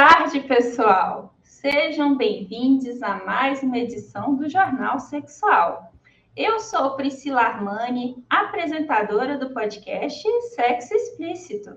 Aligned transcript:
tarde, 0.00 0.40
pessoal. 0.40 1.34
Sejam 1.42 2.16
bem-vindos 2.16 3.02
a 3.02 3.22
mais 3.22 3.62
uma 3.62 3.76
edição 3.76 4.34
do 4.34 4.48
Jornal 4.48 4.98
Sexual. 4.98 5.92
Eu 6.34 6.58
sou 6.58 6.96
Priscila 6.96 7.42
Armani, 7.42 8.24
apresentadora 8.30 9.36
do 9.36 9.50
podcast 9.50 10.26
Sexo 10.54 10.94
Explícito. 10.94 11.76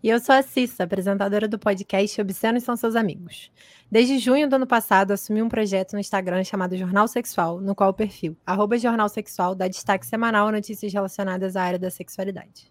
E 0.00 0.08
eu 0.08 0.20
sou 0.20 0.36
a 0.36 0.42
Cissa, 0.42 0.84
apresentadora 0.84 1.48
do 1.48 1.58
podcast 1.58 2.20
Obscenos 2.20 2.62
São 2.62 2.76
Seus 2.76 2.94
Amigos. 2.94 3.50
Desde 3.90 4.20
junho 4.20 4.48
do 4.48 4.54
ano 4.54 4.66
passado, 4.68 5.10
assumi 5.10 5.42
um 5.42 5.48
projeto 5.48 5.94
no 5.94 5.98
Instagram 5.98 6.44
chamado 6.44 6.76
Jornal 6.76 7.08
Sexual, 7.08 7.60
no 7.60 7.74
qual 7.74 7.90
o 7.90 7.94
perfil, 7.94 8.36
Jornal 8.78 9.08
Sexual, 9.08 9.56
dá 9.56 9.66
destaque 9.66 10.06
semanal 10.06 10.46
a 10.46 10.52
notícias 10.52 10.92
relacionadas 10.92 11.56
à 11.56 11.64
área 11.64 11.80
da 11.80 11.90
sexualidade. 11.90 12.70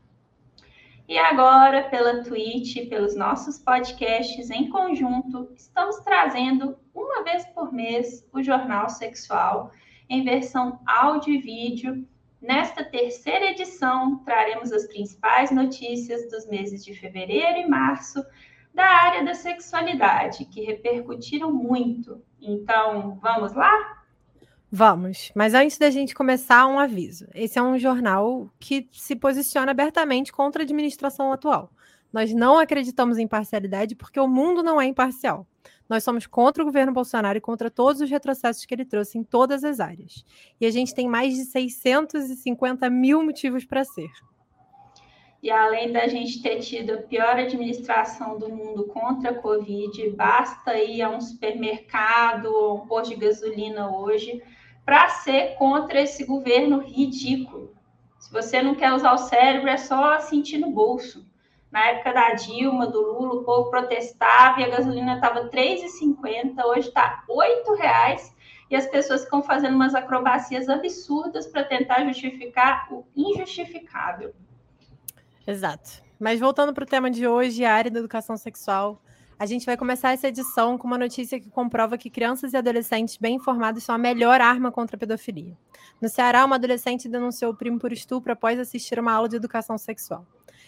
E 1.09 1.17
agora, 1.17 1.89
pela 1.89 2.23
Twitch, 2.23 2.87
pelos 2.87 3.15
nossos 3.15 3.57
podcasts 3.57 4.49
em 4.49 4.69
conjunto, 4.69 5.51
estamos 5.55 5.97
trazendo 6.01 6.77
uma 6.93 7.23
vez 7.23 7.45
por 7.47 7.73
mês 7.73 8.25
o 8.31 8.41
Jornal 8.41 8.87
Sexual 8.87 9.71
em 10.07 10.23
versão 10.23 10.79
áudio 10.85 11.33
e 11.33 11.41
vídeo 11.41 12.07
Nesta 12.41 12.85
terceira 12.85 13.51
edição, 13.51 14.19
traremos 14.19 14.71
as 14.71 14.87
principais 14.87 15.51
notícias 15.51 16.29
dos 16.31 16.47
meses 16.47 16.85
de 16.85 16.93
fevereiro 16.93 17.59
e 17.59 17.67
março 17.67 18.23
da 18.73 18.85
área 18.85 19.25
da 19.25 19.33
sexualidade, 19.33 20.45
que 20.45 20.61
repercutiram 20.61 21.51
muito. 21.51 22.23
Então, 22.39 23.19
vamos 23.21 23.53
lá? 23.53 23.98
Vamos, 24.71 25.31
mas 25.33 25.55
antes 25.55 25.79
da 25.79 25.89
gente 25.89 26.13
começar, 26.13 26.67
um 26.67 26.77
aviso. 26.77 27.27
Esse 27.33 27.57
é 27.57 27.61
um 27.61 27.79
jornal 27.79 28.47
que 28.59 28.87
se 28.91 29.15
posiciona 29.15 29.71
abertamente 29.71 30.31
contra 30.31 30.61
a 30.61 30.63
administração 30.63 31.33
atual. 31.33 31.71
Nós 32.13 32.31
não 32.33 32.59
acreditamos 32.59 33.17
em 33.17 33.27
parcialidade 33.27 33.95
porque 33.95 34.19
o 34.19 34.27
mundo 34.27 34.61
não 34.61 34.79
é 34.79 34.85
imparcial. 34.85 35.47
Nós 35.89 36.03
somos 36.03 36.27
contra 36.27 36.61
o 36.61 36.65
governo 36.67 36.93
Bolsonaro 36.93 37.39
e 37.39 37.41
contra 37.41 37.71
todos 37.71 37.99
os 37.99 38.09
retrocessos 38.11 38.63
que 38.63 38.75
ele 38.75 38.85
trouxe 38.85 39.17
em 39.17 39.23
todas 39.23 39.63
as 39.63 39.79
áreas. 39.79 40.23
E 40.61 40.67
a 40.67 40.71
gente 40.71 40.93
tem 40.93 41.07
mais 41.07 41.33
de 41.33 41.45
650 41.45 42.87
mil 42.91 43.23
motivos 43.23 43.65
para 43.65 43.83
ser. 43.83 44.11
E 45.41 45.49
além 45.49 45.91
da 45.91 46.07
gente 46.07 46.43
ter 46.43 46.59
tido 46.59 46.93
a 46.93 46.97
pior 46.97 47.39
administração 47.39 48.37
do 48.37 48.49
mundo 48.49 48.83
contra 48.85 49.31
a 49.31 49.35
Covid, 49.35 50.11
basta 50.11 50.77
ir 50.77 51.01
a 51.01 51.09
um 51.09 51.21
supermercado 51.21 52.53
ou 52.53 52.83
um 52.83 52.87
posto 52.87 53.15
de 53.15 53.19
gasolina 53.19 53.89
hoje 53.89 54.43
para 54.85 55.09
ser 55.09 55.55
contra 55.55 56.01
esse 56.01 56.25
governo 56.25 56.79
ridículo. 56.79 57.75
Se 58.19 58.31
você 58.31 58.61
não 58.61 58.75
quer 58.75 58.93
usar 58.93 59.13
o 59.13 59.17
cérebro, 59.17 59.69
é 59.69 59.77
só 59.77 60.19
sentir 60.19 60.57
no 60.57 60.71
bolso. 60.71 61.25
Na 61.71 61.85
época 61.87 62.13
da 62.13 62.33
Dilma, 62.33 62.87
do 62.87 62.99
Lula, 62.99 63.41
o 63.41 63.43
povo 63.43 63.69
protestava 63.69 64.59
e 64.59 64.63
a 64.63 64.69
gasolina 64.69 65.15
estava 65.15 65.41
R$ 65.43 65.49
3,50, 65.49 66.63
hoje 66.65 66.87
está 66.87 67.23
R$ 67.27 67.35
8,00 67.35 68.33
e 68.69 68.75
as 68.75 68.87
pessoas 68.87 69.23
ficam 69.23 69.41
fazendo 69.41 69.75
umas 69.75 69.95
acrobacias 69.95 70.67
absurdas 70.67 71.47
para 71.47 71.63
tentar 71.63 72.03
justificar 72.05 72.87
o 72.91 73.05
injustificável. 73.15 74.33
Exato. 75.45 76.03
Mas 76.19 76.39
voltando 76.39 76.73
para 76.73 76.83
o 76.83 76.87
tema 76.87 77.09
de 77.09 77.27
hoje, 77.27 77.63
a 77.63 77.73
área 77.73 77.89
da 77.89 77.99
educação 77.99 78.35
sexual, 78.35 79.01
a 79.39 79.45
gente 79.45 79.65
vai 79.65 79.77
começar 79.77 80.11
essa 80.11 80.27
edição 80.27 80.77
com 80.77 80.85
uma 80.85 80.97
notícia 80.97 81.39
que 81.39 81.49
comprova 81.49 81.97
que 81.97 82.09
crianças 82.09 82.51
e 82.51 82.57
adolescentes 82.57 83.15
bem 83.15 83.37
informados 83.37 83.85
são 83.85 83.95
a 83.95 83.97
melhor 83.97 84.41
arma 84.41 84.69
contra 84.69 84.97
a 84.97 84.99
pedofilia. 84.99 85.57
No 86.01 86.09
Ceará, 86.09 86.43
uma 86.43 86.57
adolescente 86.57 87.07
denunciou 87.07 87.53
o 87.53 87.55
primo 87.55 87.79
por 87.79 87.93
estupro 87.93 88.33
após 88.33 88.59
assistir 88.59 88.99
uma 88.99 89.13
aula 89.13 89.29
de 89.29 89.37
educação 89.37 89.77
sexual. 89.77 90.27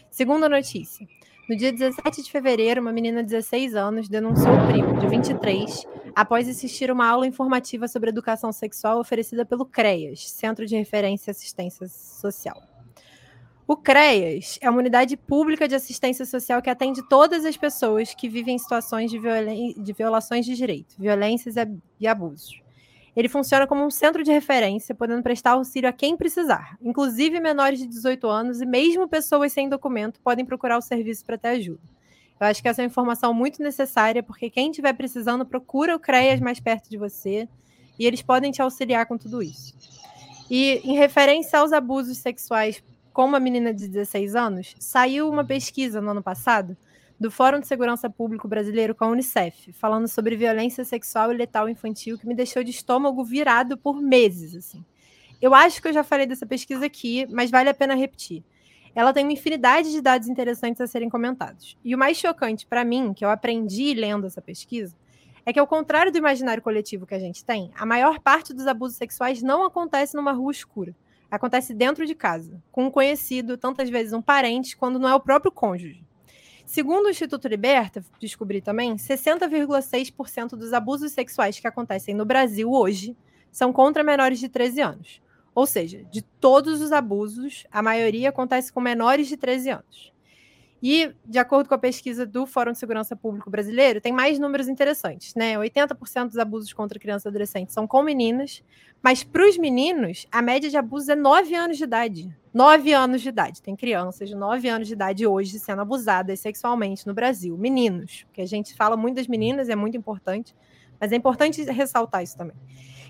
Segunda 0.10 0.48
notícia. 0.48 1.06
No 1.50 1.58
dia 1.58 1.74
17 1.74 2.24
de 2.24 2.32
fevereiro, 2.32 2.80
uma 2.80 2.94
menina 2.94 3.22
de 3.22 3.32
16 3.32 3.76
anos 3.76 4.08
denunciou 4.08 4.56
o 4.56 4.68
primo, 4.68 4.98
de 4.98 5.08
23, 5.08 5.86
após 6.16 6.48
assistir 6.48 6.90
uma 6.90 7.06
aula 7.06 7.28
informativa 7.28 7.90
sobre 7.90 8.10
educação 8.10 8.54
sexual 8.54 9.02
oferecida 9.02 9.46
pelo 9.46 9.66
CREAS, 9.66 10.30
Centro 10.30 10.66
de 10.66 10.78
Referência 10.78 11.30
e 11.30 11.32
Assistência 11.32 11.90
Social. 11.90 12.71
O 13.72 13.78
CREAS 13.78 14.60
é 14.60 14.70
uma 14.70 14.80
unidade 14.80 15.16
pública 15.16 15.66
de 15.66 15.74
assistência 15.74 16.26
social 16.26 16.62
que 16.62 16.70
atende 16.70 17.02
todas 17.08 17.46
as 17.46 17.56
pessoas 17.56 18.14
que 18.14 18.28
vivem 18.28 18.56
em 18.56 18.58
situações 18.58 19.10
de, 19.10 19.18
de 19.18 19.94
violações 19.94 20.46
de 20.46 20.56
direito, 20.56 20.94
violências 21.00 21.56
e 21.98 22.06
abusos. 22.06 22.62
Ele 23.16 23.30
funciona 23.30 23.66
como 23.66 23.86
um 23.86 23.90
centro 23.90 24.26
de 24.26 24.30
referência, 24.30 24.94
podendo 24.94 25.24
prestar 25.24 25.52
auxílio 25.52 25.88
a 25.88 25.94
quem 25.94 26.18
precisar, 26.18 26.78
inclusive 26.82 27.40
menores 27.40 27.80
de 27.80 27.88
18 27.88 28.28
anos 28.28 28.60
e 28.60 28.66
mesmo 28.66 29.08
pessoas 29.08 29.54
sem 29.54 29.70
documento 29.70 30.20
podem 30.20 30.44
procurar 30.44 30.78
o 30.78 30.82
serviço 30.82 31.24
para 31.24 31.38
ter 31.38 31.48
ajuda. 31.48 31.80
Eu 32.42 32.48
acho 32.48 32.62
que 32.62 32.68
essa 32.68 32.82
é 32.82 32.84
uma 32.84 32.90
informação 32.90 33.34
muito 33.34 33.64
necessária, 33.64 34.22
porque 34.22 34.50
quem 34.50 34.70
estiver 34.70 34.92
precisando, 34.92 35.46
procura 35.46 35.96
o 35.96 36.00
CREAS 36.00 36.42
mais 36.42 36.60
perto 36.60 36.90
de 36.90 36.98
você 36.98 37.48
e 37.98 38.06
eles 38.06 38.22
podem 38.22 38.52
te 38.52 38.62
auxiliar 38.62 39.06
com 39.06 39.18
tudo 39.18 39.42
isso. 39.42 39.74
E 40.50 40.82
em 40.84 40.98
referência 40.98 41.58
aos 41.58 41.72
abusos 41.72 42.18
sexuais 42.18 42.84
com 43.14 43.26
uma 43.26 43.40
menina 43.40 43.74
de 43.74 43.88
16 43.88 44.36
anos, 44.36 44.76
saiu 44.80 45.30
uma 45.30 45.44
pesquisa 45.44 46.00
no 46.02 46.12
ano 46.12 46.24
passado 46.24 46.78
do 47.20 47.30
Fórum 47.30 47.60
de 47.60 47.68
Segurança 47.68 48.10
Público 48.10 48.48
Brasileiro 48.48 48.96
com 48.96 49.06
a 49.06 49.08
Unicef, 49.08 49.72
falando 49.74 50.08
sobre 50.08 50.36
violência 50.36 50.84
sexual 50.84 51.32
e 51.32 51.38
letal 51.38 51.70
infantil, 51.70 52.18
que 52.18 52.26
me 52.26 52.34
deixou 52.34 52.64
de 52.64 52.72
estômago 52.72 53.24
virado 53.24 53.78
por 53.78 54.02
meses. 54.02 54.56
Assim. 54.56 54.84
Eu 55.42 55.54
acho 55.54 55.82
que 55.82 55.88
eu 55.88 55.94
já 55.94 56.04
falei 56.04 56.26
dessa 56.26 56.46
pesquisa 56.46 56.86
aqui, 56.86 57.28
mas 57.30 57.52
vale 57.52 57.70
a 57.70 57.74
pena 57.74 57.94
repetir. 57.94 58.44
Ela 58.96 59.14
tem 59.14 59.24
uma 59.24 59.34
infinidade 59.34 59.92
de 59.92 60.02
dados 60.02 60.28
interessantes 60.28 60.82
a 60.82 60.88
serem 60.88 61.10
comentados. 61.10 61.78
E 61.84 61.94
o 61.94 61.98
mais 61.98 62.18
chocante 62.18 62.66
para 62.66 62.84
mim, 62.84 63.14
que 63.14 63.24
eu 63.24 63.30
aprendi 63.30 63.94
lendo 63.94 64.26
essa 64.26 64.42
pesquisa, 64.42 64.96
é 65.46 65.54
que, 65.54 65.60
ao 65.60 65.68
contrário 65.68 66.12
do 66.12 66.18
imaginário 66.18 66.62
coletivo 66.62 67.06
que 67.06 67.16
a 67.16 67.20
gente 67.20 67.44
tem, 67.44 67.72
a 67.76 67.86
maior 67.86 68.20
parte 68.20 68.54
dos 68.54 68.68
abusos 68.68 68.98
sexuais 68.98 69.42
não 69.42 69.66
acontece 69.66 70.16
numa 70.16 70.32
rua 70.32 70.52
escura. 70.52 70.96
Acontece 71.32 71.74
dentro 71.74 72.06
de 72.06 72.14
casa, 72.14 72.62
com 72.72 72.86
um 72.86 72.92
conhecido, 72.92 73.58
tantas 73.58 73.90
vezes 73.90 74.12
um 74.12 74.22
parente, 74.22 74.76
quando 74.76 75.00
não 75.00 75.08
é 75.08 75.16
o 75.16 75.20
próprio 75.20 75.52
cônjuge. 75.52 76.06
Segundo 76.66 77.06
o 77.06 77.10
Instituto 77.10 77.48
Liberta, 77.48 78.04
descobri 78.20 78.62
também, 78.62 78.96
60,6% 78.96 80.50
dos 80.50 80.74
abusos 80.74 81.14
sexuais 81.14 81.58
que 81.58 81.68
acontecem 81.68 82.14
no 82.14 82.26
Brasil 82.26 82.72
hoje 82.72 83.16
são 83.50 83.72
contra 83.74 84.04
menores 84.04 84.40
de 84.40 84.50
13 84.50 84.82
anos. 84.82 85.22
Ou 85.56 85.66
seja, 85.66 86.04
de 86.12 86.22
todos 86.22 86.82
os 86.82 86.92
abusos, 86.92 87.66
a 87.72 87.82
maioria 87.82 88.30
acontece 88.30 88.72
com 88.72 88.80
menores 88.80 89.28
de 89.28 89.38
13 89.38 89.70
anos. 89.70 90.14
E, 90.82 91.14
de 91.24 91.38
acordo 91.38 91.70
com 91.70 91.76
a 91.76 91.78
pesquisa 91.78 92.26
do 92.26 92.48
Fórum 92.48 92.72
de 92.72 92.80
Segurança 92.80 93.16
Público 93.16 93.52
Brasileiro, 93.52 94.02
tem 94.02 94.12
mais 94.12 94.40
números 94.40 94.68
interessantes, 94.68 95.36
né? 95.36 95.56
80% 95.56 96.30
dos 96.30 96.38
abusos 96.40 96.74
contra 96.74 96.98
crianças 96.98 97.26
e 97.26 97.28
adolescentes 97.28 97.74
são 97.74 97.86
com 97.86 98.02
meninas, 98.02 98.64
mas 99.02 99.24
para 99.24 99.48
os 99.48 99.60
meninos, 99.60 100.26
a 100.32 100.42
média 100.42 100.70
de 100.70 100.78
abusos 100.78 101.10
é 101.10 101.16
9 101.16 101.54
anos 101.54 101.78
de 101.78 101.84
idade. 101.84 102.36
9 102.52 102.94
anos 102.94 103.22
de 103.22 103.30
idade. 103.30 103.62
Tem 103.62 103.76
crianças 103.76 104.28
de 104.28 104.36
9 104.36 104.68
anos 104.70 104.88
de 104.88 104.94
idade 104.94 105.28
hoje 105.28 105.60
sendo 105.60 105.84
abusadas 105.84 106.40
sexualmente 106.40 107.06
no 107.06 107.14
Brasil. 107.14 107.56
Meninos, 107.58 108.26
que 108.34 108.42
a 108.42 108.46
gente 108.48 108.74
fala 108.74 108.98
muito 108.98 109.18
das 109.18 109.28
meninas, 109.28 109.70
é 109.70 109.76
muito 109.76 109.96
importante, 109.96 110.56
mas 111.00 111.12
é 111.12 111.16
importante 111.16 111.62
ressaltar 111.64 112.24
isso 112.24 112.36
também. 112.36 112.56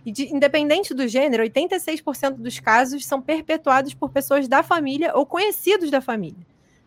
E 0.06 0.12
de, 0.12 0.34
independente 0.34 0.94
do 0.94 1.08
gênero, 1.08 1.44
86% 1.44 2.32
dos 2.32 2.60
casos 2.60 3.06
são 3.06 3.22
perpetuados 3.22 3.94
por 3.94 4.10
pessoas 4.10 4.48
da 4.48 4.62
família 4.62 5.16
ou 5.16 5.26
conhecidos 5.26 5.90
da 5.90 6.02
família. 6.02 6.46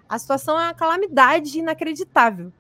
A 0.08 0.18
situação 0.18 0.58
é 0.58 0.64
uma 0.64 0.74
calamidade 0.74 1.58
inacreditável. 1.58 2.52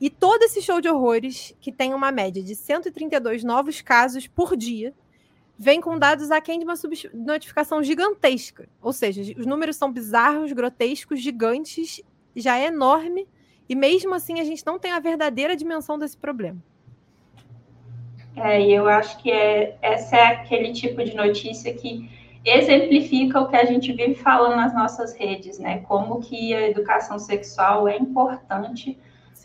E 0.00 0.10
todo 0.10 0.42
esse 0.42 0.60
show 0.60 0.80
de 0.80 0.88
horrores, 0.88 1.54
que 1.60 1.72
tem 1.72 1.94
uma 1.94 2.12
média 2.12 2.42
de 2.42 2.54
132 2.54 3.44
novos 3.44 3.80
casos 3.80 4.26
por 4.26 4.56
dia, 4.56 4.92
vem 5.58 5.80
com 5.80 5.98
dados 5.98 6.30
aquém 6.30 6.58
de 6.58 6.64
uma 6.64 6.74
notificação 7.14 7.82
gigantesca. 7.82 8.68
Ou 8.82 8.92
seja, 8.92 9.22
os 9.38 9.46
números 9.46 9.76
são 9.76 9.90
bizarros, 9.90 10.52
grotescos, 10.52 11.20
gigantes, 11.20 12.02
já 12.34 12.58
é 12.58 12.66
enorme, 12.66 13.26
e 13.68 13.74
mesmo 13.74 14.14
assim 14.14 14.38
a 14.38 14.44
gente 14.44 14.64
não 14.66 14.78
tem 14.78 14.92
a 14.92 15.00
verdadeira 15.00 15.56
dimensão 15.56 15.98
desse 15.98 16.16
problema. 16.16 16.62
É, 18.36 18.60
e 18.60 18.72
eu 18.74 18.86
acho 18.86 19.16
que 19.22 19.30
é, 19.30 19.78
essa 19.80 20.14
é 20.14 20.26
aquele 20.26 20.72
tipo 20.74 21.02
de 21.02 21.14
notícia 21.14 21.72
que 21.72 22.08
exemplifica 22.46 23.40
o 23.40 23.48
que 23.48 23.56
a 23.56 23.64
gente 23.64 23.92
vive 23.92 24.14
falando 24.14 24.56
nas 24.56 24.72
nossas 24.72 25.14
redes, 25.16 25.58
né? 25.58 25.80
Como 25.80 26.20
que 26.20 26.54
a 26.54 26.68
educação 26.68 27.18
sexual 27.18 27.88
é 27.88 27.96
importante 27.96 28.98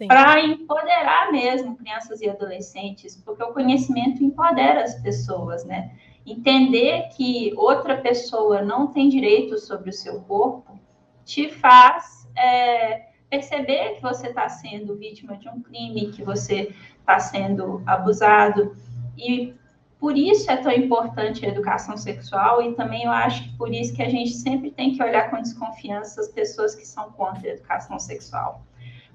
para 0.08 0.40
empoderar 0.40 1.32
mesmo 1.32 1.76
crianças 1.76 2.22
e 2.22 2.30
adolescentes, 2.30 3.18
porque 3.18 3.44
o 3.44 3.54
conhecimento 3.54 4.24
empodera 4.24 4.84
as 4.84 4.96
pessoas, 5.02 5.66
né? 5.66 5.92
Entender 6.26 7.10
que 7.16 7.52
outra 7.56 7.98
pessoa 7.98 8.62
não 8.62 8.88
tem 8.88 9.10
direito 9.10 9.58
sobre 9.58 9.90
o 9.90 9.94
seu 9.94 10.22
corpo 10.22 10.80
te 11.26 11.50
faz 11.50 12.28
é, 12.36 13.08
perceber 13.30 13.96
que 13.96 14.02
você 14.02 14.28
está 14.28 14.48
sendo 14.50 14.96
vítima 14.96 15.38
de 15.38 15.50
um 15.50 15.62
crime, 15.62 16.12
que 16.12 16.24
você 16.24 16.74
está 17.00 17.20
sendo 17.20 17.82
abusado. 17.86 18.76
E 19.18 19.54
por 20.02 20.18
isso 20.18 20.50
é 20.50 20.58
tão 20.58 20.72
importante 20.72 21.46
a 21.46 21.50
educação 21.50 21.96
sexual 21.96 22.60
e 22.64 22.74
também 22.74 23.04
eu 23.04 23.12
acho 23.12 23.44
que 23.44 23.56
por 23.56 23.72
isso 23.72 23.94
que 23.94 24.02
a 24.02 24.10
gente 24.10 24.32
sempre 24.32 24.72
tem 24.72 24.96
que 24.96 25.04
olhar 25.04 25.30
com 25.30 25.40
desconfiança 25.40 26.20
as 26.20 26.28
pessoas 26.28 26.74
que 26.74 26.88
são 26.88 27.12
contra 27.12 27.48
a 27.48 27.54
educação 27.54 28.00
sexual. 28.00 28.66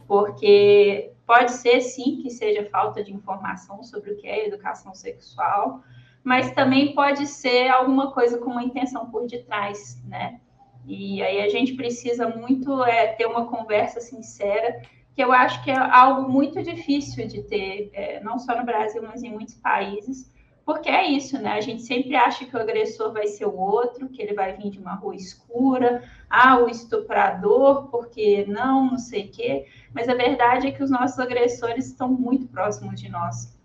porque 0.06 1.11
pode 1.27 1.50
ser 1.50 1.81
sim 1.81 2.23
que 2.23 2.31
seja 2.31 2.71
falta 2.71 3.03
de 3.03 3.12
informação 3.12 3.83
sobre 3.83 4.12
o 4.12 4.17
que 4.17 4.29
é 4.29 4.47
educação 4.47 4.94
sexual, 4.94 5.83
mas 6.23 6.53
também 6.53 6.94
pode 6.94 7.27
ser 7.27 7.69
alguma 7.69 8.12
coisa 8.12 8.38
com 8.38 8.53
uma 8.53 8.62
intenção 8.62 9.11
por 9.11 9.27
detrás, 9.27 10.00
né? 10.06 10.41
E 10.87 11.21
aí 11.21 11.41
a 11.41 11.49
gente 11.49 11.75
precisa 11.75 12.29
muito 12.29 12.85
é, 12.85 13.09
ter 13.09 13.27
uma 13.27 13.47
conversa 13.49 14.00
sincera, 14.00 14.81
que 15.17 15.25
eu 15.25 15.33
acho 15.33 15.65
que 15.65 15.71
é 15.73 15.77
algo 15.77 16.31
muito 16.31 16.62
difícil 16.62 17.27
de 17.27 17.43
ter, 17.43 17.91
é, 17.93 18.21
não 18.21 18.38
só 18.38 18.56
no 18.56 18.65
Brasil, 18.65 19.03
mas 19.03 19.25
em 19.25 19.33
muitos 19.33 19.56
países, 19.56 20.31
porque 20.67 20.89
é 20.89 21.09
isso, 21.09 21.41
né? 21.41 21.53
A 21.53 21.61
gente 21.61 21.83
sempre 21.83 22.17
acha 22.17 22.45
que 22.45 22.57
o 22.57 22.61
agressor 22.61 23.13
vai 23.13 23.29
ser 23.29 23.47
o 23.47 23.57
outro, 23.57 24.09
que 24.09 24.21
ele 24.21 24.35
vai 24.35 24.57
vir 24.57 24.69
de 24.69 24.81
uma 24.81 24.95
rua 24.97 25.15
escura, 25.15 26.03
ah, 26.29 26.59
o 26.59 26.69
estuprador, 26.69 27.87
porque 27.89 28.45
não, 28.49 28.91
não 28.91 28.99
sei 28.99 29.27
o 29.27 29.31
quê. 29.31 29.67
Mas 29.95 30.09
a 30.09 30.15
verdade 30.15 30.67
é 30.67 30.73
que 30.73 30.83
os 30.83 30.91
nossos 30.91 31.21
agressores 31.21 31.87
estão 31.87 32.09
muito 32.09 32.49
próximos 32.49 33.01
de 33.01 33.09
nós. 33.09 33.57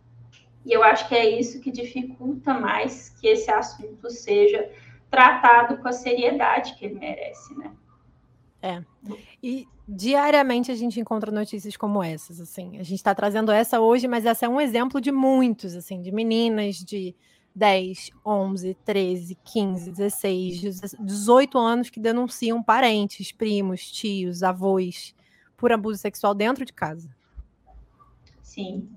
E 0.63 0.71
eu 0.71 0.83
acho 0.83 1.07
que 1.07 1.15
é 1.15 1.27
isso 1.27 1.59
que 1.59 1.71
dificulta 1.71 2.53
mais 2.53 3.09
que 3.19 3.27
esse 3.27 3.50
assunto 3.50 4.12
seja 4.12 4.69
tratado 5.09 5.77
com 5.77 5.88
a 5.88 5.92
seriedade 5.92 6.75
que 6.75 6.86
ele 6.86 7.00
merece, 7.00 7.57
né? 7.57 7.71
É. 8.62 8.83
E 9.42 9.68
diariamente 9.91 10.71
a 10.71 10.75
gente 10.75 10.99
encontra 10.99 11.31
notícias 11.31 11.75
como 11.75 12.01
essas, 12.01 12.39
assim. 12.39 12.77
A 12.77 12.83
gente 12.83 12.95
está 12.95 13.13
trazendo 13.13 13.51
essa 13.51 13.79
hoje, 13.79 14.07
mas 14.07 14.25
essa 14.25 14.45
é 14.45 14.49
um 14.49 14.61
exemplo 14.61 15.01
de 15.01 15.11
muitos, 15.11 15.75
assim, 15.75 16.01
de 16.01 16.11
meninas 16.11 16.77
de 16.77 17.13
10, 17.53 18.11
11, 18.25 18.73
13, 18.85 19.38
15, 19.43 19.91
16, 19.91 20.95
18 20.99 21.57
anos 21.57 21.89
que 21.89 21.99
denunciam 21.99 22.63
parentes, 22.63 23.31
primos, 23.31 23.91
tios, 23.91 24.41
avós 24.43 25.13
por 25.57 25.71
abuso 25.71 25.99
sexual 25.99 26.33
dentro 26.33 26.65
de 26.65 26.71
casa. 26.71 27.09
Sim. 28.41 28.89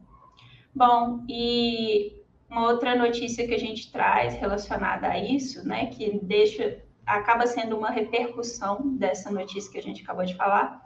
Bom, 0.75 1.25
e 1.29 2.23
uma 2.49 2.69
outra 2.69 2.95
notícia 2.95 3.47
que 3.47 3.55
a 3.55 3.59
gente 3.59 3.91
traz 3.91 4.35
relacionada 4.35 5.09
a 5.09 5.19
isso, 5.19 5.67
né, 5.67 5.87
que 5.87 6.19
deixa 6.23 6.83
acaba 7.07 7.47
sendo 7.47 7.77
uma 7.77 7.91
repercussão 7.91 8.97
dessa 8.97 9.31
notícia 9.31 9.71
que 9.71 9.79
a 9.79 9.83
gente 9.83 10.03
acabou 10.03 10.25
de 10.25 10.35
falar, 10.35 10.84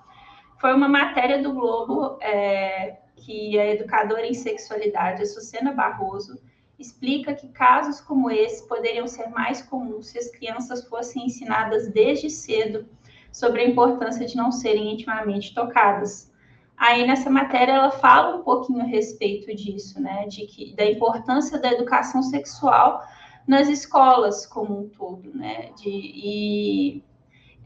foi 0.61 0.75
uma 0.75 0.89
matéria 0.89 1.43
do 1.43 1.53
Globo 1.53 2.19
é, 2.21 2.99
que 3.17 3.59
a 3.59 3.67
educadora 3.67 4.27
em 4.27 4.35
sexualidade, 4.35 5.23
a 5.23 5.27
Sucena 5.27 5.73
Barroso, 5.73 6.39
explica 6.79 7.35
que 7.35 7.49
casos 7.49 8.01
como 8.01 8.31
esse 8.31 8.67
poderiam 8.69 9.07
ser 9.07 9.29
mais 9.29 9.63
comuns 9.63 10.09
se 10.09 10.19
as 10.19 10.31
crianças 10.31 10.85
fossem 10.87 11.27
ensinadas 11.27 11.89
desde 11.93 12.31
cedo 12.31 12.87
sobre 13.33 13.63
a 13.63 13.69
importância 13.69 14.25
de 14.27 14.37
não 14.37 14.53
serem 14.53 14.93
intimamente 14.93 15.55
tocadas. 15.55 16.33
Aí 16.77 17.05
nessa 17.07 17.29
matéria 17.29 17.73
ela 17.73 17.91
fala 17.91 18.37
um 18.37 18.43
pouquinho 18.43 18.81
a 18.81 18.85
respeito 18.85 19.55
disso, 19.55 20.01
né, 20.01 20.27
de 20.27 20.47
que 20.47 20.75
da 20.77 20.85
importância 20.85 21.59
da 21.59 21.73
educação 21.73 22.23
sexual 22.23 23.03
nas 23.47 23.67
escolas 23.69 24.47
como 24.47 24.81
um 24.81 24.89
todo, 24.89 25.35
né? 25.35 25.71
De, 25.73 25.89
e 25.89 27.05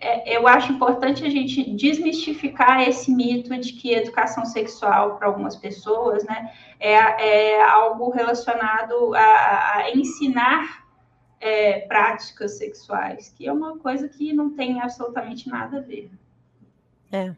é, 0.02 0.37
eu 0.37 0.49
acho 0.49 0.72
importante 0.72 1.25
a 1.25 1.31
gente 1.31 1.62
desmistificar 1.75 2.82
esse 2.82 3.08
mito 3.12 3.56
de 3.56 3.72
que 3.72 3.94
educação 3.94 4.44
sexual 4.44 5.16
para 5.16 5.28
algumas 5.28 5.54
pessoas, 5.54 6.25
né, 6.25 6.52
é, 6.81 6.90
é 6.90 7.62
algo 7.62 8.10
relacionado 8.10 9.14
a, 9.14 9.76
a 9.76 9.90
ensinar 9.94 10.84
é, 11.40 11.81
práticas 11.81 12.58
sexuais, 12.58 13.32
que 13.37 13.46
é 13.46 13.52
uma 13.52 13.78
coisa 13.78 14.08
que 14.08 14.32
não 14.32 14.50
tem 14.50 14.81
absolutamente 14.81 15.49
nada 15.49 15.78
a 15.78 15.81
ver. 15.81 16.10
É. 17.12 17.32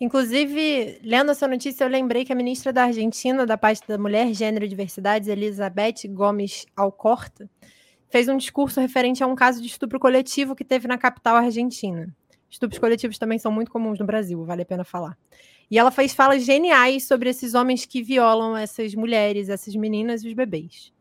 Inclusive, 0.00 0.98
lendo 1.02 1.30
essa 1.30 1.46
notícia, 1.46 1.84
eu 1.84 1.88
lembrei 1.88 2.24
que 2.24 2.32
a 2.32 2.36
ministra 2.36 2.72
da 2.72 2.84
Argentina, 2.84 3.44
da 3.44 3.58
parte 3.58 3.86
da 3.86 3.98
Mulher, 3.98 4.32
Gênero 4.32 4.64
e 4.64 4.68
Diversidades, 4.68 5.28
Elizabeth 5.28 6.08
Gomes 6.08 6.66
Alcorta, 6.74 7.48
fez 8.08 8.28
um 8.28 8.36
discurso 8.36 8.80
referente 8.80 9.22
a 9.22 9.26
um 9.26 9.34
caso 9.34 9.60
de 9.60 9.66
estupro 9.66 9.98
coletivo 9.98 10.54
que 10.54 10.64
teve 10.64 10.88
na 10.88 10.98
capital 10.98 11.36
argentina. 11.36 12.14
Estupros 12.48 12.78
coletivos 12.78 13.18
também 13.18 13.38
são 13.38 13.50
muito 13.50 13.70
comuns 13.70 13.98
no 13.98 14.06
Brasil, 14.06 14.44
vale 14.44 14.62
a 14.62 14.66
pena 14.66 14.84
falar. 14.84 15.18
E 15.70 15.78
ela 15.78 15.90
fez 15.90 16.14
falas 16.14 16.44
geniais 16.44 17.06
sobre 17.06 17.28
esses 17.28 17.54
homens 17.54 17.84
que 17.84 18.02
violam 18.02 18.56
essas 18.56 18.94
mulheres, 18.94 19.48
essas 19.48 19.74
meninas 19.74 20.22
e 20.22 20.28
os 20.28 20.34
bebês. 20.34 20.92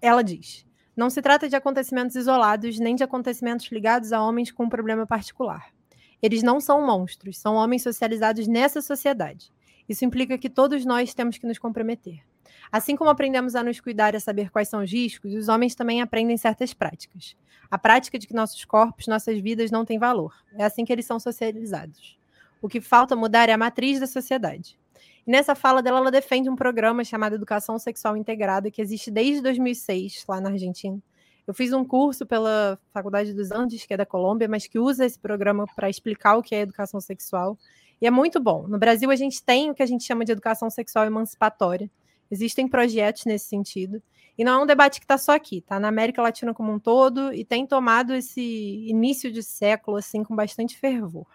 Ela 0.00 0.22
diz: 0.22 0.64
não 0.98 1.10
se 1.10 1.22
trata 1.22 1.48
de 1.48 1.56
acontecimentos 1.56 2.16
isolados, 2.16 2.78
nem 2.78 2.96
de 2.96 3.04
acontecimentos 3.04 3.70
ligados 3.70 4.12
a 4.12 4.20
homens 4.20 4.50
com 4.50 4.64
um 4.64 4.68
problema 4.68 5.06
particular. 5.06 5.72
Eles 6.20 6.42
não 6.42 6.60
são 6.60 6.84
monstros, 6.84 7.38
são 7.38 7.54
homens 7.54 7.82
socializados 7.82 8.48
nessa 8.48 8.82
sociedade. 8.82 9.52
Isso 9.88 10.04
implica 10.04 10.36
que 10.36 10.50
todos 10.50 10.84
nós 10.84 11.14
temos 11.14 11.38
que 11.38 11.46
nos 11.46 11.56
comprometer. 11.56 12.20
Assim 12.70 12.96
como 12.96 13.10
aprendemos 13.10 13.54
a 13.54 13.62
nos 13.62 13.80
cuidar 13.80 14.14
e 14.14 14.16
a 14.16 14.20
saber 14.20 14.50
quais 14.50 14.68
são 14.68 14.82
os 14.82 14.90
riscos, 14.90 15.34
os 15.34 15.48
homens 15.48 15.74
também 15.74 16.02
aprendem 16.02 16.36
certas 16.36 16.74
práticas. 16.74 17.36
A 17.70 17.78
prática 17.78 18.18
de 18.18 18.26
que 18.26 18.34
nossos 18.34 18.64
corpos, 18.64 19.06
nossas 19.06 19.38
vidas 19.38 19.70
não 19.70 19.84
têm 19.84 19.98
valor. 19.98 20.34
É 20.54 20.64
assim 20.64 20.84
que 20.84 20.92
eles 20.92 21.06
são 21.06 21.18
socializados. 21.18 22.18
O 22.60 22.68
que 22.68 22.80
falta 22.80 23.14
mudar 23.14 23.48
é 23.48 23.52
a 23.52 23.58
matriz 23.58 24.00
da 24.00 24.06
sociedade. 24.06 24.78
E 25.26 25.30
nessa 25.30 25.54
fala 25.54 25.82
dela, 25.82 25.98
ela 25.98 26.10
defende 26.10 26.48
um 26.48 26.56
programa 26.56 27.04
chamado 27.04 27.34
Educação 27.34 27.78
Sexual 27.78 28.16
Integrada, 28.16 28.70
que 28.70 28.80
existe 28.80 29.10
desde 29.10 29.42
2006, 29.42 30.24
lá 30.26 30.40
na 30.40 30.50
Argentina, 30.50 31.00
eu 31.48 31.54
fiz 31.54 31.72
um 31.72 31.82
curso 31.82 32.26
pela 32.26 32.78
Faculdade 32.92 33.32
dos 33.32 33.50
Andes, 33.50 33.86
que 33.86 33.94
é 33.94 33.96
da 33.96 34.04
Colômbia, 34.04 34.46
mas 34.46 34.66
que 34.66 34.78
usa 34.78 35.06
esse 35.06 35.18
programa 35.18 35.64
para 35.74 35.88
explicar 35.88 36.36
o 36.36 36.42
que 36.42 36.54
é 36.54 36.60
educação 36.60 37.00
sexual. 37.00 37.56
E 38.02 38.06
é 38.06 38.10
muito 38.10 38.38
bom. 38.38 38.68
No 38.68 38.78
Brasil, 38.78 39.10
a 39.10 39.16
gente 39.16 39.42
tem 39.42 39.70
o 39.70 39.74
que 39.74 39.82
a 39.82 39.86
gente 39.86 40.04
chama 40.04 40.26
de 40.26 40.32
educação 40.32 40.68
sexual 40.68 41.06
emancipatória. 41.06 41.90
Existem 42.30 42.68
projetos 42.68 43.24
nesse 43.24 43.46
sentido. 43.46 44.02
E 44.36 44.44
não 44.44 44.60
é 44.60 44.62
um 44.62 44.66
debate 44.66 45.00
que 45.00 45.04
está 45.04 45.18
só 45.18 45.32
aqui, 45.32 45.58
está 45.58 45.80
na 45.80 45.88
América 45.88 46.22
Latina 46.22 46.54
como 46.54 46.72
um 46.72 46.78
todo 46.78 47.34
e 47.34 47.44
tem 47.44 47.66
tomado 47.66 48.14
esse 48.14 48.40
início 48.88 49.32
de 49.32 49.42
século 49.42 49.96
assim 49.96 50.22
com 50.22 50.36
bastante 50.36 50.78
fervor. 50.78 51.26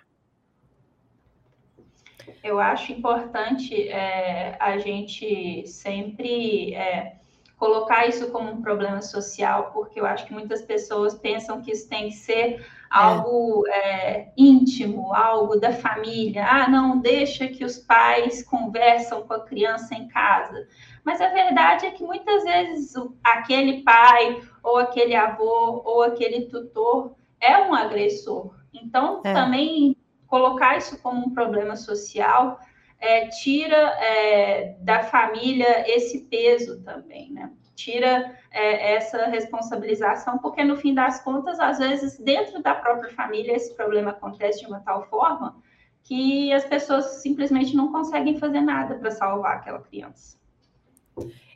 Eu 2.41 2.59
acho 2.59 2.91
importante 2.91 3.89
é, 3.89 4.55
a 4.59 4.77
gente 4.77 5.67
sempre 5.67 6.73
é, 6.75 7.17
colocar 7.63 8.05
isso 8.07 8.29
como 8.29 8.51
um 8.51 8.61
problema 8.61 9.01
social, 9.01 9.71
porque 9.71 9.97
eu 9.97 10.05
acho 10.05 10.25
que 10.25 10.33
muitas 10.33 10.61
pessoas 10.61 11.15
pensam 11.15 11.61
que 11.61 11.71
isso 11.71 11.87
tem 11.87 12.09
que 12.09 12.15
ser 12.15 12.59
é. 12.59 12.65
algo 12.91 13.65
é, 13.67 14.33
íntimo, 14.35 15.13
algo 15.13 15.55
da 15.57 15.71
família. 15.71 16.45
Ah, 16.45 16.67
não, 16.69 16.99
deixa 16.99 17.47
que 17.47 17.63
os 17.63 17.77
pais 17.77 18.43
conversam 18.43 19.21
com 19.21 19.33
a 19.33 19.45
criança 19.45 19.95
em 19.95 20.09
casa. 20.09 20.67
Mas 21.05 21.21
a 21.21 21.29
verdade 21.29 21.85
é 21.85 21.91
que 21.91 22.03
muitas 22.03 22.43
vezes 22.43 22.95
aquele 23.23 23.81
pai, 23.81 24.41
ou 24.61 24.75
aquele 24.79 25.15
avô, 25.15 25.81
ou 25.85 26.03
aquele 26.03 26.47
tutor 26.47 27.15
é 27.39 27.59
um 27.59 27.73
agressor. 27.73 28.53
Então, 28.73 29.21
é. 29.23 29.33
também 29.33 29.95
colocar 30.27 30.75
isso 30.75 31.01
como 31.01 31.27
um 31.27 31.33
problema 31.33 31.77
social 31.77 32.59
é, 33.03 33.27
tira 33.27 33.75
é, 33.75 34.77
da 34.79 35.03
família 35.03 35.83
esse 35.93 36.21
peso 36.21 36.81
também, 36.83 37.33
né? 37.33 37.51
Tira 37.75 38.33
é, 38.49 38.95
essa 38.95 39.25
responsabilização, 39.25 40.37
porque 40.37 40.63
no 40.63 40.77
fim 40.77 40.93
das 40.93 41.21
contas, 41.21 41.59
às 41.59 41.79
vezes, 41.79 42.17
dentro 42.17 42.63
da 42.63 42.73
própria 42.73 43.11
família, 43.11 43.55
esse 43.55 43.75
problema 43.75 44.11
acontece 44.11 44.61
de 44.61 44.67
uma 44.67 44.79
tal 44.79 45.03
forma 45.09 45.61
que 46.01 46.53
as 46.53 46.63
pessoas 46.63 47.21
simplesmente 47.21 47.75
não 47.75 47.91
conseguem 47.91 48.37
fazer 48.37 48.61
nada 48.61 48.95
para 48.95 49.11
salvar 49.11 49.57
aquela 49.57 49.81
criança. 49.81 50.37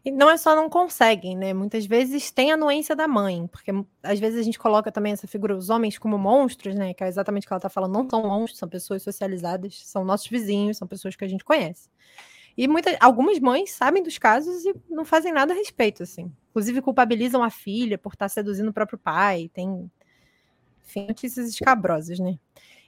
E 0.05 0.11
não 0.11 0.29
é 0.29 0.37
só 0.37 0.55
não 0.55 0.69
conseguem, 0.69 1.35
né? 1.35 1.53
Muitas 1.53 1.85
vezes 1.85 2.31
tem 2.31 2.51
a 2.51 2.53
anuência 2.53 2.95
da 2.95 3.07
mãe, 3.07 3.45
porque 3.47 3.71
às 4.01 4.19
vezes 4.19 4.39
a 4.39 4.43
gente 4.43 4.57
coloca 4.57 4.91
também 4.91 5.11
essa 5.13 5.27
figura, 5.27 5.55
os 5.55 5.69
homens 5.69 5.97
como 5.97 6.17
monstros, 6.17 6.75
né? 6.75 6.93
Que 6.93 7.03
é 7.03 7.07
exatamente 7.07 7.45
o 7.45 7.47
que 7.47 7.53
ela 7.53 7.57
está 7.57 7.69
falando, 7.69 7.93
não 7.93 8.09
são 8.09 8.23
monstros, 8.23 8.59
são 8.59 8.69
pessoas 8.69 9.03
socializadas, 9.03 9.81
são 9.85 10.05
nossos 10.05 10.27
vizinhos, 10.27 10.77
são 10.77 10.87
pessoas 10.87 11.15
que 11.15 11.25
a 11.25 11.27
gente 11.27 11.43
conhece. 11.43 11.89
E 12.57 12.67
muitas, 12.67 12.95
algumas 12.99 13.37
mães 13.39 13.71
sabem 13.71 14.01
dos 14.01 14.17
casos 14.17 14.65
e 14.65 14.73
não 14.89 15.05
fazem 15.05 15.31
nada 15.31 15.53
a 15.53 15.55
respeito, 15.55 16.03
assim. 16.03 16.31
Inclusive 16.49 16.81
culpabilizam 16.81 17.43
a 17.43 17.49
filha 17.49 17.97
por 17.97 18.13
estar 18.13 18.29
seduzindo 18.29 18.69
o 18.69 18.73
próprio 18.73 18.97
pai, 18.97 19.49
tem 19.53 19.91
enfim, 20.83 21.05
notícias 21.07 21.49
escabrosas, 21.49 22.17
né? 22.17 22.39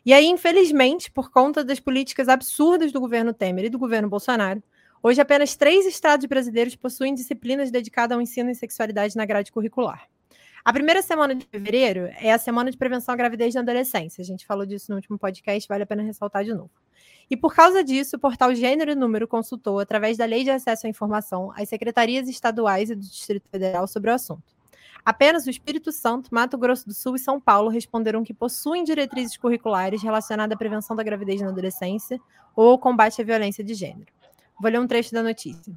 E 0.05 0.13
aí, 0.13 0.25
infelizmente, 0.25 1.11
por 1.11 1.29
conta 1.29 1.63
das 1.63 1.79
políticas 1.79 2.29
absurdas 2.29 2.91
do 2.91 2.99
governo 2.99 3.33
Temer 3.33 3.65
e 3.65 3.69
do 3.69 3.77
governo 3.77 4.09
Bolsonaro, 4.09 4.63
Hoje, 5.01 5.21
apenas 5.21 5.55
três 5.55 5.85
estados 5.85 6.25
brasileiros 6.25 6.75
possuem 6.75 7.15
disciplinas 7.15 7.71
dedicadas 7.71 8.13
ao 8.13 8.21
ensino 8.21 8.49
em 8.49 8.53
sexualidade 8.53 9.15
na 9.15 9.25
grade 9.25 9.49
curricular. 9.49 10.09
A 10.63 10.73
primeira 10.73 11.01
semana 11.01 11.33
de 11.33 11.45
fevereiro 11.45 12.09
é 12.19 12.33
a 12.33 12.37
semana 12.37 12.69
de 12.69 12.77
prevenção 12.77 13.13
à 13.13 13.15
gravidez 13.15 13.55
na 13.55 13.61
adolescência. 13.61 14.21
A 14.21 14.25
gente 14.25 14.45
falou 14.45 14.65
disso 14.65 14.87
no 14.91 14.97
último 14.97 15.17
podcast, 15.17 15.65
vale 15.69 15.83
a 15.83 15.85
pena 15.85 16.03
ressaltar 16.03 16.43
de 16.43 16.53
novo. 16.53 16.69
E 17.31 17.37
por 17.37 17.55
causa 17.55 17.81
disso, 17.81 18.17
o 18.17 18.19
portal 18.19 18.53
Gênero 18.53 18.91
e 18.91 18.95
Número 18.95 19.25
consultou, 19.25 19.79
através 19.79 20.17
da 20.17 20.25
Lei 20.25 20.43
de 20.43 20.49
Acesso 20.49 20.85
à 20.85 20.89
Informação, 20.89 21.53
as 21.55 21.69
secretarias 21.69 22.27
estaduais 22.27 22.89
e 22.89 22.95
do 22.95 23.01
Distrito 23.01 23.47
Federal 23.49 23.87
sobre 23.87 24.11
o 24.11 24.13
assunto. 24.13 24.53
Apenas 25.05 25.47
o 25.47 25.49
Espírito 25.49 25.93
Santo, 25.93 26.29
Mato 26.33 26.57
Grosso 26.57 26.85
do 26.85 26.93
Sul 26.93 27.15
e 27.15 27.19
São 27.19 27.39
Paulo 27.39 27.69
responderam 27.69 28.21
que 28.21 28.33
possuem 28.33 28.83
diretrizes 28.83 29.37
curriculares 29.37 30.03
relacionadas 30.03 30.53
à 30.53 30.57
prevenção 30.57 30.93
da 30.93 31.03
gravidez 31.03 31.39
na 31.39 31.47
adolescência 31.47 32.19
ou 32.53 32.71
ao 32.71 32.77
combate 32.77 33.21
à 33.21 33.23
violência 33.23 33.63
de 33.63 33.73
gênero. 33.73 34.18
Vou 34.59 34.69
ler 34.69 34.79
um 34.79 34.87
trecho 34.87 35.11
da 35.13 35.23
notícia. 35.23 35.73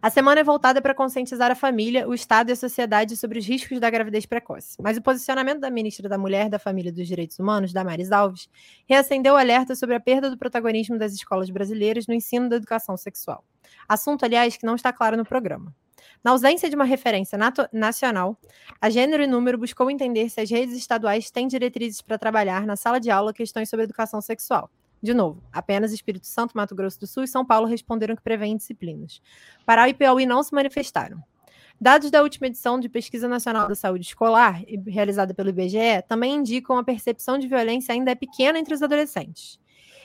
A 0.00 0.10
semana 0.10 0.40
é 0.40 0.44
voltada 0.44 0.80
para 0.80 0.94
conscientizar 0.94 1.50
a 1.50 1.56
família, 1.56 2.08
o 2.08 2.14
Estado 2.14 2.50
e 2.50 2.52
a 2.52 2.56
sociedade 2.56 3.16
sobre 3.16 3.40
os 3.40 3.46
riscos 3.46 3.80
da 3.80 3.90
gravidez 3.90 4.26
precoce. 4.26 4.80
Mas 4.80 4.96
o 4.96 5.02
posicionamento 5.02 5.58
da 5.58 5.70
ministra 5.70 6.08
da 6.08 6.16
Mulher, 6.16 6.48
da 6.48 6.58
Família 6.58 6.90
e 6.90 6.92
dos 6.92 7.08
Direitos 7.08 7.36
Humanos, 7.40 7.72
Damares 7.72 8.12
Alves, 8.12 8.48
reacendeu 8.88 9.34
o 9.34 9.36
alerta 9.36 9.74
sobre 9.74 9.96
a 9.96 10.00
perda 10.00 10.30
do 10.30 10.38
protagonismo 10.38 10.96
das 10.96 11.14
escolas 11.14 11.50
brasileiras 11.50 12.06
no 12.06 12.14
ensino 12.14 12.48
da 12.48 12.56
educação 12.56 12.96
sexual. 12.96 13.44
Assunto, 13.88 14.24
aliás, 14.24 14.56
que 14.56 14.64
não 14.64 14.76
está 14.76 14.92
claro 14.92 15.16
no 15.16 15.24
programa. 15.24 15.74
Na 16.22 16.30
ausência 16.30 16.70
de 16.70 16.76
uma 16.76 16.84
referência 16.84 17.36
nacional, 17.72 18.38
a 18.80 18.88
Gênero 18.88 19.22
e 19.22 19.26
Número 19.26 19.58
buscou 19.58 19.90
entender 19.90 20.28
se 20.30 20.40
as 20.40 20.48
redes 20.48 20.76
estaduais 20.76 21.28
têm 21.30 21.48
diretrizes 21.48 22.00
para 22.00 22.16
trabalhar 22.16 22.64
na 22.64 22.76
sala 22.76 23.00
de 23.00 23.10
aula 23.10 23.32
questões 23.32 23.68
sobre 23.68 23.84
educação 23.84 24.20
sexual. 24.20 24.70
De 25.02 25.14
novo, 25.14 25.42
apenas 25.52 25.92
Espírito 25.92 26.26
Santo, 26.26 26.56
Mato 26.56 26.74
Grosso 26.74 26.98
do 26.98 27.06
Sul 27.06 27.22
e 27.22 27.28
São 27.28 27.44
Paulo 27.44 27.66
responderam 27.66 28.16
que 28.16 28.22
prevêem 28.22 28.56
disciplinas. 28.56 29.22
Pará 29.64 29.88
e 29.88 29.94
Piauí 29.94 30.26
não 30.26 30.42
se 30.42 30.52
manifestaram. 30.52 31.22
Dados 31.80 32.10
da 32.10 32.22
última 32.22 32.48
edição 32.48 32.80
de 32.80 32.88
Pesquisa 32.88 33.28
Nacional 33.28 33.68
da 33.68 33.74
Saúde 33.76 34.04
Escolar, 34.04 34.64
realizada 34.84 35.32
pelo 35.32 35.50
IBGE, 35.50 36.02
também 36.08 36.34
indicam 36.34 36.76
a 36.76 36.82
percepção 36.82 37.38
de 37.38 37.46
violência 37.46 37.94
ainda 37.94 38.10
é 38.10 38.16
pequena 38.16 38.58
entre 38.58 38.74
os 38.74 38.82
adolescentes. 38.82 39.60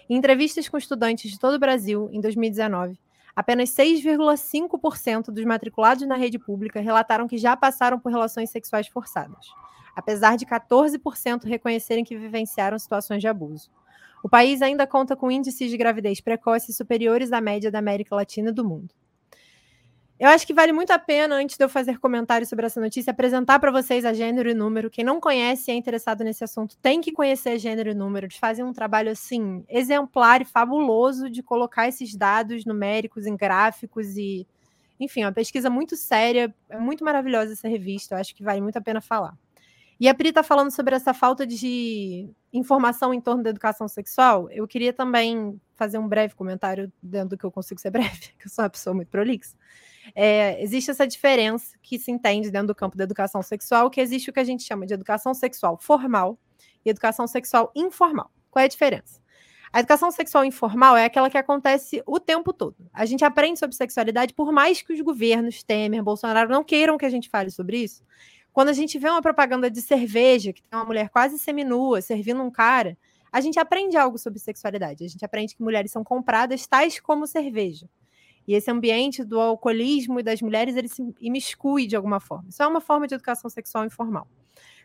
Em 0.08 0.16
entrevistas 0.16 0.70
com 0.70 0.78
estudantes 0.78 1.32
de 1.32 1.40
todo 1.40 1.56
o 1.56 1.60
Brasil, 1.60 2.10
em 2.12 2.22
2019, 2.22 3.00
apenas 3.36 3.70
6,5% 3.72 5.32
dos 5.32 5.46
matriculados 5.46 6.08
na 6.08 6.16
rede 6.16 6.38
pública 6.38 6.80
relataram 6.80 7.28
que 7.28 7.40
já 7.40 7.58
passaram 7.58 7.98
por 8.00 8.12
relações 8.12 8.52
sexuais 8.52 8.88
forçadas, 8.88 9.48
apesar 9.96 10.38
de 10.38 10.46
14% 10.46 11.46
reconhecerem 11.46 12.04
que 12.04 12.16
vivenciaram 12.16 12.78
situações 12.78 13.22
de 13.22 13.28
abuso. 13.28 13.72
O 14.24 14.30
país 14.30 14.62
ainda 14.62 14.88
conta 14.88 15.18
com 15.18 15.30
índices 15.30 15.70
de 15.70 15.76
gravidez 15.76 16.22
precoce 16.22 16.72
superiores 16.72 17.34
à 17.34 17.42
média 17.42 17.70
da 17.70 17.80
América 17.80 18.16
Latina 18.16 18.52
e 18.52 18.54
do 18.54 18.64
mundo. 18.64 18.96
Eu 20.18 20.30
acho 20.30 20.48
que 20.48 20.54
vale 20.54 20.72
muito 20.72 20.92
a 20.92 20.98
pena, 20.98 21.36
antes 21.36 21.58
de 21.58 21.66
eu 21.66 21.68
fazer 21.68 22.00
comentários 22.00 22.48
sobre 22.48 22.66
essa 22.66 22.80
notícia, 22.80 23.12
apresentar 23.12 23.60
para 23.60 23.70
vocês 23.70 24.06
a 24.06 24.14
gênero 24.14 24.50
e 24.50 24.54
número. 24.54 24.90
Quem 24.90 25.04
não 25.04 25.20
conhece 25.20 25.70
e 25.70 25.74
é 25.74 25.76
interessado 25.76 26.24
nesse 26.24 26.42
assunto 26.42 26.78
tem 26.78 27.02
que 27.02 27.12
conhecer 27.12 27.60
gênero 27.60 27.90
e 27.90 27.94
número. 27.94 28.28
Eles 28.28 28.38
fazem 28.38 28.64
um 28.64 28.72
trabalho 28.72 29.12
assim 29.12 29.66
exemplar 29.68 30.42
e 30.42 30.46
fabuloso 30.46 31.30
de 31.30 31.44
colocar 31.44 31.90
esses 31.90 32.16
dados 32.16 32.64
numéricos 32.64 33.26
em 33.26 33.36
gráficos 33.36 34.16
e, 34.16 34.48
enfim, 34.98 35.26
uma 35.26 35.34
pesquisa 35.34 35.70
muito 35.70 35.98
séria. 35.98 36.56
É 36.70 36.78
muito 36.78 37.04
maravilhosa 37.04 37.52
essa 37.52 37.68
revista. 37.68 38.16
Eu 38.16 38.20
acho 38.20 38.34
que 38.34 38.44
vale 38.44 38.62
muito 38.62 38.78
a 38.78 38.82
pena 38.82 39.02
falar. 39.02 39.38
E 40.04 40.10
a 40.10 40.14
Pri 40.14 40.28
está 40.28 40.44
falando 40.44 40.70
sobre 40.70 40.94
essa 40.94 41.14
falta 41.14 41.48
de 41.48 42.30
informação 42.52 43.14
em 43.14 43.22
torno 43.22 43.42
da 43.42 43.50
educação 43.50 43.88
sexual. 43.88 44.50
Eu 44.52 44.68
queria 44.68 44.92
também 44.92 45.58
fazer 45.76 45.98
um 45.98 46.10
breve 46.10 46.36
comentário 46.36 46.92
dentro 47.02 47.30
do 47.30 47.38
que 47.38 47.46
eu 47.46 47.50
consigo 47.50 47.80
ser 47.80 47.88
breve, 47.90 48.34
que 48.38 48.46
eu 48.46 48.52
sou 48.52 48.66
uma 48.66 48.70
pessoa 48.70 48.94
muito 48.94 49.08
prolixa. 49.08 49.56
É, 50.14 50.62
existe 50.62 50.92
essa 50.92 51.08
diferença 51.08 51.78
que 51.82 51.98
se 51.98 52.12
entende 52.12 52.52
dentro 52.52 52.68
do 52.68 52.76
campo 52.76 52.98
da 52.98 53.06
educação 53.06 53.42
sexual, 53.42 53.90
que 53.90 54.02
existe 54.02 54.30
o 54.30 54.34
que 54.34 54.42
a 54.42 54.44
gente 54.44 54.64
chama 54.64 54.86
de 54.86 54.94
educação 54.94 55.34
sexual 55.34 55.78
formal 55.78 56.38
e 56.84 56.90
educação 56.90 57.26
sexual 57.26 57.72
informal. 57.74 58.30
Qual 58.52 58.62
é 58.62 58.66
a 58.66 58.70
diferença? 58.70 59.22
A 59.72 59.80
educação 59.80 60.12
sexual 60.12 60.44
informal 60.44 60.98
é 60.98 61.06
aquela 61.06 61.30
que 61.30 61.38
acontece 61.38 62.04
o 62.06 62.20
tempo 62.20 62.52
todo. 62.52 62.76
A 62.94 63.06
gente 63.06 63.24
aprende 63.24 63.58
sobre 63.58 63.74
sexualidade, 63.74 64.34
por 64.34 64.52
mais 64.52 64.82
que 64.82 64.92
os 64.92 65.00
governos, 65.00 65.64
Temer, 65.64 66.04
Bolsonaro, 66.04 66.50
não 66.50 66.62
queiram 66.62 66.98
que 66.98 67.06
a 67.06 67.10
gente 67.10 67.30
fale 67.30 67.50
sobre 67.50 67.78
isso, 67.78 68.04
quando 68.54 68.70
a 68.70 68.74
gente 68.74 69.00
vê 69.00 69.10
uma 69.10 69.22
propaganda 69.22 69.70
de 69.70 69.82
cerveja, 69.82 70.54
que 70.54 70.62
tem 70.62 70.78
uma 70.80 70.86
mulher 70.86 71.10
quase 71.10 71.40
seminua 71.40 72.02
servindo 72.02 72.42
um 72.42 72.52
cara, 72.52 72.96
a 73.32 73.42
gente 73.42 73.60
aprende 73.60 73.98
algo 73.98 74.20
sobre 74.20 74.38
sexualidade. 74.38 75.04
A 75.04 75.08
gente 75.08 75.26
aprende 75.26 75.56
que 75.56 75.64
mulheres 75.64 75.92
são 75.92 76.04
compradas 76.04 76.68
tais 76.68 77.00
como 77.00 77.26
cerveja. 77.26 77.90
E 78.48 78.54
esse 78.54 78.70
ambiente 78.70 79.24
do 79.24 79.40
alcoolismo 79.40 80.20
e 80.20 80.24
das 80.24 80.40
mulheres, 80.40 80.76
ele 80.76 80.88
se 80.88 81.02
imiscui 81.20 81.88
de 81.88 81.96
alguma 81.96 82.20
forma. 82.20 82.46
Isso 82.48 82.62
é 82.62 82.68
uma 82.68 82.80
forma 82.80 83.08
de 83.08 83.16
educação 83.16 83.50
sexual 83.50 83.86
informal. 83.86 84.28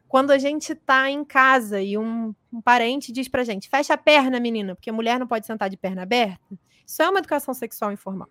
Quando 0.09 0.31
a 0.31 0.39
gente 0.39 0.73
está 0.73 1.11
em 1.11 1.23
casa 1.23 1.83
e 1.83 1.99
um, 1.99 2.35
um 2.51 2.63
parente 2.63 3.13
diz 3.13 3.29
pra 3.29 3.45
gente, 3.45 3.69
fecha 3.69 3.93
a 3.93 3.99
perna, 3.99 4.41
menina, 4.41 4.75
porque 4.75 4.91
mulher 4.91 5.19
não 5.19 5.27
pode 5.27 5.45
sentar 5.45 5.69
de 5.69 5.77
perna 5.77 6.05
aberta, 6.05 6.59
isso 6.87 7.03
é 7.03 7.11
uma 7.11 7.19
educação 7.19 7.53
sexual 7.53 7.93
informal. 7.93 8.31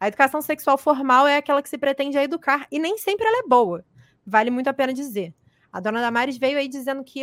A 0.00 0.08
educação 0.08 0.40
sexual 0.40 0.78
formal 0.78 1.26
é 1.26 1.36
aquela 1.36 1.60
que 1.60 1.68
se 1.68 1.76
pretende 1.76 2.16
educar, 2.16 2.66
e 2.70 2.78
nem 2.78 2.96
sempre 2.96 3.26
ela 3.26 3.40
é 3.44 3.46
boa 3.46 3.84
vale 4.28 4.50
muito 4.50 4.68
a 4.68 4.74
pena 4.74 4.92
dizer. 4.92 5.34
A 5.70 5.80
dona 5.80 6.00
Damares 6.00 6.38
veio 6.38 6.58
aí 6.58 6.66
dizendo 6.66 7.04
que 7.04 7.20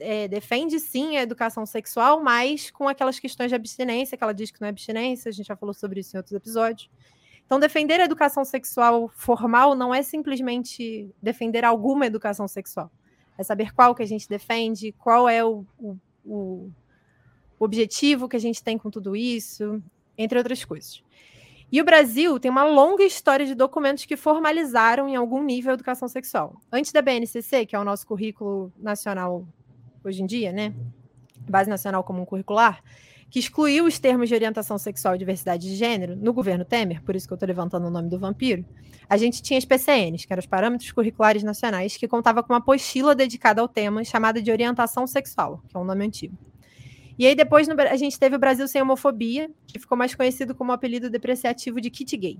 é, 0.00 0.26
defende 0.26 0.80
sim 0.80 1.16
a 1.16 1.22
educação 1.22 1.64
sexual, 1.64 2.22
mas 2.22 2.70
com 2.70 2.88
aquelas 2.88 3.20
questões 3.20 3.50
de 3.50 3.54
abstinência, 3.54 4.16
que 4.16 4.24
ela 4.24 4.34
diz 4.34 4.50
que 4.50 4.60
não 4.60 4.66
é 4.66 4.70
abstinência, 4.70 5.28
a 5.28 5.32
gente 5.32 5.46
já 5.46 5.56
falou 5.56 5.72
sobre 5.72 6.00
isso 6.00 6.16
em 6.16 6.18
outros 6.18 6.34
episódios. 6.34 6.90
Então, 7.46 7.60
defender 7.60 8.00
a 8.00 8.04
educação 8.04 8.44
sexual 8.44 9.08
formal 9.14 9.74
não 9.74 9.94
é 9.94 10.02
simplesmente 10.02 11.08
defender 11.22 11.64
alguma 11.64 12.06
educação 12.06 12.48
sexual. 12.48 12.90
É 13.38 13.42
saber 13.42 13.72
qual 13.72 13.94
que 13.94 14.02
a 14.02 14.06
gente 14.06 14.28
defende, 14.28 14.92
qual 14.92 15.28
é 15.28 15.44
o, 15.44 15.64
o, 15.78 15.96
o 16.24 16.70
objetivo 17.58 18.28
que 18.28 18.36
a 18.36 18.40
gente 18.40 18.62
tem 18.62 18.78
com 18.78 18.90
tudo 18.90 19.14
isso, 19.14 19.82
entre 20.16 20.38
outras 20.38 20.64
coisas. 20.64 21.02
E 21.74 21.80
o 21.80 21.84
Brasil 21.84 22.38
tem 22.38 22.48
uma 22.48 22.62
longa 22.62 23.02
história 23.02 23.44
de 23.44 23.52
documentos 23.52 24.04
que 24.04 24.16
formalizaram 24.16 25.08
em 25.08 25.16
algum 25.16 25.42
nível 25.42 25.72
a 25.72 25.74
educação 25.74 26.06
sexual. 26.06 26.54
Antes 26.70 26.92
da 26.92 27.02
BNCC, 27.02 27.66
que 27.66 27.74
é 27.74 27.78
o 27.80 27.82
nosso 27.82 28.06
currículo 28.06 28.72
nacional 28.78 29.44
hoje 30.04 30.22
em 30.22 30.26
dia, 30.26 30.52
né? 30.52 30.72
Base 31.50 31.68
Nacional 31.68 32.04
Comum 32.04 32.24
Curricular, 32.24 32.80
que 33.28 33.40
excluiu 33.40 33.86
os 33.86 33.98
termos 33.98 34.28
de 34.28 34.36
orientação 34.36 34.78
sexual 34.78 35.16
e 35.16 35.18
diversidade 35.18 35.68
de 35.68 35.74
gênero 35.74 36.14
no 36.14 36.32
governo 36.32 36.64
Temer, 36.64 37.02
por 37.02 37.16
isso 37.16 37.26
que 37.26 37.32
eu 37.32 37.34
estou 37.34 37.48
levantando 37.48 37.88
o 37.88 37.90
nome 37.90 38.08
do 38.08 38.20
vampiro, 38.20 38.64
a 39.08 39.16
gente 39.16 39.42
tinha 39.42 39.58
as 39.58 39.64
PCNs, 39.64 40.28
que 40.28 40.32
eram 40.32 40.42
os 40.42 40.46
Parâmetros 40.46 40.92
Curriculares 40.92 41.42
Nacionais, 41.42 41.96
que 41.96 42.06
contava 42.06 42.40
com 42.44 42.52
uma 42.52 42.60
apostila 42.60 43.16
dedicada 43.16 43.60
ao 43.60 43.66
tema 43.66 44.04
chamada 44.04 44.40
de 44.40 44.52
orientação 44.52 45.08
sexual, 45.08 45.60
que 45.68 45.76
é 45.76 45.80
um 45.80 45.84
nome 45.84 46.04
antigo. 46.04 46.38
E 47.18 47.26
aí 47.26 47.34
depois 47.34 47.68
no, 47.68 47.80
a 47.80 47.96
gente 47.96 48.18
teve 48.18 48.36
o 48.36 48.38
Brasil 48.38 48.66
Sem 48.66 48.82
Homofobia, 48.82 49.50
que 49.66 49.78
ficou 49.78 49.96
mais 49.96 50.14
conhecido 50.14 50.54
como 50.54 50.72
apelido 50.72 51.08
depreciativo 51.08 51.80
de 51.80 51.90
kit 51.90 52.16
gay. 52.16 52.38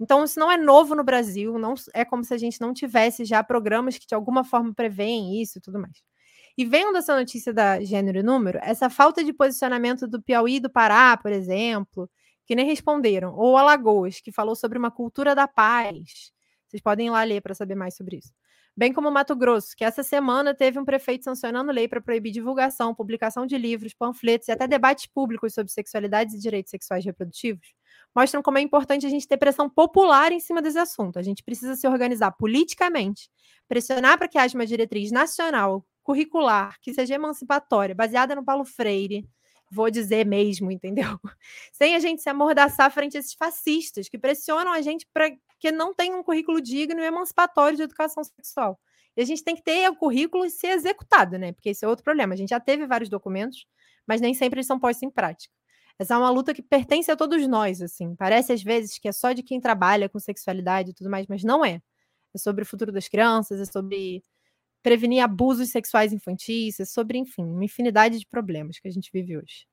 Então 0.00 0.24
isso 0.24 0.40
não 0.40 0.50
é 0.50 0.56
novo 0.56 0.94
no 0.94 1.04
Brasil, 1.04 1.58
não 1.58 1.74
é 1.92 2.04
como 2.04 2.24
se 2.24 2.34
a 2.34 2.38
gente 2.38 2.60
não 2.60 2.72
tivesse 2.72 3.24
já 3.24 3.44
programas 3.44 3.98
que 3.98 4.06
de 4.06 4.14
alguma 4.14 4.42
forma 4.42 4.72
preveem 4.74 5.40
isso 5.40 5.58
e 5.58 5.60
tudo 5.60 5.78
mais. 5.78 6.02
E 6.56 6.64
vendo 6.64 6.92
dessa 6.92 7.16
notícia 7.16 7.52
da 7.52 7.80
gênero 7.80 8.18
e 8.18 8.22
número, 8.22 8.58
essa 8.62 8.88
falta 8.88 9.22
de 9.22 9.32
posicionamento 9.32 10.06
do 10.06 10.22
Piauí 10.22 10.56
e 10.56 10.60
do 10.60 10.70
Pará, 10.70 11.16
por 11.16 11.32
exemplo, 11.32 12.08
que 12.46 12.54
nem 12.54 12.66
responderam, 12.66 13.34
ou 13.34 13.56
Alagoas, 13.56 14.20
que 14.20 14.30
falou 14.30 14.54
sobre 14.54 14.78
uma 14.78 14.90
cultura 14.90 15.34
da 15.34 15.48
paz. 15.48 16.32
Vocês 16.68 16.82
podem 16.82 17.08
ir 17.08 17.10
lá 17.10 17.22
ler 17.24 17.40
para 17.40 17.54
saber 17.54 17.74
mais 17.74 17.96
sobre 17.96 18.18
isso 18.18 18.32
bem 18.76 18.92
como 18.92 19.10
Mato 19.10 19.36
Grosso, 19.36 19.76
que 19.76 19.84
essa 19.84 20.02
semana 20.02 20.54
teve 20.54 20.78
um 20.78 20.84
prefeito 20.84 21.24
sancionando 21.24 21.70
lei 21.70 21.86
para 21.86 22.00
proibir 22.00 22.32
divulgação, 22.32 22.94
publicação 22.94 23.46
de 23.46 23.56
livros, 23.56 23.94
panfletos 23.94 24.48
e 24.48 24.52
até 24.52 24.66
debates 24.66 25.06
públicos 25.06 25.54
sobre 25.54 25.72
sexualidades 25.72 26.34
e 26.34 26.38
direitos 26.38 26.70
sexuais 26.70 27.04
reprodutivos, 27.04 27.74
mostram 28.14 28.42
como 28.42 28.58
é 28.58 28.60
importante 28.60 29.06
a 29.06 29.10
gente 29.10 29.28
ter 29.28 29.36
pressão 29.36 29.68
popular 29.70 30.32
em 30.32 30.40
cima 30.40 30.60
desse 30.60 30.78
assunto. 30.78 31.18
A 31.18 31.22
gente 31.22 31.42
precisa 31.42 31.76
se 31.76 31.86
organizar 31.86 32.32
politicamente, 32.32 33.30
pressionar 33.68 34.18
para 34.18 34.28
que 34.28 34.38
haja 34.38 34.56
uma 34.56 34.66
diretriz 34.66 35.12
nacional, 35.12 35.86
curricular, 36.02 36.76
que 36.80 36.92
seja 36.92 37.14
emancipatória, 37.14 37.94
baseada 37.94 38.34
no 38.34 38.44
Paulo 38.44 38.64
Freire, 38.64 39.26
vou 39.70 39.90
dizer 39.90 40.26
mesmo, 40.26 40.70
entendeu? 40.70 41.18
Sem 41.72 41.96
a 41.96 41.98
gente 42.00 42.22
se 42.22 42.28
amordaçar 42.28 42.90
frente 42.90 43.16
a 43.16 43.20
esses 43.20 43.34
fascistas 43.34 44.08
que 44.08 44.18
pressionam 44.18 44.72
a 44.72 44.80
gente 44.82 45.06
para 45.12 45.30
que 45.58 45.72
não 45.72 45.94
tenha 45.94 46.16
um 46.16 46.22
currículo 46.22 46.60
digno 46.60 47.00
e 47.00 47.04
emancipatório 47.04 47.76
de 47.76 47.82
educação 47.82 48.22
sexual. 48.22 48.78
E 49.16 49.22
a 49.22 49.24
gente 49.24 49.44
tem 49.44 49.54
que 49.54 49.62
ter 49.62 49.88
o 49.88 49.96
currículo 49.96 50.44
e 50.44 50.50
ser 50.50 50.68
executado, 50.68 51.38
né? 51.38 51.52
Porque 51.52 51.70
esse 51.70 51.84
é 51.84 51.88
outro 51.88 52.04
problema. 52.04 52.34
A 52.34 52.36
gente 52.36 52.50
já 52.50 52.60
teve 52.60 52.86
vários 52.86 53.08
documentos, 53.08 53.66
mas 54.06 54.20
nem 54.20 54.34
sempre 54.34 54.58
eles 54.58 54.66
são 54.66 54.78
postos 54.78 55.02
em 55.02 55.10
prática. 55.10 55.52
Essa 55.98 56.14
é 56.14 56.18
uma 56.18 56.30
luta 56.30 56.52
que 56.52 56.62
pertence 56.62 57.10
a 57.10 57.16
todos 57.16 57.46
nós, 57.46 57.80
assim. 57.80 58.16
Parece 58.16 58.52
às 58.52 58.62
vezes 58.62 58.98
que 58.98 59.08
é 59.08 59.12
só 59.12 59.32
de 59.32 59.42
quem 59.42 59.60
trabalha 59.60 60.08
com 60.08 60.18
sexualidade 60.18 60.90
e 60.90 60.94
tudo 60.94 61.08
mais, 61.08 61.26
mas 61.28 61.44
não 61.44 61.64
é. 61.64 61.80
É 62.34 62.38
sobre 62.38 62.64
o 62.64 62.66
futuro 62.66 62.90
das 62.92 63.08
crianças, 63.08 63.60
é 63.60 63.64
sobre 63.64 64.22
prevenir 64.84 65.24
abusos 65.24 65.70
sexuais 65.70 66.12
infantis, 66.12 66.78
é 66.78 66.84
sobre, 66.84 67.16
enfim, 67.16 67.42
uma 67.42 67.64
infinidade 67.64 68.18
de 68.18 68.26
problemas 68.26 68.78
que 68.78 68.86
a 68.86 68.90
gente 68.90 69.10
vive 69.10 69.38
hoje. 69.38 69.66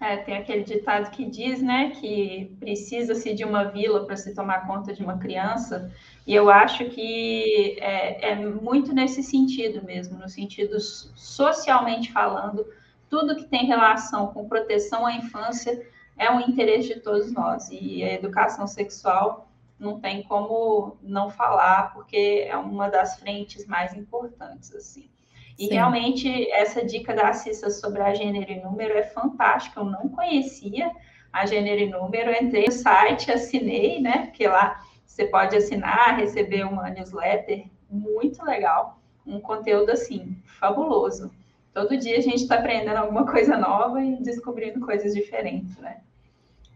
É, 0.00 0.18
tem 0.18 0.36
aquele 0.36 0.62
ditado 0.62 1.10
que 1.10 1.24
diz, 1.24 1.60
né, 1.60 1.90
que 1.90 2.56
precisa-se 2.60 3.34
de 3.34 3.44
uma 3.44 3.64
vila 3.64 4.06
para 4.06 4.16
se 4.16 4.32
tomar 4.32 4.66
conta 4.66 4.92
de 4.92 5.02
uma 5.02 5.18
criança, 5.18 5.92
e 6.26 6.32
eu 6.32 6.48
acho 6.48 6.84
que 6.90 7.76
é, 7.80 8.30
é, 8.30 8.36
muito 8.36 8.94
nesse 8.94 9.20
sentido 9.22 9.84
mesmo, 9.84 10.16
no 10.16 10.28
sentido 10.28 10.78
socialmente 10.78 12.12
falando, 12.12 12.64
tudo 13.10 13.34
que 13.34 13.44
tem 13.44 13.66
relação 13.66 14.28
com 14.28 14.48
proteção 14.48 15.04
à 15.04 15.16
infância 15.16 15.84
é 16.16 16.30
um 16.30 16.40
interesse 16.40 16.94
de 16.94 17.00
todos 17.00 17.32
nós, 17.32 17.68
e 17.72 18.04
a 18.04 18.12
educação 18.14 18.66
sexual 18.68 19.48
não 19.84 20.00
tem 20.00 20.22
como 20.22 20.96
não 21.02 21.30
falar, 21.30 21.92
porque 21.92 22.46
é 22.48 22.56
uma 22.56 22.88
das 22.88 23.18
frentes 23.20 23.66
mais 23.66 23.94
importantes, 23.94 24.74
assim. 24.74 25.10
E 25.58 25.66
Sim. 25.66 25.74
realmente 25.74 26.50
essa 26.50 26.84
dica 26.84 27.14
da 27.14 27.32
Cissa 27.32 27.70
sobre 27.70 28.02
a 28.02 28.12
gênero 28.14 28.50
e 28.50 28.60
número 28.60 28.96
é 28.96 29.02
fantástica, 29.02 29.80
eu 29.80 29.84
não 29.84 30.08
conhecia 30.08 30.90
a 31.32 31.46
gênero 31.46 31.80
e 31.80 31.90
número, 31.90 32.32
entrei 32.32 32.66
no 32.66 32.72
site, 32.72 33.30
assinei, 33.30 34.00
né? 34.00 34.26
Porque 34.26 34.48
lá 34.48 34.80
você 35.04 35.26
pode 35.26 35.54
assinar, 35.56 36.16
receber 36.16 36.64
uma 36.64 36.90
newsletter 36.90 37.66
muito 37.88 38.44
legal, 38.44 38.98
um 39.24 39.40
conteúdo 39.40 39.90
assim, 39.90 40.36
fabuloso. 40.44 41.30
Todo 41.72 41.96
dia 41.96 42.18
a 42.18 42.20
gente 42.20 42.42
está 42.42 42.56
aprendendo 42.56 42.96
alguma 42.96 43.26
coisa 43.26 43.56
nova 43.56 44.02
e 44.02 44.22
descobrindo 44.22 44.80
coisas 44.80 45.14
diferentes, 45.14 45.76
né? 45.78 46.00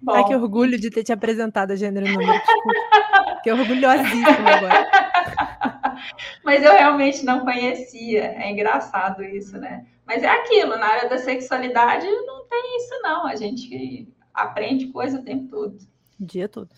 Bom. 0.00 0.12
Ai, 0.12 0.24
que 0.24 0.34
orgulho 0.34 0.78
de 0.78 0.90
ter 0.90 1.02
te 1.02 1.12
apresentado 1.12 1.72
a 1.72 1.76
gênero 1.76 2.06
número. 2.06 2.32
que 3.42 3.50
orgulhosíssimo 3.50 4.48
agora. 4.48 4.90
Mas 6.44 6.62
eu 6.62 6.72
realmente 6.72 7.24
não 7.24 7.40
conhecia. 7.40 8.34
É 8.36 8.50
engraçado 8.50 9.22
isso, 9.22 9.58
né? 9.58 9.86
Mas 10.06 10.22
é 10.22 10.28
aquilo, 10.28 10.76
na 10.76 10.86
área 10.86 11.08
da 11.08 11.18
sexualidade 11.18 12.06
não 12.06 12.46
tem 12.46 12.76
isso, 12.76 13.02
não. 13.02 13.26
A 13.26 13.36
gente 13.36 14.08
aprende 14.32 14.86
coisa 14.86 15.18
o 15.18 15.24
tempo 15.24 15.48
todo. 15.48 15.76
O 16.18 16.24
dia 16.24 16.48
todo. 16.48 16.70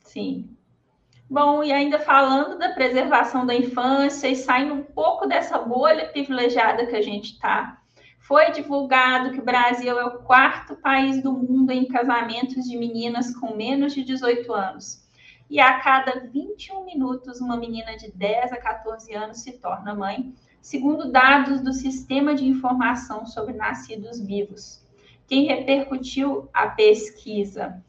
Sim. 0.00 0.56
Bom, 1.28 1.64
e 1.64 1.72
ainda 1.72 1.98
falando 1.98 2.58
da 2.58 2.70
preservação 2.74 3.46
da 3.46 3.54
infância 3.54 4.28
e 4.28 4.36
saindo 4.36 4.74
um 4.74 4.82
pouco 4.82 5.26
dessa 5.26 5.58
bolha 5.58 6.08
privilegiada 6.08 6.86
que 6.86 6.94
a 6.94 7.00
gente 7.00 7.32
está, 7.32 7.81
foi 8.22 8.52
divulgado 8.52 9.32
que 9.32 9.40
o 9.40 9.44
Brasil 9.44 9.98
é 9.98 10.04
o 10.04 10.20
quarto 10.20 10.76
país 10.76 11.22
do 11.22 11.32
mundo 11.32 11.70
em 11.70 11.86
casamentos 11.86 12.64
de 12.64 12.76
meninas 12.76 13.34
com 13.34 13.56
menos 13.56 13.94
de 13.94 14.04
18 14.04 14.52
anos. 14.52 15.02
E 15.50 15.60
a 15.60 15.80
cada 15.80 16.20
21 16.32 16.84
minutos, 16.84 17.40
uma 17.40 17.56
menina 17.56 17.96
de 17.96 18.10
10 18.12 18.52
a 18.52 18.56
14 18.56 19.12
anos 19.12 19.42
se 19.42 19.52
torna 19.58 19.94
mãe, 19.94 20.32
segundo 20.60 21.10
dados 21.10 21.60
do 21.60 21.72
Sistema 21.72 22.34
de 22.34 22.46
Informação 22.46 23.26
sobre 23.26 23.54
Nascidos 23.54 24.20
Vivos. 24.20 24.80
Quem 25.26 25.46
repercutiu 25.46 26.48
a 26.54 26.68
pesquisa 26.68 27.82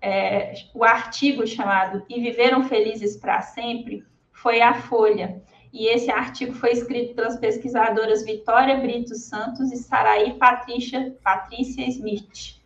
é, 0.00 0.52
o 0.74 0.84
artigo 0.84 1.46
chamado 1.46 2.04
E 2.08 2.20
Viveram 2.20 2.62
Felizes 2.62 3.16
para 3.16 3.40
Sempre 3.40 4.04
foi 4.32 4.60
a 4.60 4.74
Folha. 4.74 5.42
E 5.72 5.86
esse 5.86 6.10
artigo 6.10 6.54
foi 6.54 6.72
escrito 6.72 7.14
pelas 7.14 7.38
pesquisadoras 7.38 8.24
Vitória 8.24 8.76
Brito 8.76 9.14
Santos 9.14 9.70
e 9.70 9.76
Saraí 9.76 10.34
Patrícia, 10.34 11.16
Patrícia 11.22 11.86
Smith. 11.88 12.58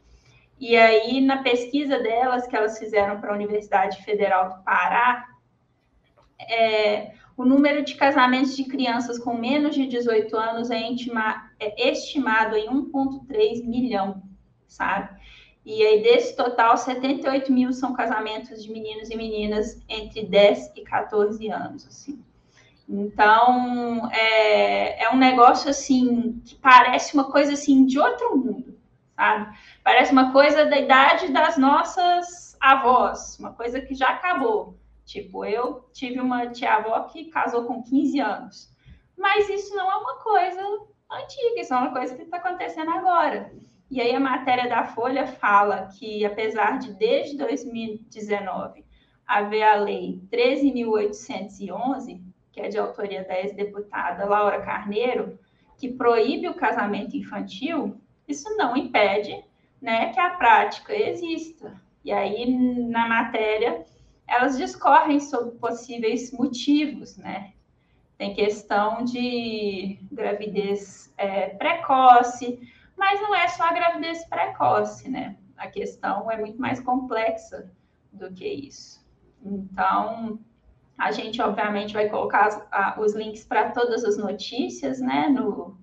E 0.58 0.76
aí, 0.76 1.20
na 1.20 1.42
pesquisa 1.42 1.98
delas, 1.98 2.46
que 2.46 2.54
elas 2.54 2.78
fizeram 2.78 3.20
para 3.20 3.32
a 3.32 3.34
Universidade 3.34 4.02
Federal 4.04 4.50
do 4.50 4.62
Pará, 4.62 5.26
é, 6.38 7.14
o 7.36 7.44
número 7.44 7.84
de 7.84 7.96
casamentos 7.96 8.56
de 8.56 8.64
crianças 8.64 9.18
com 9.18 9.34
menos 9.34 9.74
de 9.74 9.86
18 9.86 10.36
anos 10.36 10.70
é, 10.70 10.78
intima, 10.78 11.50
é 11.58 11.90
estimado 11.90 12.56
em 12.56 12.68
1,3 12.68 13.64
milhão, 13.64 14.22
sabe? 14.68 15.20
E 15.64 15.84
aí, 15.84 16.02
desse 16.02 16.36
total, 16.36 16.76
78 16.76 17.52
mil 17.52 17.72
são 17.72 17.92
casamentos 17.92 18.62
de 18.62 18.70
meninos 18.70 19.10
e 19.10 19.16
meninas 19.16 19.82
entre 19.88 20.24
10 20.24 20.72
e 20.76 20.82
14 20.82 21.48
anos, 21.48 21.86
assim. 21.86 22.22
Então, 22.88 24.10
é, 24.12 25.04
é 25.04 25.10
um 25.10 25.16
negócio, 25.16 25.70
assim, 25.70 26.42
que 26.44 26.54
parece 26.56 27.14
uma 27.14 27.30
coisa, 27.30 27.52
assim, 27.52 27.86
de 27.86 27.98
outro 27.98 28.36
mundo, 28.36 28.78
sabe? 29.16 29.56
Parece 29.82 30.12
uma 30.12 30.32
coisa 30.32 30.66
da 30.66 30.78
idade 30.78 31.32
das 31.32 31.56
nossas 31.56 32.56
avós, 32.60 33.38
uma 33.38 33.52
coisa 33.52 33.80
que 33.80 33.94
já 33.94 34.08
acabou. 34.08 34.78
Tipo, 35.04 35.44
eu 35.44 35.88
tive 35.92 36.20
uma 36.20 36.48
tia-avó 36.48 37.00
que 37.04 37.26
casou 37.26 37.64
com 37.64 37.82
15 37.82 38.20
anos. 38.20 38.72
Mas 39.16 39.48
isso 39.48 39.74
não 39.74 39.90
é 39.90 39.96
uma 39.96 40.16
coisa 40.16 40.60
antiga, 41.10 41.60
isso 41.60 41.74
é 41.74 41.76
uma 41.76 41.92
coisa 41.92 42.14
que 42.14 42.22
está 42.22 42.38
acontecendo 42.38 42.90
agora. 42.90 43.52
E 43.90 44.00
aí 44.00 44.14
a 44.14 44.20
matéria 44.20 44.68
da 44.68 44.84
Folha 44.84 45.26
fala 45.26 45.88
que, 45.98 46.24
apesar 46.24 46.78
de 46.78 46.94
desde 46.94 47.36
2019 47.36 48.84
haver 49.26 49.62
a 49.62 49.76
lei 49.76 50.22
13.811, 50.30 52.22
que 52.52 52.60
é 52.60 52.68
de 52.68 52.78
autoria 52.78 53.24
da 53.24 53.40
ex-deputada 53.40 54.26
Laura 54.26 54.60
Carneiro, 54.60 55.38
que 55.78 55.88
proíbe 55.88 56.48
o 56.48 56.54
casamento 56.54 57.16
infantil, 57.16 58.00
isso 58.28 58.54
não 58.56 58.76
impede 58.76 59.42
né, 59.80 60.12
que 60.12 60.20
a 60.20 60.30
prática 60.36 60.94
exista. 60.94 61.80
E 62.04 62.12
aí, 62.12 62.56
na 62.88 63.08
matéria, 63.08 63.84
elas 64.28 64.56
discorrem 64.56 65.18
sobre 65.18 65.52
possíveis 65.58 66.32
motivos, 66.32 67.16
né? 67.16 67.52
Tem 68.16 68.34
questão 68.34 69.04
de 69.04 69.98
gravidez 70.12 71.12
é, 71.16 71.48
precoce, 71.48 72.60
mas 72.96 73.20
não 73.20 73.34
é 73.34 73.48
só 73.48 73.64
a 73.64 73.72
gravidez 73.72 74.24
precoce, 74.26 75.10
né? 75.10 75.36
A 75.56 75.66
questão 75.66 76.30
é 76.30 76.36
muito 76.36 76.60
mais 76.60 76.80
complexa 76.80 77.70
do 78.12 78.32
que 78.32 78.46
isso. 78.46 79.04
Então, 79.44 80.38
a 81.02 81.10
gente 81.10 81.42
obviamente 81.42 81.92
vai 81.92 82.08
colocar 82.08 82.46
as, 82.70 82.98
os 82.98 83.14
links 83.14 83.44
para 83.44 83.72
todas 83.72 84.04
as 84.04 84.16
notícias, 84.16 85.00
né, 85.00 85.28
no, 85.28 85.76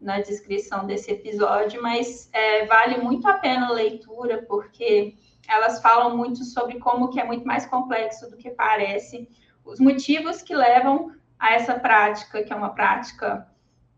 na 0.00 0.20
descrição 0.20 0.86
desse 0.86 1.10
episódio, 1.10 1.82
mas 1.82 2.30
é, 2.32 2.64
vale 2.64 2.96
muito 2.96 3.28
a 3.28 3.34
pena 3.34 3.68
a 3.68 3.72
leitura, 3.72 4.42
porque 4.48 5.14
elas 5.46 5.82
falam 5.82 6.16
muito 6.16 6.42
sobre 6.42 6.78
como 6.78 7.10
que 7.10 7.20
é 7.20 7.24
muito 7.24 7.46
mais 7.46 7.66
complexo 7.66 8.30
do 8.30 8.36
que 8.38 8.50
parece, 8.50 9.28
os 9.62 9.78
motivos 9.78 10.40
que 10.40 10.54
levam 10.54 11.12
a 11.38 11.52
essa 11.52 11.78
prática, 11.78 12.42
que 12.42 12.52
é 12.52 12.56
uma 12.56 12.70
prática 12.74 13.46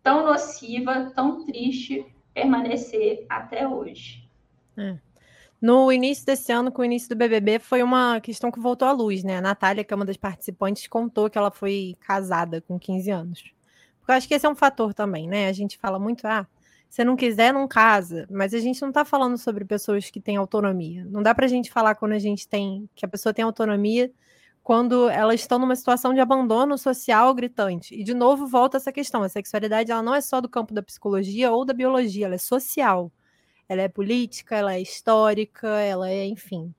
tão 0.03 0.27
nociva, 0.27 1.13
tão 1.15 1.45
triste 1.45 2.05
permanecer 2.35 3.27
até 3.29 3.69
hoje. 3.69 4.29
É. 4.77 4.99
No 5.65 5.91
início 5.91 6.27
desse 6.27 6.53
ano, 6.53 6.71
com 6.71 6.83
o 6.83 6.85
início 6.85 7.09
do 7.09 7.17
BBB, 7.17 7.59
foi 7.59 7.83
uma 7.83 8.21
questão 8.21 8.51
que 8.53 8.61
voltou 8.61 8.87
à 8.87 8.93
luz, 8.93 9.25
né? 9.25 9.39
A 9.39 9.41
Natália, 9.41 9.83
que 9.83 9.95
é 9.95 9.97
uma 9.97 10.05
das 10.05 10.19
participantes, 10.19 10.87
contou 10.87 11.31
que 11.31 11.39
ela 11.39 11.51
foi 11.51 11.97
casada 12.01 12.61
com 12.61 12.79
15 12.79 13.11
anos. 13.11 13.43
Porque 13.99 14.13
eu 14.13 14.15
acho 14.15 14.29
que 14.29 14.35
esse 14.35 14.45
é 14.45 14.49
um 14.51 14.55
fator 14.55 14.93
também, 14.93 15.27
né? 15.27 15.49
A 15.49 15.55
gente 15.55 15.79
fala 15.79 15.99
muito, 15.99 16.27
ah, 16.27 16.47
se 16.91 17.03
não 17.03 17.17
quiser, 17.17 17.51
não 17.55 17.67
casa. 17.67 18.27
Mas 18.31 18.53
a 18.53 18.59
gente 18.59 18.79
não 18.83 18.91
está 18.91 19.07
falando 19.07 19.39
sobre 19.39 19.65
pessoas 19.65 20.11
que 20.11 20.21
têm 20.21 20.37
autonomia. 20.37 21.03
Não 21.07 21.23
dá 21.23 21.35
para 21.35 21.47
a 21.47 21.49
gente 21.49 21.73
falar 21.73 21.95
quando 21.95 22.13
a 22.13 22.19
gente 22.19 22.47
tem 22.47 22.87
que 22.95 23.07
a 23.07 23.09
pessoa 23.09 23.33
tem 23.33 23.43
autonomia 23.43 24.13
quando 24.63 25.09
elas 25.09 25.41
estão 25.41 25.59
numa 25.59 25.77
situação 25.77 26.13
de 26.13 26.21
abandono 26.21 26.77
social 26.77 27.33
gritante. 27.33 27.95
E 27.95 28.05
de 28.05 28.13
novo 28.13 28.47
volta 28.47 28.77
essa 28.77 28.93
questão, 28.93 29.23
a 29.23 29.31
sexualidade 29.31 29.91
ela 29.91 30.03
não 30.03 30.15
é 30.15 30.21
só 30.21 30.43
do 30.43 30.49
campo 30.49 30.75
da 30.75 30.83
psicologia 30.83 31.51
ou 31.51 31.65
da 31.65 31.73
biologia, 31.73 32.27
ela 32.27 32.35
é 32.35 32.39
social. 32.39 33.11
Ela 33.69 33.83
é 33.83 33.89
política, 33.89 34.57
ela 34.57 34.75
é 34.75 34.81
histórica, 34.81 35.69
ela 35.69 36.11
é, 36.11 36.27
enfim, 36.27 36.75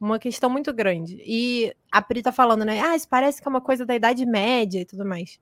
uma 0.00 0.18
questão 0.18 0.50
muito 0.50 0.72
grande. 0.72 1.22
E 1.24 1.74
a 1.90 2.02
Pri 2.02 2.20
está 2.20 2.32
falando, 2.32 2.64
né? 2.64 2.80
Ah, 2.80 2.96
isso 2.96 3.08
parece 3.08 3.40
que 3.40 3.48
é 3.48 3.50
uma 3.50 3.60
coisa 3.60 3.86
da 3.86 3.94
Idade 3.94 4.26
Média 4.26 4.80
e 4.80 4.84
tudo 4.84 5.04
mais. 5.04 5.38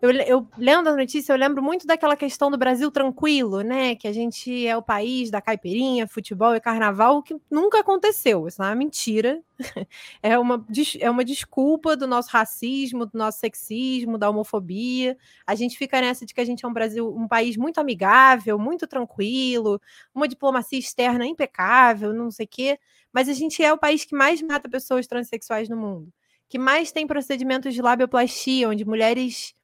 Eu, 0.00 0.10
eu 0.10 0.48
lendo 0.58 0.88
a 0.88 0.96
notícia, 0.96 1.32
eu 1.32 1.38
lembro 1.38 1.62
muito 1.62 1.86
daquela 1.86 2.14
questão 2.16 2.50
do 2.50 2.58
Brasil 2.58 2.90
tranquilo, 2.90 3.62
né? 3.62 3.94
Que 3.94 4.06
a 4.06 4.12
gente 4.12 4.66
é 4.66 4.76
o 4.76 4.82
país 4.82 5.30
da 5.30 5.40
caipirinha, 5.40 6.06
futebol 6.06 6.54
e 6.54 6.60
carnaval, 6.60 7.22
que 7.22 7.34
nunca 7.50 7.80
aconteceu. 7.80 8.46
Isso 8.46 8.62
é 8.62 8.66
uma 8.66 8.74
mentira. 8.74 9.42
É 10.22 10.38
uma, 10.38 10.64
é 11.00 11.10
uma 11.10 11.24
desculpa 11.24 11.96
do 11.96 12.06
nosso 12.06 12.30
racismo, 12.30 13.06
do 13.06 13.16
nosso 13.16 13.38
sexismo, 13.38 14.18
da 14.18 14.28
homofobia. 14.28 15.16
A 15.46 15.54
gente 15.54 15.78
fica 15.78 16.00
nessa 16.00 16.26
de 16.26 16.34
que 16.34 16.40
a 16.40 16.44
gente 16.44 16.64
é 16.64 16.68
um 16.68 16.72
Brasil, 16.72 17.08
um 17.08 17.28
país 17.28 17.56
muito 17.56 17.78
amigável, 17.78 18.58
muito 18.58 18.86
tranquilo, 18.86 19.80
uma 20.14 20.28
diplomacia 20.28 20.78
externa 20.78 21.26
impecável, 21.26 22.12
não 22.12 22.30
sei 22.30 22.44
o 22.44 22.48
quê. 22.48 22.78
Mas 23.12 23.28
a 23.28 23.32
gente 23.32 23.62
é 23.62 23.72
o 23.72 23.78
país 23.78 24.04
que 24.04 24.14
mais 24.16 24.42
mata 24.42 24.68
pessoas 24.68 25.06
transexuais 25.06 25.68
no 25.68 25.76
mundo, 25.76 26.12
que 26.48 26.58
mais 26.58 26.92
tem 26.92 27.06
procedimentos 27.06 27.72
de 27.72 27.80
labioplastia, 27.80 28.68
onde 28.68 28.84
mulheres 28.84 29.55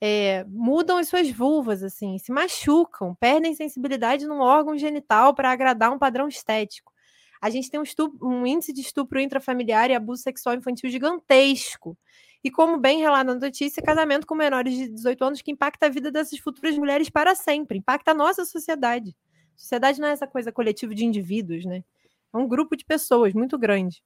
é, 0.00 0.44
mudam 0.48 0.98
as 0.98 1.08
suas 1.08 1.30
vulvas, 1.30 1.82
assim, 1.82 2.18
se 2.18 2.30
machucam, 2.30 3.14
perdem 3.16 3.54
sensibilidade 3.54 4.26
no 4.26 4.40
órgão 4.40 4.78
genital 4.78 5.34
para 5.34 5.50
agradar 5.50 5.92
um 5.92 5.98
padrão 5.98 6.28
estético. 6.28 6.92
A 7.40 7.50
gente 7.50 7.70
tem 7.70 7.78
um, 7.78 7.84
estupro, 7.84 8.26
um, 8.26 8.46
índice 8.46 8.72
de 8.72 8.80
estupro 8.80 9.20
intrafamiliar 9.20 9.90
e 9.90 9.94
abuso 9.94 10.22
sexual 10.22 10.56
infantil 10.56 10.90
gigantesco. 10.90 11.96
E 12.42 12.50
como 12.50 12.78
bem 12.78 13.00
relata 13.00 13.34
na 13.34 13.34
notícia, 13.34 13.82
casamento 13.82 14.26
com 14.26 14.34
menores 14.34 14.74
de 14.74 14.88
18 14.88 15.24
anos 15.24 15.42
que 15.42 15.50
impacta 15.50 15.86
a 15.86 15.88
vida 15.88 16.10
dessas 16.10 16.38
futuras 16.38 16.76
mulheres 16.78 17.08
para 17.10 17.34
sempre, 17.34 17.78
impacta 17.78 18.12
a 18.12 18.14
nossa 18.14 18.44
sociedade. 18.44 19.16
Sociedade 19.56 20.00
não 20.00 20.08
é 20.08 20.12
essa 20.12 20.26
coisa 20.26 20.52
coletiva 20.52 20.94
de 20.94 21.04
indivíduos, 21.04 21.64
né? 21.64 21.82
É 22.32 22.36
um 22.36 22.46
grupo 22.46 22.76
de 22.76 22.84
pessoas 22.84 23.32
muito 23.34 23.58
grande. 23.58 24.02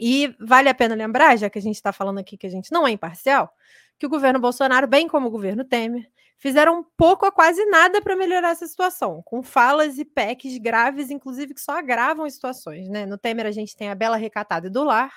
E 0.00 0.34
vale 0.40 0.68
a 0.68 0.74
pena 0.74 0.94
lembrar, 0.94 1.36
já 1.36 1.48
que 1.48 1.58
a 1.58 1.62
gente 1.62 1.76
está 1.76 1.92
falando 1.92 2.18
aqui 2.18 2.36
que 2.36 2.46
a 2.46 2.50
gente 2.50 2.70
não 2.72 2.86
é 2.86 2.90
imparcial, 2.90 3.50
que 3.98 4.06
o 4.06 4.08
governo 4.08 4.38
Bolsonaro, 4.38 4.86
bem 4.86 5.08
como 5.08 5.28
o 5.28 5.30
governo 5.30 5.64
Temer, 5.64 6.08
fizeram 6.38 6.84
pouco 6.96 7.24
a 7.24 7.32
quase 7.32 7.64
nada 7.66 8.00
para 8.00 8.16
melhorar 8.16 8.50
essa 8.50 8.66
situação, 8.66 9.22
com 9.24 9.42
falas 9.42 9.98
e 9.98 10.04
PECs 10.04 10.58
graves, 10.58 11.10
inclusive, 11.10 11.54
que 11.54 11.60
só 11.60 11.78
agravam 11.78 12.24
as 12.24 12.34
situações. 12.34 12.88
Né? 12.88 13.06
No 13.06 13.16
Temer, 13.16 13.46
a 13.46 13.50
gente 13.50 13.74
tem 13.74 13.88
a 13.88 13.94
Bela 13.94 14.16
Recatada 14.16 14.68
do 14.68 14.84
Lar, 14.84 15.12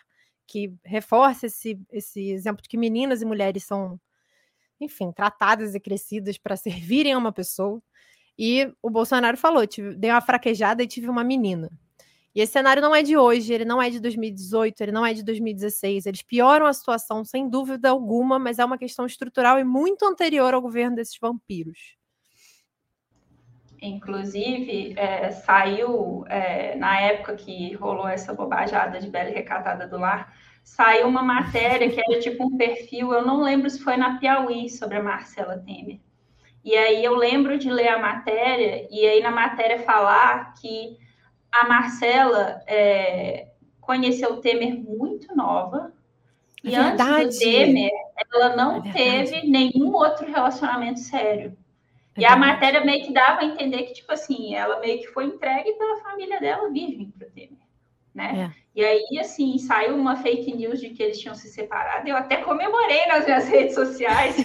que 0.48 0.74
reforça 0.84 1.46
esse, 1.46 1.80
esse 1.92 2.32
exemplo 2.32 2.63
de 2.63 2.70
que 2.70 2.78
meninas 2.78 3.22
e 3.22 3.26
mulheres 3.26 3.63
são, 3.65 4.00
enfim, 4.80 5.12
tratadas 5.12 5.76
e 5.76 5.80
crescidas 5.80 6.38
para 6.38 6.56
servirem 6.58 7.13
a 7.13 7.18
uma 7.18 7.32
pessoa. 7.32 7.82
E 8.38 8.72
o 8.82 8.89
Bolsonaro 8.89 9.38
falou: 9.38 9.68
tive, 9.68 9.96
dei 9.96 10.10
uma 10.10 10.22
fraquejada 10.22 10.82
e 10.82 10.88
tive 10.88 11.10
uma 11.10 11.24
menina. 11.24 11.70
E 12.34 12.42
esse 12.42 12.54
cenário 12.54 12.82
não 12.82 12.96
é 12.96 13.02
de 13.02 13.18
hoje, 13.18 13.54
ele 13.54 13.65
não 13.65 13.82
é 13.82 13.89
de 13.89 14.00
2018, 14.00 14.82
ele 14.82 14.92
não 14.92 15.06
é 15.06 15.13
de 15.13 15.24
2016. 15.24 16.06
Eles 16.06 16.22
pioram 16.22 16.68
a 16.68 16.74
situação, 16.74 17.26
sem 17.26 17.50
dúvida 17.50 17.89
alguma, 17.89 18.38
mas 18.38 18.60
é 18.60 18.65
uma 18.65 18.78
questão 18.78 19.06
estrutural 19.06 19.60
e 19.60 19.63
muito 19.63 20.06
anterior 20.06 20.54
ao 20.54 20.62
governo 20.62 20.96
desses 20.96 21.18
vampiros. 21.20 21.98
Inclusive, 23.82 24.94
é, 24.98 25.32
saiu, 25.32 26.26
é, 26.28 26.76
na 26.76 27.00
época 27.00 27.36
que 27.36 27.74
rolou 27.76 28.08
essa 28.08 28.34
bobajada 28.34 29.00
de 29.00 29.10
Bela 29.10 29.30
Recatada 29.30 29.88
do 29.88 29.98
Lar, 29.98 30.34
saiu 30.63 31.08
uma 31.08 31.24
matéria 31.24 31.89
que 31.89 32.00
era 32.00 32.20
tipo 32.20 32.46
um 32.46 32.58
perfil, 32.58 33.13
eu 33.13 33.26
não 33.26 33.42
lembro 33.42 33.70
se 33.70 33.82
foi 33.82 33.98
na 33.98 34.20
Piauí, 34.20 34.70
sobre 34.70 34.98
a 34.98 35.04
Marcela 35.04 35.58
Temer. 35.58 36.00
E 36.63 36.76
aí 36.76 37.04
eu 37.04 37.15
lembro 37.15 37.58
de 37.58 37.72
ler 37.72 37.88
a 37.88 38.00
matéria, 38.00 38.88
e 38.92 39.08
aí 39.08 39.22
na 39.22 39.32
matéria 39.32 39.80
falar 39.80 40.54
que 40.56 40.98
a 41.52 41.68
Marcela 41.68 42.62
é, 42.68 43.48
conheceu 43.80 44.34
o 44.34 44.38
Temer 44.38 44.78
muito 44.80 45.36
nova, 45.36 45.94
é 46.64 46.68
e 46.68 46.72
verdade. 46.72 47.24
antes 47.24 47.40
do 47.40 47.44
Temer, 47.44 47.92
ela 48.32 48.56
não 48.56 48.78
é 48.78 48.92
teve 48.92 49.48
nenhum 49.48 49.94
outro 49.94 50.28
relacionamento 50.28 51.00
sério. 51.00 51.58
É 52.16 52.22
e 52.22 52.26
a 52.26 52.36
matéria 52.36 52.84
meio 52.84 53.06
que 53.06 53.14
dava 53.14 53.42
a 53.42 53.46
entender 53.46 53.84
que, 53.84 53.94
tipo 53.94 54.12
assim, 54.12 54.54
ela 54.54 54.80
meio 54.80 55.00
que 55.00 55.08
foi 55.08 55.26
entregue 55.26 55.74
pela 55.74 56.02
família 56.02 56.40
dela 56.40 56.70
virgem 56.70 57.12
para 57.18 57.28
o 57.28 57.32
Temer, 57.32 57.58
né? 58.14 58.52
É. 58.56 58.60
E 58.76 58.86
aí, 58.86 59.20
assim, 59.20 59.58
saiu 59.58 59.96
uma 59.96 60.16
fake 60.18 60.56
news 60.56 60.80
de 60.80 60.92
que 60.92 61.02
eles 61.02 61.20
tinham 61.20 61.36
se 61.36 61.50
separado. 61.50 62.08
Eu 62.08 62.16
até 62.16 62.38
comemorei 62.38 63.06
nas 63.08 63.26
minhas 63.26 63.48
redes 63.50 63.76
sociais. 63.76 64.38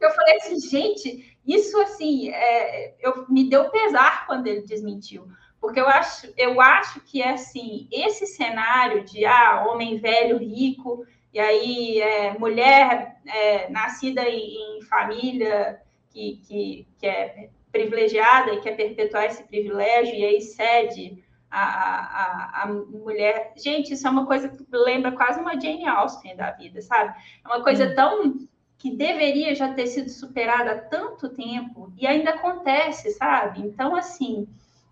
eu 0.00 0.10
falei 0.10 0.36
assim, 0.36 0.60
gente, 0.60 1.38
isso, 1.46 1.80
assim, 1.80 2.28
é, 2.28 2.94
eu, 3.00 3.26
me 3.28 3.48
deu 3.48 3.70
pesar 3.70 4.26
quando 4.26 4.46
ele 4.46 4.62
desmentiu. 4.62 5.26
Porque 5.64 5.80
eu 5.80 5.88
acho, 5.88 6.30
eu 6.36 6.60
acho 6.60 7.00
que, 7.00 7.22
assim, 7.22 7.88
esse 7.90 8.26
cenário 8.26 9.02
de, 9.02 9.24
ah, 9.24 9.64
homem 9.66 9.96
velho, 9.96 10.36
rico, 10.36 11.06
e 11.32 11.40
aí 11.40 12.02
é, 12.02 12.38
mulher 12.38 13.16
é, 13.26 13.70
nascida 13.70 14.28
em, 14.28 14.76
em 14.76 14.82
família 14.82 15.80
que, 16.10 16.38
que, 16.46 16.86
que 16.98 17.06
é 17.06 17.48
privilegiada 17.72 18.52
e 18.52 18.60
quer 18.60 18.76
perpetuar 18.76 19.24
esse 19.24 19.42
privilégio 19.44 20.14
e 20.14 20.26
aí 20.26 20.42
cede 20.42 21.24
a, 21.50 21.62
a, 21.62 22.62
a, 22.64 22.66
mulher. 22.66 23.54
Gente, 23.56 23.94
isso 23.94 24.06
é 24.06 24.10
uma 24.10 24.26
coisa 24.26 24.50
que 24.50 24.66
lembra 24.70 25.12
quase 25.12 25.40
uma 25.40 25.58
Jane 25.58 25.88
Austen 25.88 26.36
da 26.36 26.50
vida, 26.50 26.82
sabe? 26.82 27.14
É 27.42 27.48
uma 27.48 27.62
coisa 27.62 27.86
hum. 27.86 27.94
tão 27.94 28.48
que 28.76 28.90
deveria 28.90 29.54
já 29.54 29.72
ter 29.72 29.86
sido 29.86 30.10
superada 30.10 30.72
há 30.72 30.78
tanto 30.78 31.30
tempo 31.30 31.90
e 31.96 32.06
ainda 32.06 32.32
acontece, 32.32 33.12
sabe? 33.12 33.62
Então, 33.62 33.96
assim, 33.96 34.46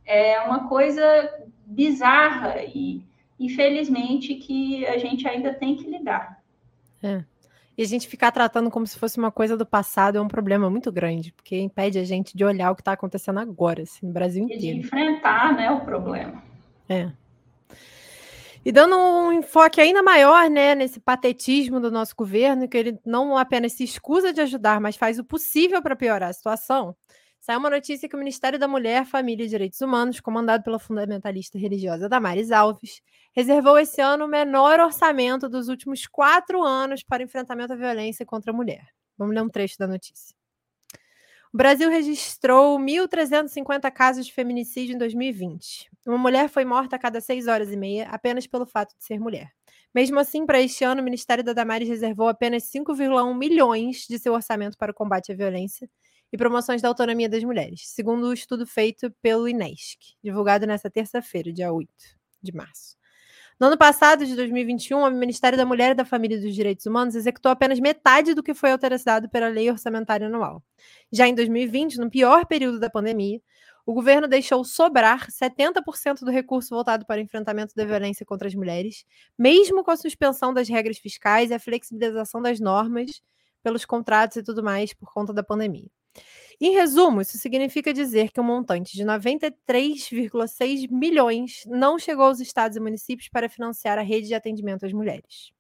é 0.04 0.40
uma 0.40 0.68
coisa 0.68 1.02
bizarra 1.64 2.62
e, 2.62 3.02
infelizmente, 3.38 4.34
que 4.34 4.86
a 4.86 4.98
gente 4.98 5.26
ainda 5.26 5.54
tem 5.54 5.76
que 5.76 5.88
lidar. 5.88 6.42
É. 7.02 7.24
E 7.76 7.82
a 7.82 7.86
gente 7.86 8.06
ficar 8.06 8.30
tratando 8.30 8.70
como 8.70 8.86
se 8.86 8.98
fosse 8.98 9.18
uma 9.18 9.32
coisa 9.32 9.56
do 9.56 9.64
passado 9.64 10.18
é 10.18 10.20
um 10.20 10.28
problema 10.28 10.68
muito 10.68 10.92
grande, 10.92 11.32
porque 11.32 11.58
impede 11.58 11.98
a 11.98 12.04
gente 12.04 12.36
de 12.36 12.44
olhar 12.44 12.70
o 12.70 12.74
que 12.74 12.82
está 12.82 12.92
acontecendo 12.92 13.40
agora, 13.40 13.82
assim, 13.82 14.06
no 14.06 14.12
Brasil 14.12 14.44
inteiro. 14.44 14.62
E 14.62 14.72
de 14.74 14.78
enfrentar 14.78 15.54
né, 15.56 15.70
o 15.70 15.80
problema. 15.80 16.42
É. 16.88 17.10
E 18.64 18.70
dando 18.70 18.96
um 18.96 19.32
enfoque 19.32 19.80
ainda 19.80 20.02
maior 20.02 20.48
né, 20.48 20.74
nesse 20.74 21.00
patetismo 21.00 21.80
do 21.80 21.90
nosso 21.90 22.14
governo, 22.14 22.68
que 22.68 22.76
ele 22.76 22.98
não 23.04 23.36
apenas 23.36 23.72
se 23.72 23.82
escusa 23.82 24.32
de 24.32 24.40
ajudar, 24.40 24.80
mas 24.80 24.94
faz 24.94 25.18
o 25.18 25.24
possível 25.24 25.82
para 25.82 25.96
piorar 25.96 26.28
a 26.28 26.32
situação, 26.32 26.94
saiu 27.42 27.58
uma 27.58 27.68
notícia 27.68 28.08
que 28.08 28.14
o 28.14 28.18
Ministério 28.18 28.56
da 28.56 28.68
Mulher, 28.68 29.04
Família 29.04 29.44
e 29.44 29.48
Direitos 29.48 29.80
Humanos, 29.80 30.20
comandado 30.20 30.62
pela 30.62 30.78
fundamentalista 30.78 31.58
religiosa 31.58 32.08
Damares 32.08 32.52
Alves, 32.52 33.02
reservou 33.34 33.76
esse 33.76 34.00
ano 34.00 34.26
o 34.26 34.28
menor 34.28 34.78
orçamento 34.78 35.48
dos 35.48 35.68
últimos 35.68 36.06
quatro 36.06 36.62
anos 36.62 37.02
para 37.02 37.22
enfrentamento 37.22 37.72
à 37.72 37.76
violência 37.76 38.24
contra 38.24 38.52
a 38.52 38.54
mulher. 38.54 38.86
Vamos 39.18 39.34
ler 39.34 39.42
um 39.42 39.48
trecho 39.48 39.76
da 39.76 39.88
notícia. 39.88 40.36
O 41.52 41.56
Brasil 41.56 41.90
registrou 41.90 42.78
1.350 42.78 43.90
casos 43.90 44.26
de 44.26 44.32
feminicídio 44.32 44.94
em 44.94 44.98
2020. 44.98 45.90
Uma 46.06 46.18
mulher 46.18 46.48
foi 46.48 46.64
morta 46.64 46.94
a 46.94 46.98
cada 46.98 47.20
seis 47.20 47.48
horas 47.48 47.72
e 47.72 47.76
meia 47.76 48.08
apenas 48.08 48.46
pelo 48.46 48.64
fato 48.64 48.96
de 48.96 49.04
ser 49.04 49.18
mulher. 49.18 49.50
Mesmo 49.92 50.18
assim, 50.18 50.46
para 50.46 50.60
este 50.60 50.84
ano, 50.84 51.02
o 51.02 51.04
Ministério 51.04 51.42
da 51.42 51.52
Damares 51.52 51.88
reservou 51.88 52.28
apenas 52.28 52.62
5,1 52.70 53.36
milhões 53.36 54.06
de 54.08 54.18
seu 54.18 54.32
orçamento 54.32 54.78
para 54.78 54.92
o 54.92 54.94
combate 54.94 55.32
à 55.32 55.34
violência 55.34 55.90
e 56.32 56.36
promoções 56.36 56.80
da 56.80 56.88
autonomia 56.88 57.28
das 57.28 57.44
mulheres, 57.44 57.82
segundo 57.88 58.24
o 58.24 58.30
um 58.30 58.32
estudo 58.32 58.66
feito 58.66 59.10
pelo 59.20 59.46
INESC, 59.46 60.16
divulgado 60.24 60.66
nesta 60.66 60.90
terça-feira, 60.90 61.52
dia 61.52 61.72
8 61.72 61.90
de 62.42 62.52
março. 62.52 62.96
No 63.60 63.66
ano 63.66 63.78
passado, 63.78 64.26
de 64.26 64.34
2021, 64.34 64.98
o 64.98 65.10
Ministério 65.10 65.56
da 65.56 65.64
Mulher 65.64 65.92
e 65.92 65.94
da 65.94 66.04
Família 66.04 66.36
e 66.36 66.40
dos 66.40 66.54
Direitos 66.54 66.86
Humanos 66.86 67.14
executou 67.14 67.52
apenas 67.52 67.78
metade 67.78 68.34
do 68.34 68.42
que 68.42 68.54
foi 68.54 68.72
autorizado 68.72 69.28
pela 69.28 69.46
Lei 69.46 69.70
Orçamentária 69.70 70.26
Anual. 70.26 70.62
Já 71.12 71.28
em 71.28 71.34
2020, 71.34 71.98
no 71.98 72.10
pior 72.10 72.46
período 72.46 72.80
da 72.80 72.90
pandemia, 72.90 73.40
o 73.84 73.92
governo 73.92 74.26
deixou 74.26 74.64
sobrar 74.64 75.28
70% 75.28 76.20
do 76.20 76.30
recurso 76.30 76.70
voltado 76.74 77.04
para 77.04 77.20
o 77.20 77.22
enfrentamento 77.22 77.74
da 77.76 77.84
violência 77.84 78.24
contra 78.24 78.48
as 78.48 78.54
mulheres, 78.54 79.04
mesmo 79.38 79.84
com 79.84 79.90
a 79.90 79.96
suspensão 79.96 80.54
das 80.54 80.68
regras 80.68 80.98
fiscais 80.98 81.50
e 81.50 81.54
a 81.54 81.58
flexibilização 81.58 82.40
das 82.40 82.58
normas 82.58 83.22
pelos 83.62 83.84
contratos 83.84 84.38
e 84.38 84.42
tudo 84.42 84.62
mais 84.62 84.92
por 84.92 85.12
conta 85.12 85.32
da 85.32 85.42
pandemia. 85.42 85.88
Em 86.60 86.72
resumo, 86.72 87.20
isso 87.20 87.38
significa 87.38 87.92
dizer 87.92 88.30
que 88.30 88.40
um 88.40 88.44
montante 88.44 88.96
de 88.96 89.04
93,6 89.04 90.88
milhões 90.90 91.64
não 91.66 91.98
chegou 91.98 92.26
aos 92.26 92.40
estados 92.40 92.76
e 92.76 92.80
municípios 92.80 93.28
para 93.28 93.48
financiar 93.48 93.98
a 93.98 94.02
rede 94.02 94.28
de 94.28 94.34
atendimento 94.34 94.86
às 94.86 94.92
mulheres. 94.92 95.52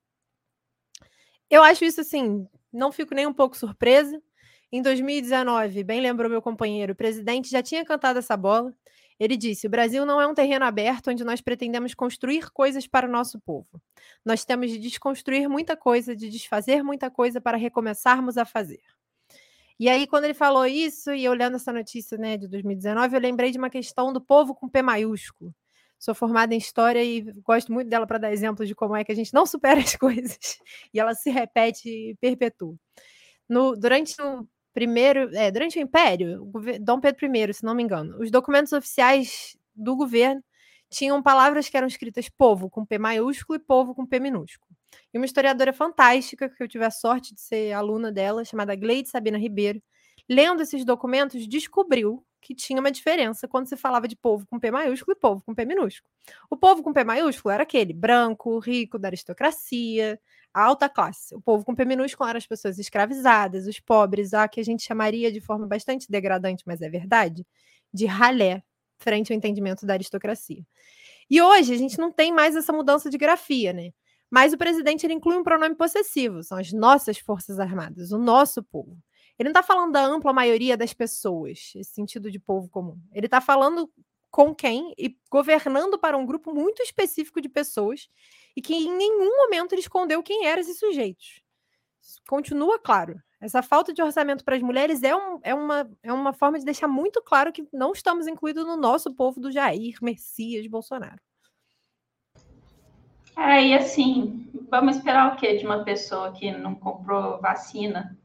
Eu 1.50 1.62
acho 1.62 1.84
isso 1.84 2.00
assim, 2.00 2.46
não 2.72 2.92
fico 2.92 3.14
nem 3.14 3.26
um 3.26 3.32
pouco 3.32 3.56
surpresa. 3.56 4.22
Em 4.70 4.80
2019, 4.80 5.84
bem 5.84 6.00
lembrou 6.00 6.30
meu 6.30 6.40
companheiro, 6.40 6.92
o 6.92 6.96
presidente 6.96 7.50
já 7.50 7.62
tinha 7.62 7.84
cantado 7.84 8.18
essa 8.18 8.36
bola. 8.36 8.74
Ele 9.20 9.36
disse: 9.36 9.66
o 9.66 9.70
Brasil 9.70 10.06
não 10.06 10.20
é 10.20 10.26
um 10.26 10.34
terreno 10.34 10.64
aberto 10.64 11.10
onde 11.10 11.24
nós 11.24 11.40
pretendemos 11.40 11.94
construir 11.94 12.50
coisas 12.50 12.86
para 12.86 13.06
o 13.06 13.10
nosso 13.10 13.38
povo. 13.40 13.80
Nós 14.24 14.44
temos 14.44 14.70
de 14.70 14.78
desconstruir 14.78 15.48
muita 15.48 15.76
coisa, 15.76 16.16
de 16.16 16.28
desfazer 16.28 16.82
muita 16.82 17.10
coisa 17.10 17.40
para 17.40 17.56
recomeçarmos 17.56 18.38
a 18.38 18.44
fazer. 18.44 18.82
E 19.78 19.88
aí, 19.88 20.06
quando 20.06 20.24
ele 20.24 20.34
falou 20.34 20.66
isso, 20.66 21.12
e 21.12 21.28
olhando 21.28 21.56
essa 21.56 21.72
notícia 21.72 22.16
né, 22.18 22.36
de 22.36 22.48
2019, 22.48 23.16
eu 23.16 23.20
lembrei 23.20 23.50
de 23.50 23.58
uma 23.58 23.70
questão 23.70 24.12
do 24.12 24.20
povo 24.20 24.54
com 24.54 24.68
P 24.68 24.82
maiúsculo. 24.82 25.54
Sou 25.98 26.14
formada 26.14 26.54
em 26.54 26.58
história 26.58 27.02
e 27.02 27.22
gosto 27.42 27.72
muito 27.72 27.88
dela 27.88 28.06
para 28.06 28.18
dar 28.18 28.32
exemplos 28.32 28.66
de 28.66 28.74
como 28.74 28.96
é 28.96 29.04
que 29.04 29.12
a 29.12 29.14
gente 29.14 29.32
não 29.32 29.46
supera 29.46 29.80
as 29.80 29.94
coisas 29.96 30.58
e 30.92 30.98
ela 30.98 31.14
se 31.14 31.30
repete 31.30 31.88
e 31.88 32.16
perpetua. 32.20 32.74
No, 33.48 33.76
durante 33.76 34.20
o 34.20 34.46
primeiro, 34.74 35.30
é, 35.36 35.50
durante 35.50 35.78
o 35.78 35.82
Império, 35.82 36.42
o 36.42 36.60
Dom 36.80 37.00
Pedro 37.00 37.26
I, 37.36 37.54
se 37.54 37.64
não 37.64 37.74
me 37.74 37.82
engano, 37.82 38.18
os 38.18 38.30
documentos 38.30 38.72
oficiais 38.72 39.56
do 39.74 39.94
governo 39.94 40.42
tinham 40.90 41.22
palavras 41.22 41.68
que 41.68 41.76
eram 41.76 41.86
escritas 41.86 42.28
povo 42.28 42.68
com 42.68 42.84
P 42.84 42.98
maiúsculo 42.98 43.56
e 43.56 43.64
povo 43.64 43.94
com 43.94 44.06
P 44.06 44.20
minúsculo. 44.20 44.74
E 45.12 45.18
uma 45.18 45.26
historiadora 45.26 45.72
fantástica, 45.72 46.48
que 46.48 46.62
eu 46.62 46.68
tive 46.68 46.84
a 46.84 46.90
sorte 46.90 47.34
de 47.34 47.40
ser 47.40 47.72
aluna 47.72 48.10
dela, 48.10 48.44
chamada 48.44 48.74
Gleide 48.74 49.08
Sabina 49.08 49.38
Ribeiro, 49.38 49.82
lendo 50.28 50.62
esses 50.62 50.84
documentos, 50.84 51.46
descobriu 51.46 52.24
que 52.40 52.54
tinha 52.54 52.80
uma 52.80 52.90
diferença 52.90 53.46
quando 53.46 53.68
se 53.68 53.76
falava 53.76 54.08
de 54.08 54.16
povo 54.16 54.44
com 54.46 54.58
P 54.58 54.70
maiúsculo 54.70 55.16
e 55.16 55.20
povo 55.20 55.42
com 55.44 55.54
P 55.54 55.64
minúsculo. 55.64 56.10
O 56.50 56.56
povo 56.56 56.82
com 56.82 56.92
P 56.92 57.04
maiúsculo 57.04 57.52
era 57.52 57.62
aquele 57.62 57.92
branco, 57.92 58.58
rico, 58.58 58.98
da 58.98 59.08
aristocracia, 59.08 60.18
alta 60.52 60.88
classe. 60.88 61.34
O 61.34 61.40
povo 61.40 61.64
com 61.64 61.74
P 61.74 61.84
minúsculo 61.84 62.28
eram 62.28 62.38
as 62.38 62.46
pessoas 62.46 62.78
escravizadas, 62.78 63.66
os 63.66 63.78
pobres, 63.78 64.34
a 64.34 64.48
que 64.48 64.60
a 64.60 64.64
gente 64.64 64.82
chamaria 64.82 65.30
de 65.30 65.40
forma 65.40 65.66
bastante 65.66 66.10
degradante, 66.10 66.64
mas 66.66 66.82
é 66.82 66.90
verdade, 66.90 67.46
de 67.94 68.06
ralé, 68.06 68.62
frente 68.98 69.32
ao 69.32 69.36
entendimento 69.36 69.86
da 69.86 69.94
aristocracia. 69.94 70.64
E 71.30 71.40
hoje 71.40 71.72
a 71.72 71.78
gente 71.78 71.98
não 71.98 72.12
tem 72.12 72.32
mais 72.32 72.56
essa 72.56 72.72
mudança 72.72 73.08
de 73.08 73.16
grafia, 73.16 73.72
né? 73.72 73.92
Mas 74.32 74.54
o 74.54 74.56
presidente 74.56 75.04
ele 75.04 75.12
inclui 75.12 75.36
um 75.36 75.42
pronome 75.42 75.74
possessivo, 75.74 76.42
são 76.42 76.56
as 76.56 76.72
nossas 76.72 77.18
forças 77.18 77.60
armadas, 77.60 78.12
o 78.12 78.18
nosso 78.18 78.62
povo. 78.62 78.96
Ele 79.38 79.50
não 79.50 79.60
está 79.60 79.62
falando 79.62 79.92
da 79.92 80.02
ampla 80.02 80.32
maioria 80.32 80.74
das 80.74 80.94
pessoas, 80.94 81.70
esse 81.76 81.92
sentido 81.92 82.30
de 82.30 82.38
povo 82.38 82.66
comum. 82.70 82.98
Ele 83.12 83.26
está 83.26 83.42
falando 83.42 83.92
com 84.30 84.54
quem 84.54 84.94
e 84.96 85.14
governando 85.30 85.98
para 85.98 86.16
um 86.16 86.24
grupo 86.24 86.54
muito 86.54 86.82
específico 86.82 87.42
de 87.42 87.48
pessoas 87.50 88.08
e 88.56 88.62
que 88.62 88.72
em 88.72 88.96
nenhum 88.96 89.36
momento 89.36 89.74
ele 89.74 89.82
escondeu 89.82 90.22
quem 90.22 90.46
eram 90.46 90.62
esses 90.62 90.78
sujeitos. 90.78 91.42
Continua 92.26 92.78
claro. 92.78 93.20
Essa 93.38 93.62
falta 93.62 93.92
de 93.92 94.00
orçamento 94.00 94.46
para 94.46 94.56
as 94.56 94.62
mulheres 94.62 95.02
é, 95.02 95.14
um, 95.14 95.40
é, 95.42 95.54
uma, 95.54 95.90
é 96.02 96.10
uma 96.10 96.32
forma 96.32 96.58
de 96.58 96.64
deixar 96.64 96.88
muito 96.88 97.20
claro 97.20 97.52
que 97.52 97.68
não 97.70 97.92
estamos 97.92 98.26
incluídos 98.26 98.64
no 98.64 98.78
nosso 98.78 99.12
povo 99.14 99.38
do 99.38 99.52
Jair 99.52 99.96
Messias 100.00 100.66
Bolsonaro. 100.66 101.20
É, 103.36 103.64
e 103.64 103.74
assim, 103.74 104.50
vamos 104.70 104.96
esperar 104.96 105.32
o 105.32 105.36
quê 105.36 105.56
de 105.56 105.64
uma 105.64 105.84
pessoa 105.84 106.32
que 106.32 106.50
não 106.50 106.74
comprou 106.74 107.40
vacina, 107.40 108.16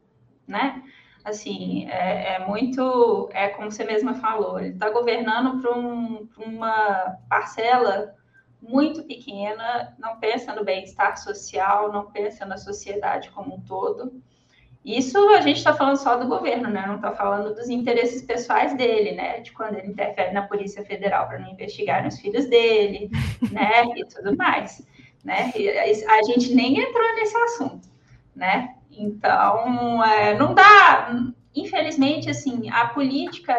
né? 0.48 0.84
Assim, 1.24 1.90
é, 1.90 2.36
é 2.36 2.48
muito, 2.48 3.30
é 3.34 3.50
como 3.50 3.70
você 3.70 3.84
mesma 3.84 4.14
falou, 4.16 4.60
ele 4.60 4.70
está 4.70 4.90
governando 4.90 5.62
para 5.62 5.78
um, 5.78 6.28
uma 6.38 7.18
parcela 7.30 8.16
muito 8.62 9.04
pequena, 9.04 9.94
não 10.00 10.20
pensa 10.20 10.56
no 10.56 10.64
bem-estar 10.64 11.18
social, 11.18 11.92
não 11.92 12.10
pensa 12.12 12.46
na 12.46 12.58
sociedade 12.58 13.30
como 13.32 13.56
um 13.56 13.62
todo. 13.62 14.22
Isso 14.84 15.18
a 15.32 15.42
gente 15.42 15.58
está 15.58 15.74
falando 15.74 15.98
só 15.98 16.16
do 16.16 16.30
governo, 16.30 16.70
né? 16.70 16.86
Não 16.88 16.96
está 16.96 17.12
falando 17.12 17.54
dos 17.54 17.68
interesses 17.68 18.22
pessoais 18.22 18.74
dele, 18.78 19.12
né? 19.12 19.42
De 19.42 19.52
quando 19.52 19.76
ele 19.76 19.90
interfere 19.90 20.32
na 20.32 20.48
Polícia 20.48 20.84
Federal 20.86 21.28
para 21.28 21.40
não 21.40 21.52
investigar 21.52 22.08
os 22.08 22.18
filhos 22.18 22.46
dele, 22.46 23.10
né? 23.52 23.84
E 23.98 24.06
tudo 24.06 24.36
mais, 24.38 24.88
né? 25.28 25.52
A 26.08 26.24
gente 26.24 26.56
nem 26.56 26.80
entrou 26.80 27.16
nesse 27.16 27.36
assunto, 27.36 27.90
né? 28.34 28.76
Então, 28.90 30.02
é, 30.02 30.38
não 30.38 30.54
dá. 30.54 31.22
Infelizmente, 31.54 32.30
assim, 32.30 32.70
a 32.70 32.88
política 32.88 33.54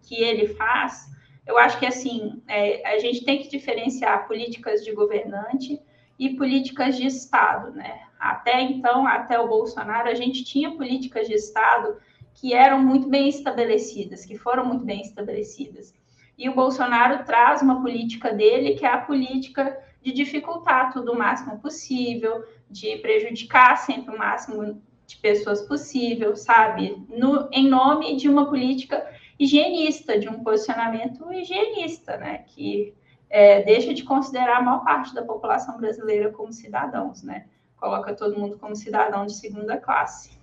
que 0.00 0.14
ele 0.14 0.54
faz, 0.54 1.10
eu 1.44 1.58
acho 1.58 1.76
que 1.80 1.86
assim, 1.86 2.40
é, 2.46 2.88
a 2.88 3.00
gente 3.00 3.24
tem 3.24 3.42
que 3.42 3.48
diferenciar 3.48 4.28
políticas 4.28 4.84
de 4.84 4.92
governante 4.92 5.80
e 6.16 6.36
políticas 6.36 6.96
de 6.96 7.06
Estado, 7.06 7.72
né? 7.72 7.98
Até 8.16 8.60
então, 8.60 9.04
até 9.04 9.40
o 9.40 9.48
Bolsonaro, 9.48 10.08
a 10.08 10.14
gente 10.14 10.44
tinha 10.44 10.76
políticas 10.76 11.26
de 11.26 11.34
Estado 11.34 11.96
que 12.32 12.54
eram 12.54 12.80
muito 12.80 13.08
bem 13.08 13.28
estabelecidas, 13.28 14.24
que 14.24 14.38
foram 14.38 14.64
muito 14.64 14.84
bem 14.84 15.00
estabelecidas. 15.00 15.92
E 16.38 16.48
o 16.48 16.54
Bolsonaro 16.54 17.24
traz 17.24 17.60
uma 17.60 17.82
política 17.82 18.32
dele, 18.32 18.74
que 18.74 18.86
é 18.86 18.92
a 18.92 18.98
política 18.98 19.76
de 20.02 20.12
dificultar 20.12 20.92
tudo 20.92 21.12
o 21.12 21.18
máximo 21.18 21.58
possível, 21.58 22.44
de 22.70 22.96
prejudicar 22.98 23.76
sempre 23.76 24.14
o 24.14 24.18
máximo 24.18 24.80
de 25.06 25.16
pessoas 25.16 25.62
possível, 25.62 26.36
sabe? 26.36 27.02
No, 27.08 27.48
em 27.50 27.66
nome 27.66 28.16
de 28.16 28.28
uma 28.28 28.46
política 28.46 29.10
higienista, 29.38 30.18
de 30.18 30.28
um 30.28 30.42
posicionamento 30.42 31.32
higienista, 31.32 32.16
né? 32.18 32.44
Que 32.46 32.94
é, 33.30 33.62
deixa 33.62 33.94
de 33.94 34.04
considerar 34.04 34.58
a 34.58 34.62
maior 34.62 34.84
parte 34.84 35.14
da 35.14 35.22
população 35.22 35.78
brasileira 35.78 36.30
como 36.30 36.52
cidadãos, 36.52 37.22
né? 37.22 37.46
Coloca 37.76 38.14
todo 38.14 38.38
mundo 38.38 38.58
como 38.58 38.76
cidadão 38.76 39.24
de 39.24 39.34
segunda 39.34 39.76
classe. 39.76 40.38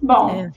Bom, 0.00 0.30
é. 0.30 0.52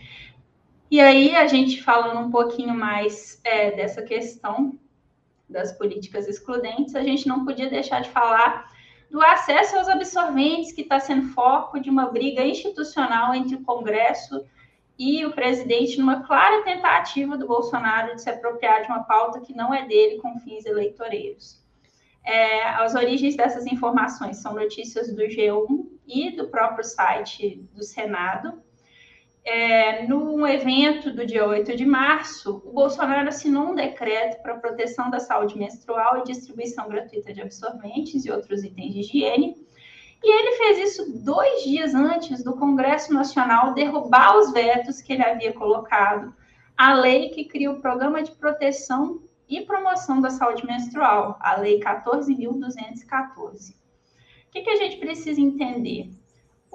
e 0.89 0.99
aí 0.99 1.35
a 1.35 1.47
gente 1.47 1.81
falando 1.83 2.27
um 2.27 2.31
pouquinho 2.31 2.73
mais 2.73 3.39
é, 3.43 3.71
dessa 3.71 4.01
questão 4.01 4.77
das 5.49 5.71
políticas 5.71 6.27
excludentes, 6.27 6.95
a 6.95 7.03
gente 7.03 7.27
não 7.27 7.45
podia 7.45 7.69
deixar 7.69 8.01
de 8.01 8.09
falar 8.09 8.73
do 9.09 9.21
acesso 9.21 9.77
aos 9.77 9.87
absorventes, 9.87 10.71
que 10.71 10.81
está 10.81 10.99
sendo 10.99 11.29
foco 11.29 11.79
de 11.79 11.89
uma 11.89 12.07
briga 12.07 12.43
institucional 12.43 13.33
entre 13.33 13.55
o 13.55 13.63
Congresso 13.63 14.43
e 14.97 15.25
o 15.25 15.33
presidente, 15.33 15.99
numa 15.99 16.23
clara 16.23 16.63
tentativa 16.63 17.37
do 17.37 17.47
Bolsonaro 17.47 18.15
de 18.15 18.21
se 18.21 18.29
apropriar 18.29 18.81
de 18.81 18.87
uma 18.87 19.03
pauta 19.03 19.41
que 19.41 19.53
não 19.53 19.73
é 19.73 19.85
dele 19.85 20.17
com 20.17 20.39
fins 20.39 20.65
eleitoreiros. 20.65 21.63
É, 22.25 22.63
as 22.69 22.95
origens 22.95 23.35
dessas 23.35 23.65
informações 23.67 24.37
são 24.37 24.55
notícias 24.55 25.13
do 25.13 25.21
G1 25.21 25.85
e 26.07 26.31
do 26.31 26.47
próprio 26.47 26.83
site 26.83 27.61
do 27.73 27.83
Senado. 27.83 28.61
É, 29.45 30.07
num 30.07 30.45
evento 30.47 31.13
do 31.13 31.23
dia 31.23 31.47
8 31.47 31.75
de 31.75 31.85
março, 31.85 32.63
o 32.65 32.71
Bolsonaro 32.71 33.29
assinou 33.29 33.67
um 33.67 33.75
decreto 33.75 34.41
para 34.41 34.55
proteção 34.55 35.11
da 35.11 35.19
saúde 35.19 35.55
menstrual 35.55 36.17
e 36.17 36.23
distribuição 36.23 36.89
gratuita 36.89 37.31
de 37.31 37.43
absorventes 37.43 38.25
e 38.25 38.31
outros 38.31 38.63
itens 38.63 38.91
de 38.91 38.99
higiene. 39.01 39.55
E 40.23 40.31
ele 40.31 40.57
fez 40.57 40.89
isso 40.89 41.23
dois 41.23 41.63
dias 41.63 41.93
antes 41.93 42.43
do 42.43 42.57
Congresso 42.57 43.13
Nacional 43.13 43.75
derrubar 43.75 44.35
os 44.35 44.51
vetos 44.51 44.99
que 44.99 45.13
ele 45.13 45.23
havia 45.23 45.53
colocado 45.53 46.33
à 46.75 46.95
lei 46.95 47.29
que 47.29 47.45
cria 47.45 47.69
o 47.69 47.79
Programa 47.79 48.23
de 48.23 48.31
Proteção 48.31 49.21
e 49.47 49.61
Promoção 49.61 50.19
da 50.21 50.31
Saúde 50.31 50.65
Menstrual, 50.65 51.37
a 51.39 51.57
Lei 51.57 51.79
14.214. 51.79 53.75
O 53.75 54.51
que, 54.51 54.61
que 54.61 54.69
a 54.69 54.75
gente 54.77 54.97
precisa 54.97 55.39
entender? 55.39 56.09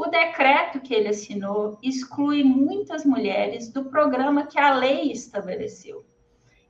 O 0.03 0.07
decreto 0.07 0.81
que 0.81 0.95
ele 0.95 1.09
assinou 1.09 1.79
exclui 1.83 2.43
muitas 2.43 3.05
mulheres 3.05 3.69
do 3.69 3.85
programa 3.85 4.47
que 4.47 4.59
a 4.59 4.75
lei 4.75 5.13
estabeleceu. 5.13 6.07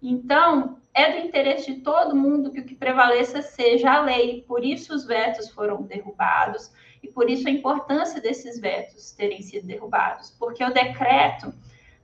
Então, 0.03 0.79
é 0.93 1.13
do 1.13 1.29
interesse 1.29 1.73
de 1.73 1.81
todo 1.81 2.17
mundo 2.17 2.51
que 2.51 2.59
o 2.59 2.65
que 2.65 2.75
prevaleça 2.75 3.41
seja 3.41 3.93
a 3.93 4.01
lei, 4.01 4.45
por 4.49 4.65
isso 4.65 4.93
os 4.93 5.07
vetos 5.07 5.49
foram 5.49 5.81
derrubados 5.83 6.73
e 7.01 7.07
por 7.07 7.31
isso 7.31 7.47
a 7.47 7.53
importância 7.53 8.21
desses 8.21 8.59
vetos 8.59 9.13
terem 9.13 9.41
sido 9.43 9.65
derrubados, 9.65 10.35
porque 10.37 10.65
o 10.65 10.75
decreto, 10.75 11.55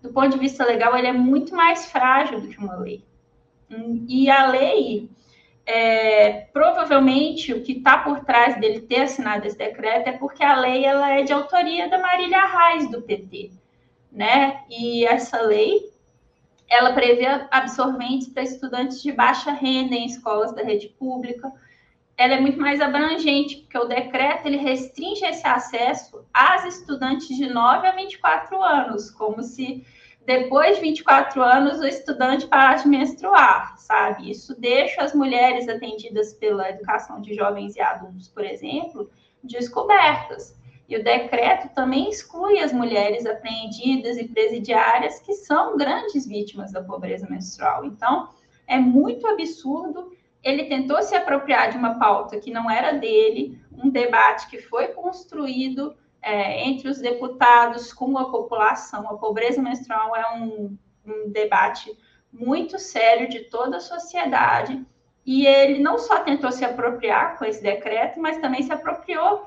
do 0.00 0.12
ponto 0.12 0.30
de 0.30 0.38
vista 0.38 0.64
legal, 0.64 0.96
ele 0.96 1.08
é 1.08 1.12
muito 1.12 1.56
mais 1.56 1.86
frágil 1.90 2.40
do 2.40 2.46
que 2.46 2.58
uma 2.58 2.76
lei. 2.76 3.04
E 4.06 4.30
a 4.30 4.46
lei, 4.46 5.10
é, 5.66 6.46
provavelmente, 6.52 7.52
o 7.52 7.62
que 7.62 7.72
está 7.72 7.98
por 7.98 8.20
trás 8.20 8.58
dele 8.60 8.82
ter 8.82 9.02
assinado 9.02 9.46
esse 9.46 9.58
decreto 9.58 10.08
é 10.08 10.12
porque 10.12 10.44
a 10.44 10.56
lei 10.56 10.84
ela 10.84 11.10
é 11.10 11.22
de 11.24 11.32
autoria 11.32 11.88
da 11.88 11.98
Marília 11.98 12.46
Reis, 12.46 12.88
do 12.88 13.02
PT. 13.02 13.50
Né? 14.12 14.62
E 14.70 15.04
essa 15.04 15.42
lei 15.42 15.92
ela 16.68 16.92
prevê 16.92 17.26
absorventes 17.50 18.28
para 18.28 18.42
estudantes 18.44 19.02
de 19.02 19.12
baixa 19.12 19.52
renda 19.52 19.94
em 19.94 20.06
escolas 20.06 20.54
da 20.54 20.62
rede 20.62 20.88
pública. 20.88 21.52
Ela 22.16 22.34
é 22.34 22.40
muito 22.40 22.60
mais 22.60 22.80
abrangente, 22.80 23.56
porque 23.56 23.78
o 23.78 23.84
decreto 23.84 24.46
ele 24.46 24.56
restringe 24.56 25.24
esse 25.24 25.46
acesso 25.46 26.24
às 26.32 26.64
estudantes 26.64 27.36
de 27.36 27.48
9 27.48 27.86
a 27.86 27.92
24 27.92 28.62
anos, 28.62 29.10
como 29.10 29.42
se 29.42 29.84
depois 30.26 30.76
de 30.76 30.82
24 30.82 31.40
anos, 31.40 31.78
o 31.78 31.86
estudante 31.86 32.48
para 32.48 32.74
de 32.74 32.88
menstruar, 32.88 33.78
sabe? 33.78 34.28
Isso 34.28 34.58
deixa 34.58 35.02
as 35.02 35.14
mulheres 35.14 35.68
atendidas 35.68 36.34
pela 36.34 36.68
educação 36.68 37.20
de 37.20 37.32
jovens 37.32 37.76
e 37.76 37.80
adultos, 37.80 38.26
por 38.28 38.44
exemplo, 38.44 39.08
descobertas. 39.40 40.58
E 40.88 40.96
o 40.96 41.04
decreto 41.04 41.72
também 41.74 42.10
exclui 42.10 42.58
as 42.58 42.72
mulheres 42.72 43.24
apreendidas 43.24 44.18
e 44.18 44.26
presidiárias, 44.26 45.20
que 45.20 45.32
são 45.32 45.76
grandes 45.76 46.26
vítimas 46.26 46.72
da 46.72 46.82
pobreza 46.82 47.28
menstrual. 47.30 47.84
Então, 47.84 48.30
é 48.66 48.78
muito 48.78 49.28
absurdo. 49.28 50.12
Ele 50.42 50.64
tentou 50.64 51.00
se 51.02 51.14
apropriar 51.14 51.70
de 51.70 51.78
uma 51.78 52.00
pauta 52.00 52.40
que 52.40 52.50
não 52.50 52.68
era 52.68 52.92
dele, 52.92 53.60
um 53.72 53.88
debate 53.88 54.48
que 54.48 54.58
foi 54.58 54.88
construído 54.88 55.94
é, 56.22 56.66
entre 56.66 56.88
os 56.88 56.98
deputados 56.98 57.92
com 57.92 58.16
a 58.18 58.30
população. 58.30 59.08
A 59.08 59.16
pobreza 59.16 59.62
menstrual 59.62 60.14
é 60.16 60.34
um, 60.34 60.76
um 61.06 61.30
debate 61.30 61.96
muito 62.32 62.78
sério 62.78 63.28
de 63.28 63.40
toda 63.44 63.78
a 63.78 63.80
sociedade. 63.80 64.84
E 65.24 65.46
ele 65.46 65.80
não 65.80 65.98
só 65.98 66.20
tentou 66.20 66.52
se 66.52 66.64
apropriar 66.64 67.38
com 67.38 67.44
esse 67.44 67.62
decreto, 67.62 68.20
mas 68.20 68.38
também 68.38 68.62
se 68.62 68.72
apropriou, 68.72 69.44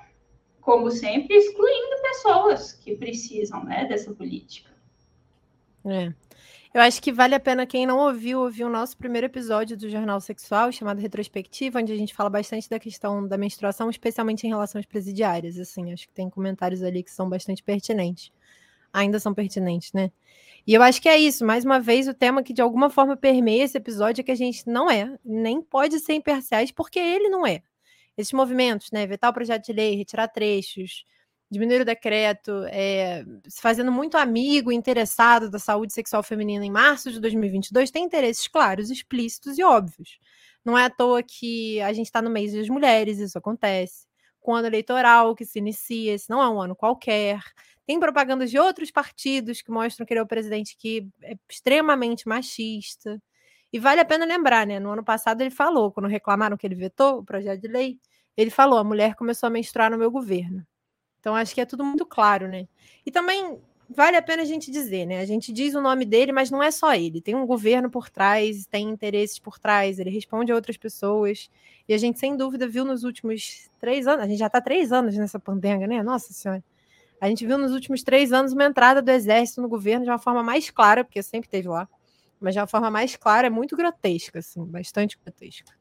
como 0.60 0.92
sempre, 0.92 1.36
excluindo 1.36 2.02
pessoas 2.02 2.74
que 2.74 2.96
precisam 2.96 3.64
né, 3.64 3.86
dessa 3.86 4.14
política. 4.14 4.70
É. 5.86 6.14
Eu 6.72 6.82
acho 6.82 7.02
que 7.02 7.12
vale 7.12 7.34
a 7.34 7.40
pena 7.40 7.66
quem 7.66 7.88
não 7.88 7.98
ouviu, 7.98 8.42
ouvir 8.42 8.64
o 8.64 8.70
nosso 8.70 8.96
primeiro 8.96 9.26
episódio 9.26 9.76
do 9.76 9.90
Jornal 9.90 10.22
Sexual, 10.22 10.72
chamado 10.72 11.00
Retrospectiva, 11.00 11.80
onde 11.80 11.92
a 11.92 11.96
gente 11.96 12.14
fala 12.14 12.30
bastante 12.30 12.70
da 12.70 12.78
questão 12.78 13.28
da 13.28 13.40
menstruação, 13.40 13.90
especialmente 13.90 14.46
em 14.46 14.50
relação 14.50 14.78
às 14.78 14.86
presidiárias. 14.86 15.58
Assim, 15.58 15.92
acho 15.92 16.08
que 16.08 16.14
tem 16.14 16.30
comentários 16.30 16.84
ali 16.84 17.02
que 17.02 17.10
são 17.10 17.28
bastante 17.28 17.64
pertinentes. 17.64 18.32
Ainda 18.94 19.20
são 19.20 19.34
pertinentes, 19.34 19.92
né? 19.94 20.12
E 20.68 20.76
eu 20.76 20.84
acho 20.84 21.02
que 21.02 21.10
é 21.10 21.18
isso. 21.18 21.44
Mais 21.44 21.66
uma 21.66 21.80
vez, 21.80 22.08
o 22.08 22.14
tema 22.14 22.44
que 22.44 22.54
de 22.54 22.62
alguma 22.62 22.92
forma 22.92 23.18
permeia 23.18 23.64
esse 23.64 23.78
episódio 23.78 24.22
é 24.22 24.24
que 24.24 24.32
a 24.32 24.36
gente 24.36 24.68
não 24.68 24.92
é, 24.92 25.18
nem 25.26 25.64
pode 25.64 26.00
ser 26.00 26.14
imparciais, 26.14 26.72
porque 26.72 27.00
ele 27.00 27.30
não 27.30 27.48
é. 27.48 27.64
Esses 28.16 28.34
movimentos, 28.34 28.92
né? 28.92 29.08
Vetar 29.08 29.32
o 29.32 29.34
projeto 29.34 29.66
de 29.66 29.74
lei, 29.74 29.96
retirar 29.96 30.28
trechos, 30.28 31.04
diminuir 31.52 31.82
o 31.82 31.86
decreto, 31.86 32.64
é, 32.68 33.26
se 33.48 33.62
fazendo 33.62 33.92
muito 33.92 34.18
amigo, 34.18 34.72
interessado 34.72 35.50
da 35.50 35.58
saúde 35.58 35.94
sexual 35.94 36.22
feminina 36.22 36.64
em 36.66 36.72
março 36.72 37.12
de 37.12 37.20
2022, 37.20 37.90
tem 37.90 38.06
interesses 38.06 38.48
claros, 38.48 38.92
explícitos 38.92 39.58
e 39.58 39.64
óbvios. 39.64 40.20
Não 40.64 40.78
é 40.78 40.86
à 40.86 40.90
toa 40.90 41.24
que 41.24 41.82
a 41.82 41.92
gente 41.94 42.06
está 42.06 42.22
no 42.22 42.30
mês 42.30 42.54
das 42.54 42.70
mulheres, 42.70 43.18
isso 43.20 43.38
acontece. 43.38 44.08
Com 44.40 44.52
o 44.52 44.56
ano 44.56 44.68
eleitoral 44.68 45.36
que 45.36 45.46
se 45.46 45.60
inicia, 45.60 46.14
esse 46.14 46.30
não 46.30 46.42
é 46.42 46.50
um 46.50 46.62
ano 46.62 46.76
qualquer. 46.76 47.42
Tem 47.86 48.00
propagandas 48.00 48.52
de 48.52 48.60
outros 48.60 48.92
partidos 48.92 49.62
que 49.62 49.72
mostram 49.72 50.06
que 50.06 50.14
ele 50.14 50.20
é 50.20 50.24
o 50.24 50.28
presidente 50.28 50.78
que 50.78 51.08
é 51.24 51.36
extremamente 51.50 52.28
machista. 52.28 53.22
E 53.74 53.80
vale 53.80 54.02
a 54.02 54.06
pena 54.06 54.26
lembrar, 54.26 54.66
né? 54.68 54.80
No 54.80 54.92
ano 54.92 55.04
passado 55.04 55.42
ele 55.42 55.50
falou, 55.52 55.92
quando 55.92 56.08
reclamaram 56.08 56.58
que 56.58 56.66
ele 56.68 56.76
vetou 56.76 57.20
o 57.20 57.26
projeto 57.26 57.62
de 57.62 57.68
lei, 57.68 58.00
ele 58.38 58.50
falou: 58.50 58.80
a 58.80 58.84
mulher 58.84 59.16
começou 59.16 59.48
a 59.48 59.50
menstruar 59.50 59.92
no 59.92 59.98
meu 59.98 60.12
governo. 60.12 60.66
Então, 61.20 61.36
acho 61.36 61.54
que 61.54 61.62
é 61.62 61.66
tudo 61.66 61.84
muito 61.84 62.06
claro, 62.06 62.48
né? 62.48 62.68
E 63.06 63.12
também 63.12 63.60
vale 63.90 64.16
a 64.16 64.22
pena 64.22 64.44
a 64.44 64.46
gente 64.46 64.72
dizer, 64.72 65.06
né? 65.06 65.20
A 65.20 65.26
gente 65.26 65.52
diz 65.52 65.74
o 65.74 65.82
nome 65.82 66.06
dele, 66.06 66.32
mas 66.32 66.52
não 66.52 66.62
é 66.62 66.70
só 66.72 66.94
ele. 66.94 67.22
Tem 67.22 67.36
um 67.36 67.46
governo 67.46 67.90
por 67.90 68.10
trás, 68.10 68.66
tem 68.68 68.88
interesses 68.90 69.40
por 69.40 69.58
trás, 69.58 70.00
ele 70.00 70.10
responde 70.12 70.52
a 70.52 70.56
outras 70.56 70.78
pessoas. 70.78 71.50
E 71.88 71.94
a 71.94 71.98
gente, 71.98 72.20
sem 72.20 72.38
dúvida, 72.38 72.68
viu 72.68 72.86
nos 72.86 73.04
últimos 73.04 73.70
três 73.80 74.08
anos, 74.08 74.26
a 74.26 74.28
gente 74.28 74.38
já 74.38 74.48
está 74.48 74.62
três 74.62 74.92
anos 74.92 75.18
nessa 75.18 75.40
pandemia, 75.40 75.88
né? 75.88 76.04
Nossa 76.04 76.32
Senhora. 76.34 76.64
A 77.20 77.28
gente 77.28 77.46
viu 77.46 77.58
nos 77.58 77.74
últimos 77.74 78.04
três 78.04 78.32
anos 78.32 78.54
uma 78.54 78.64
entrada 78.64 79.02
do 79.02 79.10
exército 79.10 79.62
no 79.62 79.68
governo 79.68 80.06
de 80.06 80.12
uma 80.12 80.20
forma 80.20 80.42
mais 80.42 80.70
clara, 80.70 81.04
porque 81.04 81.22
sempre 81.22 81.50
teve 81.50 81.68
lá, 81.68 81.88
mas 82.40 82.54
de 82.54 82.60
uma 82.62 82.68
forma 82.68 82.90
mais 82.90 83.16
clara, 83.18 83.48
é 83.48 83.50
muito 83.50 83.76
grotesca, 83.76 84.40
assim, 84.40 84.64
bastante 84.66 85.18
grotesca. 85.22 85.79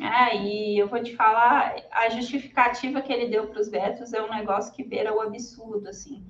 É, 0.00 0.36
e 0.36 0.78
eu 0.78 0.88
vou 0.88 1.02
te 1.02 1.16
falar, 1.16 1.74
a 1.90 2.08
justificativa 2.10 3.00
que 3.00 3.12
ele 3.12 3.28
deu 3.28 3.46
para 3.46 3.60
os 3.60 3.68
vetos 3.68 4.12
é 4.12 4.22
um 4.22 4.30
negócio 4.30 4.72
que 4.74 4.84
beira 4.84 5.14
o 5.14 5.20
absurdo, 5.20 5.88
assim. 5.88 6.24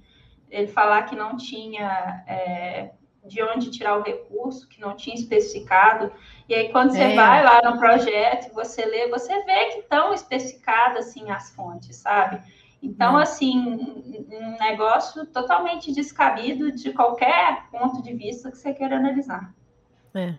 Ele 0.50 0.68
falar 0.68 1.02
que 1.02 1.16
não 1.16 1.37
tinha 1.37 2.24
é, 2.29 2.90
de 3.24 3.42
onde 3.42 3.70
tirar 3.70 3.98
o 3.98 4.02
recurso, 4.02 4.68
que 4.68 4.81
não 4.81 4.94
tinha 4.94 5.16
especificado. 5.16 6.12
E 6.48 6.55
aí, 6.55 6.70
quando 6.70 6.92
você 6.92 7.02
é. 7.02 7.14
vai 7.14 7.42
lá 7.42 7.61
no 7.64 7.79
projeto, 7.79 8.55
você 8.55 8.85
lê, 8.85 9.09
você 9.09 9.42
vê 9.44 9.66
que 9.66 9.79
estão 9.81 10.12
especificadas, 10.12 11.09
assim, 11.09 11.31
as 11.31 11.50
fontes, 11.50 11.96
sabe? 11.96 12.40
Então, 12.81 13.18
é. 13.18 13.22
assim, 13.22 13.59
um 14.31 14.59
negócio 14.61 15.26
totalmente 15.26 15.92
descabido 15.92 16.70
de 16.70 16.92
qualquer 16.92 17.68
ponto 17.70 18.00
de 18.00 18.14
vista 18.14 18.50
que 18.50 18.59
você 18.59 18.72
queira 18.72 18.96
analisar. 18.96 19.52
É. 20.14 20.35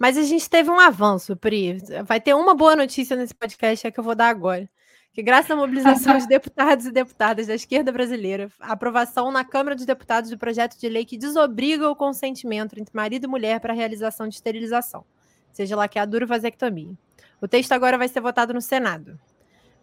Mas 0.00 0.16
a 0.16 0.22
gente 0.22 0.48
teve 0.48 0.70
um 0.70 0.80
avanço, 0.80 1.36
Pri. 1.36 1.76
Vai 2.06 2.18
ter 2.18 2.32
uma 2.34 2.54
boa 2.54 2.74
notícia 2.74 3.14
nesse 3.14 3.34
podcast 3.34 3.86
é 3.86 3.90
que 3.90 4.00
eu 4.00 4.04
vou 4.04 4.14
dar 4.14 4.30
agora. 4.30 4.66
Que 5.12 5.22
graças 5.22 5.50
à 5.50 5.54
mobilização 5.54 6.16
de 6.16 6.24
deputados 6.26 6.86
e 6.86 6.90
deputadas 6.90 7.48
da 7.48 7.54
esquerda 7.54 7.92
brasileira, 7.92 8.50
a 8.58 8.72
aprovação 8.72 9.30
na 9.30 9.44
Câmara 9.44 9.76
dos 9.76 9.84
Deputados 9.84 10.30
do 10.30 10.38
projeto 10.38 10.80
de 10.80 10.88
lei 10.88 11.04
que 11.04 11.18
desobriga 11.18 11.86
o 11.90 11.94
consentimento 11.94 12.80
entre 12.80 12.96
marido 12.96 13.24
e 13.24 13.28
mulher 13.28 13.60
para 13.60 13.74
a 13.74 13.76
realização 13.76 14.26
de 14.26 14.36
esterilização, 14.36 15.04
seja 15.52 15.76
laqueadura 15.76 16.24
ou 16.24 16.28
vasectomia. 16.28 16.96
O 17.38 17.46
texto 17.46 17.72
agora 17.72 17.98
vai 17.98 18.08
ser 18.08 18.22
votado 18.22 18.54
no 18.54 18.62
Senado. 18.62 19.20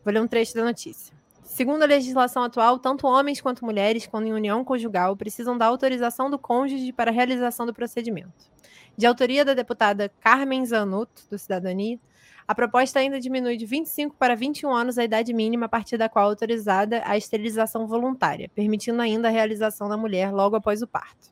Vou 0.03 0.11
ler 0.11 0.19
um 0.19 0.27
trecho 0.27 0.55
da 0.55 0.63
notícia. 0.63 1.15
Segundo 1.57 1.81
a 1.81 1.87
legislação 1.87 2.43
atual, 2.43 2.77
tanto 2.77 3.07
homens 3.07 3.41
quanto 3.41 3.65
mulheres, 3.65 4.05
quando 4.05 4.27
em 4.27 4.31
união 4.31 4.63
conjugal, 4.63 5.17
precisam 5.17 5.57
da 5.57 5.65
autorização 5.65 6.29
do 6.29 6.37
cônjuge 6.37 6.93
para 6.93 7.09
a 7.09 7.13
realização 7.13 7.65
do 7.65 7.73
procedimento 7.73 8.45
de 8.95 9.07
autoria 9.07 9.43
da 9.43 9.55
deputada 9.55 10.07
Carmen 10.19 10.63
Zanotto, 10.63 11.23
do 11.31 11.39
Cidadania, 11.39 11.99
a 12.47 12.53
proposta 12.53 12.99
ainda 12.99 13.19
diminui 13.19 13.57
de 13.57 13.65
25 13.65 14.15
para 14.15 14.35
21 14.35 14.71
anos 14.71 14.99
a 14.99 15.03
idade 15.03 15.33
mínima 15.33 15.65
a 15.65 15.69
partir 15.69 15.97
da 15.97 16.07
qual 16.07 16.25
é 16.25 16.29
autorizada 16.29 17.01
a 17.03 17.17
esterilização 17.17 17.87
voluntária, 17.87 18.51
permitindo 18.53 19.01
ainda 19.01 19.27
a 19.27 19.31
realização 19.31 19.89
da 19.89 19.97
mulher 19.97 20.31
logo 20.31 20.55
após 20.55 20.83
o 20.83 20.87
parto. 20.87 21.31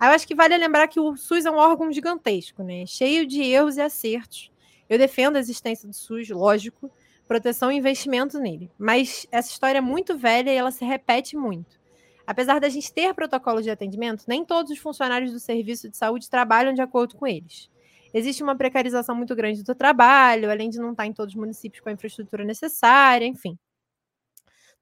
Eu 0.00 0.08
acho 0.08 0.26
que 0.26 0.34
vale 0.34 0.56
lembrar 0.56 0.88
que 0.88 0.98
o 0.98 1.18
SUS 1.18 1.44
é 1.44 1.50
um 1.50 1.56
órgão 1.56 1.92
gigantesco, 1.92 2.62
né? 2.62 2.86
cheio 2.86 3.26
de 3.26 3.42
erros 3.42 3.76
e 3.76 3.82
acertos. 3.82 4.50
Eu 4.88 4.96
defendo 4.96 5.36
a 5.36 5.40
existência 5.40 5.86
do 5.86 5.94
SUS, 5.94 6.30
lógico, 6.30 6.90
proteção 7.26 7.70
e 7.70 7.76
investimento 7.76 8.38
nele. 8.38 8.70
Mas 8.78 9.26
essa 9.30 9.50
história 9.50 9.78
é 9.78 9.80
muito 9.80 10.16
velha 10.16 10.52
e 10.52 10.56
ela 10.56 10.70
se 10.70 10.84
repete 10.84 11.36
muito. 11.36 11.80
Apesar 12.26 12.58
da 12.58 12.68
gente 12.68 12.92
ter 12.92 13.14
protocolos 13.14 13.64
de 13.64 13.70
atendimento, 13.70 14.24
nem 14.26 14.44
todos 14.44 14.70
os 14.72 14.78
funcionários 14.78 15.32
do 15.32 15.38
serviço 15.38 15.90
de 15.90 15.96
saúde 15.96 16.30
trabalham 16.30 16.72
de 16.72 16.80
acordo 16.80 17.16
com 17.16 17.26
eles. 17.26 17.70
Existe 18.14 18.42
uma 18.42 18.56
precarização 18.56 19.14
muito 19.14 19.34
grande 19.34 19.62
do 19.62 19.74
trabalho, 19.74 20.50
além 20.50 20.70
de 20.70 20.78
não 20.78 20.92
estar 20.92 21.04
em 21.04 21.12
todos 21.12 21.34
os 21.34 21.40
municípios 21.40 21.82
com 21.82 21.88
a 21.88 21.92
infraestrutura 21.92 22.44
necessária, 22.44 23.26
enfim. 23.26 23.58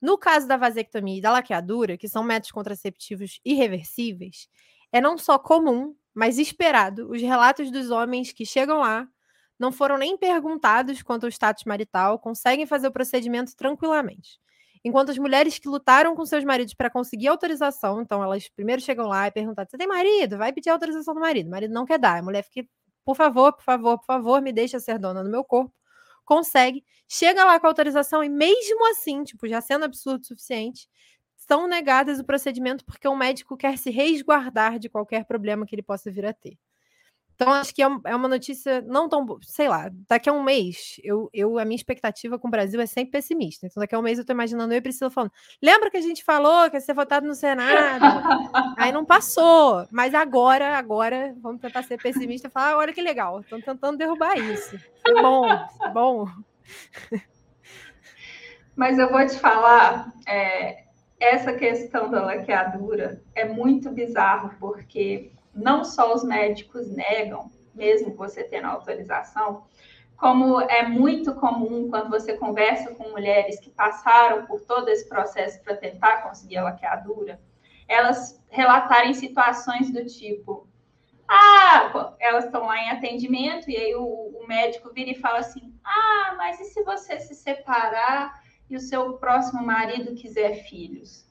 No 0.00 0.18
caso 0.18 0.46
da 0.46 0.56
vasectomia 0.56 1.18
e 1.18 1.20
da 1.20 1.32
laqueadura, 1.32 1.96
que 1.96 2.08
são 2.08 2.22
métodos 2.22 2.50
contraceptivos 2.50 3.40
irreversíveis, 3.44 4.48
é 4.92 5.00
não 5.00 5.16
só 5.16 5.38
comum, 5.38 5.96
mas 6.12 6.38
esperado 6.38 7.10
os 7.10 7.22
relatos 7.22 7.70
dos 7.70 7.90
homens 7.90 8.32
que 8.32 8.44
chegam 8.44 8.80
lá, 8.80 9.08
não 9.62 9.70
foram 9.70 9.96
nem 9.96 10.16
perguntados 10.16 11.02
quanto 11.02 11.24
ao 11.24 11.28
status 11.28 11.62
marital, 11.64 12.18
conseguem 12.18 12.66
fazer 12.66 12.88
o 12.88 12.92
procedimento 12.92 13.54
tranquilamente. 13.56 14.40
Enquanto 14.84 15.10
as 15.10 15.18
mulheres 15.18 15.56
que 15.60 15.68
lutaram 15.68 16.16
com 16.16 16.26
seus 16.26 16.42
maridos 16.42 16.74
para 16.74 16.90
conseguir 16.90 17.28
autorização, 17.28 18.02
então 18.02 18.20
elas 18.20 18.48
primeiro 18.48 18.82
chegam 18.82 19.06
lá 19.06 19.28
e 19.28 19.30
perguntam: 19.30 19.64
Você 19.64 19.78
tem 19.78 19.86
marido? 19.86 20.36
Vai 20.36 20.52
pedir 20.52 20.70
autorização 20.70 21.14
do 21.14 21.20
marido. 21.20 21.46
O 21.46 21.50
marido 21.50 21.72
não 21.72 21.86
quer 21.86 22.00
dar. 22.00 22.18
A 22.18 22.22
mulher 22.22 22.42
fica: 22.42 22.68
Por 23.04 23.14
favor, 23.14 23.52
por 23.52 23.62
favor, 23.62 23.98
por 23.98 24.04
favor, 24.04 24.42
me 24.42 24.52
deixa 24.52 24.80
ser 24.80 24.98
dona 24.98 25.22
do 25.22 25.30
meu 25.30 25.44
corpo. 25.44 25.72
Consegue, 26.24 26.84
chega 27.08 27.44
lá 27.44 27.60
com 27.60 27.66
autorização 27.68 28.24
e, 28.24 28.28
mesmo 28.28 28.90
assim, 28.90 29.22
tipo, 29.22 29.46
já 29.46 29.60
sendo 29.60 29.84
absurdo 29.84 30.22
o 30.22 30.26
suficiente, 30.26 30.88
são 31.36 31.68
negadas 31.68 32.18
o 32.18 32.24
procedimento 32.24 32.84
porque 32.84 33.06
o 33.06 33.16
médico 33.16 33.56
quer 33.56 33.78
se 33.78 33.90
resguardar 33.90 34.78
de 34.80 34.88
qualquer 34.88 35.24
problema 35.24 35.66
que 35.66 35.74
ele 35.74 35.82
possa 35.82 36.10
vir 36.10 36.26
a 36.26 36.32
ter. 36.32 36.58
Então, 37.34 37.52
acho 37.52 37.74
que 37.74 37.82
é, 37.82 37.86
é 38.04 38.14
uma 38.14 38.28
notícia 38.28 38.82
não 38.82 39.08
tão. 39.08 39.26
Sei 39.42 39.68
lá, 39.68 39.90
daqui 40.08 40.28
a 40.28 40.32
um 40.32 40.42
mês, 40.42 41.00
eu, 41.02 41.28
eu, 41.32 41.58
a 41.58 41.64
minha 41.64 41.76
expectativa 41.76 42.38
com 42.38 42.48
o 42.48 42.50
Brasil 42.50 42.80
é 42.80 42.86
sempre 42.86 43.12
pessimista. 43.12 43.66
Então, 43.66 43.80
daqui 43.80 43.94
a 43.94 43.98
um 43.98 44.02
mês 44.02 44.18
eu 44.18 44.22
estou 44.22 44.34
imaginando 44.34 44.72
eu 44.72 44.78
e 44.78 44.80
Priscila 44.80 45.10
falando: 45.10 45.32
lembra 45.60 45.90
que 45.90 45.96
a 45.96 46.02
gente 46.02 46.22
falou 46.24 46.70
que 46.70 46.76
ia 46.76 46.80
ser 46.80 46.94
votado 46.94 47.26
no 47.26 47.34
Senado? 47.34 48.04
Aí 48.76 48.92
não 48.92 49.04
passou. 49.04 49.86
Mas 49.90 50.14
agora, 50.14 50.76
agora, 50.76 51.34
vamos 51.40 51.60
tentar 51.60 51.82
ser 51.82 52.00
pessimista 52.00 52.48
e 52.48 52.50
falar: 52.50 52.72
ah, 52.72 52.78
olha 52.78 52.92
que 52.92 53.02
legal, 53.02 53.40
estão 53.40 53.60
tentando 53.60 53.98
derrubar 53.98 54.36
isso. 54.38 54.78
Foi 55.04 55.20
bom, 55.20 55.48
foi 55.78 55.90
bom. 55.90 56.26
Mas 58.74 58.98
eu 58.98 59.10
vou 59.10 59.24
te 59.26 59.38
falar, 59.38 60.12
é, 60.26 60.84
essa 61.20 61.52
questão 61.52 62.10
da 62.10 62.24
laqueadura 62.24 63.22
é 63.34 63.44
muito 63.44 63.90
bizarro, 63.90 64.50
porque 64.58 65.30
não 65.54 65.84
só 65.84 66.14
os 66.14 66.24
médicos 66.24 66.88
negam, 66.88 67.50
mesmo 67.74 68.14
você 68.14 68.44
tendo 68.44 68.66
autorização, 68.66 69.64
como 70.16 70.60
é 70.60 70.86
muito 70.86 71.34
comum 71.34 71.88
quando 71.90 72.08
você 72.08 72.36
conversa 72.36 72.94
com 72.94 73.10
mulheres 73.10 73.58
que 73.58 73.70
passaram 73.70 74.46
por 74.46 74.60
todo 74.60 74.88
esse 74.88 75.08
processo 75.08 75.60
para 75.62 75.76
tentar 75.76 76.22
conseguir 76.22 76.58
a 76.58 76.64
laqueadura, 76.64 77.40
elas 77.88 78.40
relatarem 78.48 79.14
situações 79.14 79.90
do 79.90 80.04
tipo: 80.06 80.68
ah, 81.26 82.14
elas 82.20 82.44
estão 82.44 82.66
lá 82.66 82.78
em 82.78 82.90
atendimento 82.90 83.68
e 83.68 83.76
aí 83.76 83.94
o, 83.96 84.04
o 84.04 84.46
médico 84.46 84.92
vira 84.92 85.10
e 85.10 85.20
fala 85.20 85.38
assim: 85.38 85.74
ah, 85.84 86.34
mas 86.36 86.60
e 86.60 86.64
se 86.66 86.84
você 86.84 87.18
se 87.18 87.34
separar 87.34 88.40
e 88.70 88.76
o 88.76 88.80
seu 88.80 89.14
próximo 89.14 89.64
marido 89.64 90.14
quiser 90.14 90.54
filhos? 90.68 91.26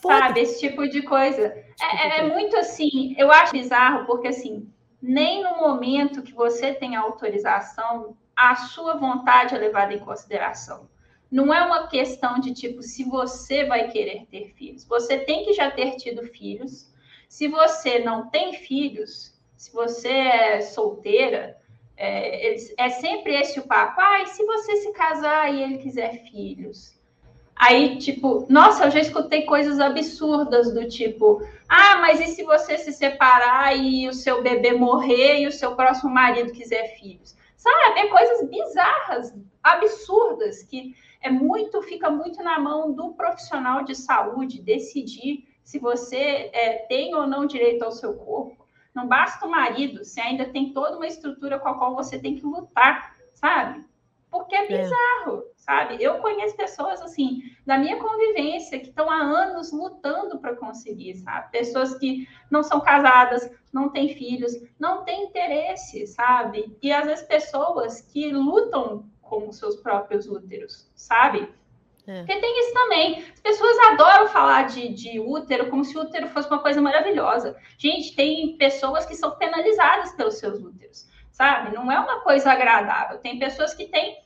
Sabe, 0.00 0.40
esse 0.40 0.60
tipo 0.60 0.86
de 0.88 1.02
coisa. 1.02 1.54
É, 1.80 2.18
é, 2.18 2.28
muito 2.28 2.56
assim, 2.56 3.14
eu 3.18 3.30
acho 3.30 3.52
bizarro, 3.52 4.06
porque 4.06 4.28
assim, 4.28 4.70
nem 5.00 5.42
no 5.42 5.56
momento 5.56 6.22
que 6.22 6.32
você 6.32 6.74
tem 6.74 6.96
autorização, 6.96 8.16
a 8.34 8.54
sua 8.56 8.96
vontade 8.96 9.54
é 9.54 9.58
levada 9.58 9.94
em 9.94 9.98
consideração. 9.98 10.88
Não 11.30 11.52
é 11.52 11.64
uma 11.64 11.88
questão 11.88 12.38
de 12.38 12.52
tipo, 12.52 12.82
se 12.82 13.04
você 13.04 13.64
vai 13.64 13.88
querer 13.88 14.26
ter 14.26 14.52
filhos. 14.54 14.84
Você 14.84 15.18
tem 15.18 15.44
que 15.44 15.52
já 15.54 15.70
ter 15.70 15.96
tido 15.96 16.22
filhos. 16.22 16.92
Se 17.28 17.48
você 17.48 17.98
não 17.98 18.30
tem 18.30 18.52
filhos, 18.54 19.34
se 19.56 19.72
você 19.72 20.08
é 20.08 20.60
solteira, 20.60 21.56
é, 21.96 22.54
é 22.76 22.90
sempre 22.90 23.34
esse 23.34 23.58
o 23.58 23.66
papo. 23.66 24.00
Ah, 24.00 24.22
e 24.22 24.26
se 24.26 24.44
você 24.44 24.76
se 24.76 24.92
casar 24.92 25.52
e 25.52 25.62
ele 25.62 25.78
quiser 25.78 26.22
filhos? 26.30 26.95
Aí, 27.56 27.96
tipo, 27.96 28.46
nossa, 28.50 28.84
eu 28.84 28.90
já 28.90 29.00
escutei 29.00 29.46
coisas 29.46 29.80
absurdas 29.80 30.74
do 30.74 30.86
tipo, 30.86 31.42
ah, 31.66 31.96
mas 32.02 32.20
e 32.20 32.26
se 32.26 32.44
você 32.44 32.76
se 32.76 32.92
separar 32.92 33.74
e 33.74 34.06
o 34.06 34.12
seu 34.12 34.42
bebê 34.42 34.72
morrer 34.72 35.40
e 35.40 35.46
o 35.46 35.52
seu 35.52 35.74
próximo 35.74 36.10
marido 36.10 36.52
quiser 36.52 36.98
filhos? 36.98 37.34
Sabe? 37.56 38.00
É 38.00 38.08
coisas 38.08 38.48
bizarras, 38.48 39.34
absurdas, 39.62 40.62
que 40.64 40.94
é 41.22 41.30
muito, 41.30 41.80
fica 41.80 42.10
muito 42.10 42.42
na 42.42 42.58
mão 42.58 42.92
do 42.92 43.14
profissional 43.14 43.84
de 43.84 43.94
saúde 43.94 44.60
decidir 44.60 45.48
se 45.64 45.78
você 45.78 46.50
é, 46.52 46.84
tem 46.88 47.14
ou 47.14 47.26
não 47.26 47.46
direito 47.46 47.82
ao 47.82 47.90
seu 47.90 48.14
corpo. 48.14 48.66
Não 48.94 49.08
basta 49.08 49.46
o 49.46 49.50
marido, 49.50 50.04
você 50.04 50.20
ainda 50.20 50.44
tem 50.44 50.72
toda 50.72 50.96
uma 50.96 51.06
estrutura 51.06 51.58
com 51.58 51.68
a 51.68 51.78
qual 51.78 51.94
você 51.94 52.18
tem 52.18 52.36
que 52.36 52.44
lutar, 52.44 53.16
sabe? 53.34 53.84
Porque 54.30 54.54
é, 54.54 54.64
é. 54.64 54.66
bizarro. 54.66 55.44
É 55.52 55.56
sabe? 55.66 56.02
Eu 56.02 56.18
conheço 56.18 56.56
pessoas 56.56 57.02
assim, 57.02 57.42
da 57.66 57.76
minha 57.76 57.96
convivência, 57.96 58.78
que 58.78 58.88
estão 58.88 59.10
há 59.10 59.16
anos 59.16 59.72
lutando 59.72 60.38
para 60.38 60.54
conseguir, 60.54 61.16
sabe? 61.16 61.50
Pessoas 61.50 61.98
que 61.98 62.28
não 62.48 62.62
são 62.62 62.80
casadas, 62.80 63.50
não 63.72 63.90
têm 63.90 64.14
filhos, 64.14 64.52
não 64.78 65.04
têm 65.04 65.24
interesse, 65.24 66.06
sabe? 66.06 66.78
E 66.80 66.92
às 66.92 67.06
vezes 67.06 67.26
pessoas 67.26 68.00
que 68.00 68.30
lutam 68.30 69.10
com 69.20 69.48
os 69.48 69.58
seus 69.58 69.74
próprios 69.76 70.28
úteros, 70.28 70.88
sabe? 70.94 71.52
É. 72.06 72.18
Porque 72.18 72.40
tem 72.40 72.60
isso 72.60 72.72
também. 72.72 73.24
As 73.34 73.40
pessoas 73.40 73.76
adoram 73.90 74.28
falar 74.28 74.68
de, 74.68 74.88
de 74.90 75.18
útero 75.18 75.68
como 75.68 75.84
se 75.84 75.98
o 75.98 76.02
útero 76.02 76.28
fosse 76.28 76.48
uma 76.48 76.60
coisa 76.60 76.80
maravilhosa. 76.80 77.56
Gente, 77.76 78.14
tem 78.14 78.56
pessoas 78.56 79.04
que 79.04 79.16
são 79.16 79.32
penalizadas 79.32 80.12
pelos 80.12 80.38
seus 80.38 80.62
úteros, 80.62 81.08
sabe? 81.36 81.74
Não 81.74 81.92
é 81.92 82.00
uma 82.00 82.20
coisa 82.20 82.50
agradável. 82.50 83.18
Tem 83.18 83.38
pessoas 83.38 83.74
que 83.74 83.86
têm 83.86 84.24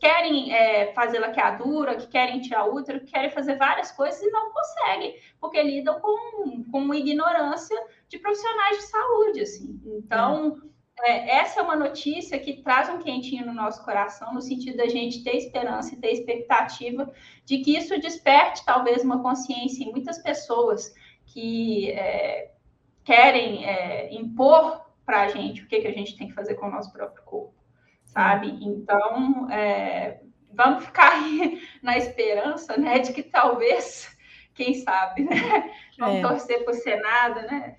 querem 0.00 0.52
é, 0.52 0.92
fazer 0.92 1.18
laqueadura, 1.18 1.96
que 1.96 2.06
querem 2.08 2.40
tirar 2.40 2.66
útero, 2.66 3.00
que 3.00 3.10
querem 3.10 3.30
fazer 3.30 3.56
várias 3.56 3.90
coisas 3.90 4.20
e 4.20 4.30
não 4.30 4.52
conseguem, 4.52 5.16
porque 5.40 5.62
lidam 5.62 5.98
com, 5.98 6.62
com 6.70 6.94
ignorância 6.94 7.76
de 8.06 8.18
profissionais 8.18 8.76
de 8.78 8.82
saúde, 8.82 9.40
assim. 9.40 9.80
Então, 9.86 10.60
é, 11.00 11.38
essa 11.38 11.60
é 11.60 11.62
uma 11.62 11.76
notícia 11.76 12.38
que 12.38 12.62
traz 12.62 12.90
um 12.90 12.98
quentinho 12.98 13.46
no 13.46 13.54
nosso 13.54 13.82
coração, 13.82 14.34
no 14.34 14.42
sentido 14.42 14.76
da 14.76 14.88
gente 14.88 15.24
ter 15.24 15.36
esperança 15.36 15.94
e 15.94 15.98
ter 15.98 16.12
expectativa 16.12 17.10
de 17.46 17.58
que 17.58 17.74
isso 17.74 17.98
desperte 17.98 18.62
talvez 18.64 19.02
uma 19.02 19.22
consciência 19.22 19.84
em 19.84 19.90
muitas 19.90 20.18
pessoas 20.18 20.94
que 21.24 21.90
é, 21.92 22.50
querem 23.04 23.64
é, 23.64 24.12
impor 24.12 24.83
para 25.04 25.22
a 25.22 25.28
gente 25.28 25.62
o 25.62 25.66
que, 25.66 25.80
que 25.80 25.88
a 25.88 25.92
gente 25.92 26.16
tem 26.16 26.28
que 26.28 26.34
fazer 26.34 26.54
com 26.54 26.66
o 26.66 26.70
nosso 26.70 26.92
próprio 26.92 27.22
corpo 27.24 27.64
sabe? 28.14 28.56
Então, 28.62 29.50
é, 29.50 30.20
vamos 30.52 30.84
ficar 30.84 31.12
aí 31.12 31.60
na 31.82 31.98
esperança, 31.98 32.76
né, 32.76 33.00
de 33.00 33.12
que 33.12 33.22
talvez, 33.22 34.08
quem 34.54 34.74
sabe, 34.74 35.24
né? 35.24 35.72
Vamos 35.98 36.16
é. 36.16 36.22
torcer 36.22 36.64
por 36.64 36.74
ser 36.74 37.00
nada, 37.00 37.42
né? 37.42 37.76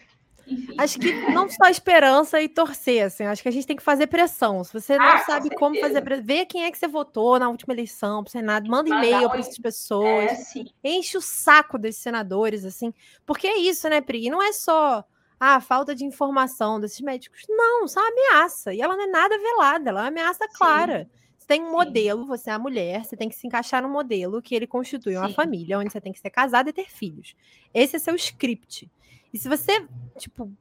Enfim. 0.48 0.76
Acho 0.78 1.00
que 1.00 1.12
não 1.32 1.50
só 1.50 1.68
esperança 1.70 2.40
e 2.40 2.48
torcer, 2.48 3.06
assim, 3.06 3.24
acho 3.24 3.42
que 3.42 3.50
a 3.50 3.52
gente 3.52 3.66
tem 3.66 3.76
que 3.76 3.82
fazer 3.82 4.06
pressão. 4.06 4.64
Se 4.64 4.72
você 4.72 4.96
não 4.96 5.04
ah, 5.04 5.18
sabe 5.20 5.50
com 5.50 5.56
como 5.56 5.80
fazer 5.80 6.02
pressão, 6.04 6.24
vê 6.24 6.46
quem 6.46 6.66
é 6.66 6.72
que 6.72 6.78
você 6.78 6.88
votou 6.88 7.40
na 7.40 7.50
última 7.50 7.74
eleição 7.74 8.24
para 8.24 8.30
o 8.30 8.32
Senado, 8.32 8.70
manda 8.70 8.90
e-mail 8.90 9.28
para 9.28 9.40
essas 9.40 9.58
pessoas, 9.58 10.56
é, 10.56 10.66
enche 10.84 11.18
o 11.18 11.22
saco 11.22 11.80
desses 11.80 12.04
senadores, 12.04 12.64
assim, 12.64 12.94
porque 13.26 13.48
é 13.48 13.58
isso, 13.58 13.90
né, 13.90 14.02
Pri? 14.02 14.30
Não 14.30 14.44
é 14.44 14.52
só 14.52 15.04
ah, 15.40 15.60
falta 15.60 15.94
de 15.94 16.06
informação 16.06 16.80
desses 16.80 17.02
médicos. 17.02 17.44
Não, 17.50 17.86
isso 17.86 18.00
é 18.00 18.02
uma 18.02 18.12
ameaça. 18.12 18.74
E 18.74 18.82
ela 18.82 18.96
não 18.96 19.04
é 19.04 19.08
nada 19.08 19.38
velada, 19.38 19.90
ela 19.90 20.00
é 20.00 20.04
uma 20.04 20.08
ameaça 20.10 20.48
clara. 20.48 21.04
Sim. 21.04 21.20
Você 21.38 21.48
tem 21.48 21.62
um 21.62 21.72
modelo, 21.72 22.22
Sim. 22.22 22.28
você 22.28 22.50
é 22.50 22.54
a 22.54 22.60
mulher, 22.60 23.06
você 23.06 23.16
tem 23.16 23.30
que 23.30 23.36
se 23.36 23.46
encaixar 23.46 23.82
no 23.82 23.90
modelo 23.90 24.42
que 24.42 24.56
ele 24.56 24.66
constitui 24.66 25.14
Sim. 25.14 25.20
uma 25.20 25.30
família, 25.30 25.78
onde 25.78 25.92
você 25.92 26.02
tem 26.02 26.12
que 26.14 26.20
ser 26.20 26.30
casada 26.30 26.70
e 26.70 26.74
ter 26.74 26.90
filhos. 26.90 27.36
Esse 27.74 27.98
é 27.98 28.00
seu 28.00 28.16
script. 28.16 28.90
E 29.34 29.38
se 29.38 29.50
você, 29.50 29.86
tipo, 30.18 30.52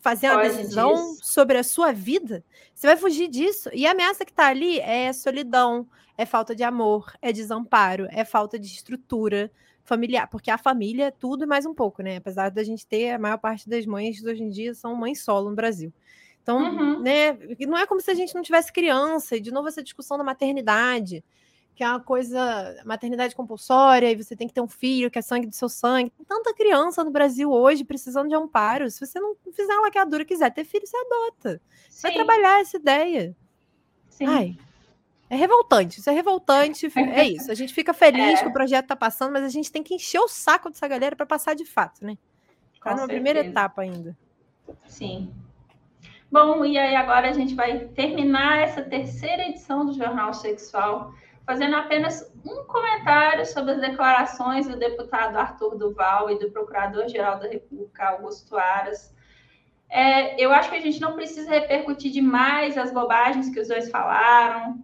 fazer 0.00 0.30
uma 0.30 0.42
decisão 0.42 0.94
disso. 0.94 1.20
sobre 1.22 1.58
a 1.58 1.64
sua 1.64 1.92
vida, 1.92 2.44
você 2.74 2.86
vai 2.86 2.96
fugir 2.96 3.28
disso. 3.28 3.70
E 3.72 3.86
a 3.86 3.92
ameaça 3.92 4.24
que 4.24 4.30
está 4.30 4.48
ali 4.48 4.78
é 4.80 5.12
solidão, 5.12 5.88
é 6.16 6.26
falta 6.26 6.54
de 6.54 6.62
amor, 6.62 7.12
é 7.22 7.32
desamparo, 7.32 8.06
é 8.10 8.24
falta 8.24 8.58
de 8.58 8.66
estrutura 8.66 9.50
familiar, 9.84 10.28
porque 10.28 10.50
a 10.50 10.58
família 10.58 11.06
é 11.06 11.10
tudo 11.10 11.44
e 11.44 11.46
mais 11.46 11.66
um 11.66 11.74
pouco, 11.74 12.02
né? 12.02 12.16
Apesar 12.16 12.50
da 12.50 12.62
gente 12.62 12.86
ter 12.86 13.12
a 13.12 13.18
maior 13.18 13.38
parte 13.38 13.68
das 13.68 13.86
mães 13.86 14.22
hoje 14.24 14.42
em 14.42 14.48
dia 14.48 14.74
são 14.74 14.94
mães 14.94 15.22
solo 15.22 15.50
no 15.50 15.56
Brasil. 15.56 15.92
Então, 16.42 16.58
uhum. 16.58 17.00
né, 17.00 17.38
não 17.66 17.76
é 17.76 17.86
como 17.86 18.00
se 18.00 18.10
a 18.10 18.14
gente 18.14 18.34
não 18.34 18.42
tivesse 18.42 18.72
criança, 18.72 19.36
e 19.36 19.40
de 19.40 19.50
novo 19.50 19.68
essa 19.68 19.82
discussão 19.82 20.16
da 20.16 20.24
maternidade, 20.24 21.22
que 21.74 21.84
é 21.84 21.88
uma 21.88 22.00
coisa, 22.00 22.76
maternidade 22.84 23.34
compulsória, 23.34 24.10
e 24.10 24.16
você 24.16 24.34
tem 24.36 24.48
que 24.48 24.54
ter 24.54 24.60
um 24.60 24.68
filho 24.68 25.10
que 25.10 25.18
é 25.18 25.22
sangue 25.22 25.46
do 25.46 25.54
seu 25.54 25.68
sangue. 25.68 26.10
Tem 26.10 26.26
tanta 26.26 26.54
criança 26.54 27.02
no 27.04 27.10
Brasil 27.10 27.50
hoje 27.50 27.84
precisando 27.84 28.28
de 28.28 28.34
amparo. 28.34 28.90
Se 28.90 29.00
você 29.00 29.18
não 29.18 29.34
fizer 29.52 29.72
uma 29.74 29.82
laqueadura 29.82 30.22
e 30.22 30.26
quiser 30.26 30.50
ter 30.50 30.64
filho, 30.64 30.86
você 30.86 30.96
adota. 30.96 31.60
Você 31.88 32.02
vai 32.02 32.12
trabalhar 32.12 32.60
essa 32.60 32.76
ideia. 32.76 33.36
Sim. 34.08 34.26
Ai, 34.26 34.58
é 35.30 35.36
revoltante, 35.36 36.00
isso 36.00 36.10
é 36.10 36.12
revoltante. 36.12 36.90
É 36.96 37.24
isso. 37.24 37.52
A 37.52 37.54
gente 37.54 37.72
fica 37.72 37.94
feliz 37.94 38.40
é. 38.40 38.42
que 38.42 38.48
o 38.48 38.52
projeto 38.52 38.86
está 38.86 38.96
passando, 38.96 39.32
mas 39.32 39.44
a 39.44 39.48
gente 39.48 39.70
tem 39.70 39.80
que 39.80 39.94
encher 39.94 40.18
o 40.18 40.26
saco 40.26 40.68
dessa 40.68 40.88
galera 40.88 41.14
para 41.14 41.24
passar 41.24 41.54
de 41.54 41.64
fato, 41.64 42.04
né? 42.04 42.18
Está 42.74 42.96
numa 42.96 43.06
primeira 43.06 43.38
etapa 43.38 43.82
ainda. 43.82 44.16
Sim. 44.88 45.32
Bom, 46.32 46.64
e 46.64 46.76
aí 46.76 46.96
agora 46.96 47.28
a 47.28 47.32
gente 47.32 47.54
vai 47.54 47.78
terminar 47.88 48.58
essa 48.58 48.82
terceira 48.82 49.48
edição 49.48 49.86
do 49.86 49.92
Jornal 49.92 50.34
Sexual, 50.34 51.14
fazendo 51.46 51.76
apenas 51.76 52.28
um 52.44 52.64
comentário 52.64 53.46
sobre 53.46 53.72
as 53.72 53.80
declarações 53.80 54.66
do 54.66 54.76
deputado 54.76 55.36
Arthur 55.36 55.76
Duval 55.76 56.28
e 56.30 56.38
do 56.40 56.50
Procurador-Geral 56.50 57.38
da 57.38 57.48
República, 57.48 58.08
Augusto 58.08 58.56
Aras. 58.56 59.14
É, 59.88 60.42
eu 60.42 60.52
acho 60.52 60.70
que 60.70 60.76
a 60.76 60.80
gente 60.80 61.00
não 61.00 61.14
precisa 61.14 61.50
repercutir 61.50 62.10
demais 62.10 62.76
as 62.76 62.92
bobagens 62.92 63.48
que 63.48 63.60
os 63.60 63.68
dois 63.68 63.90
falaram, 63.90 64.82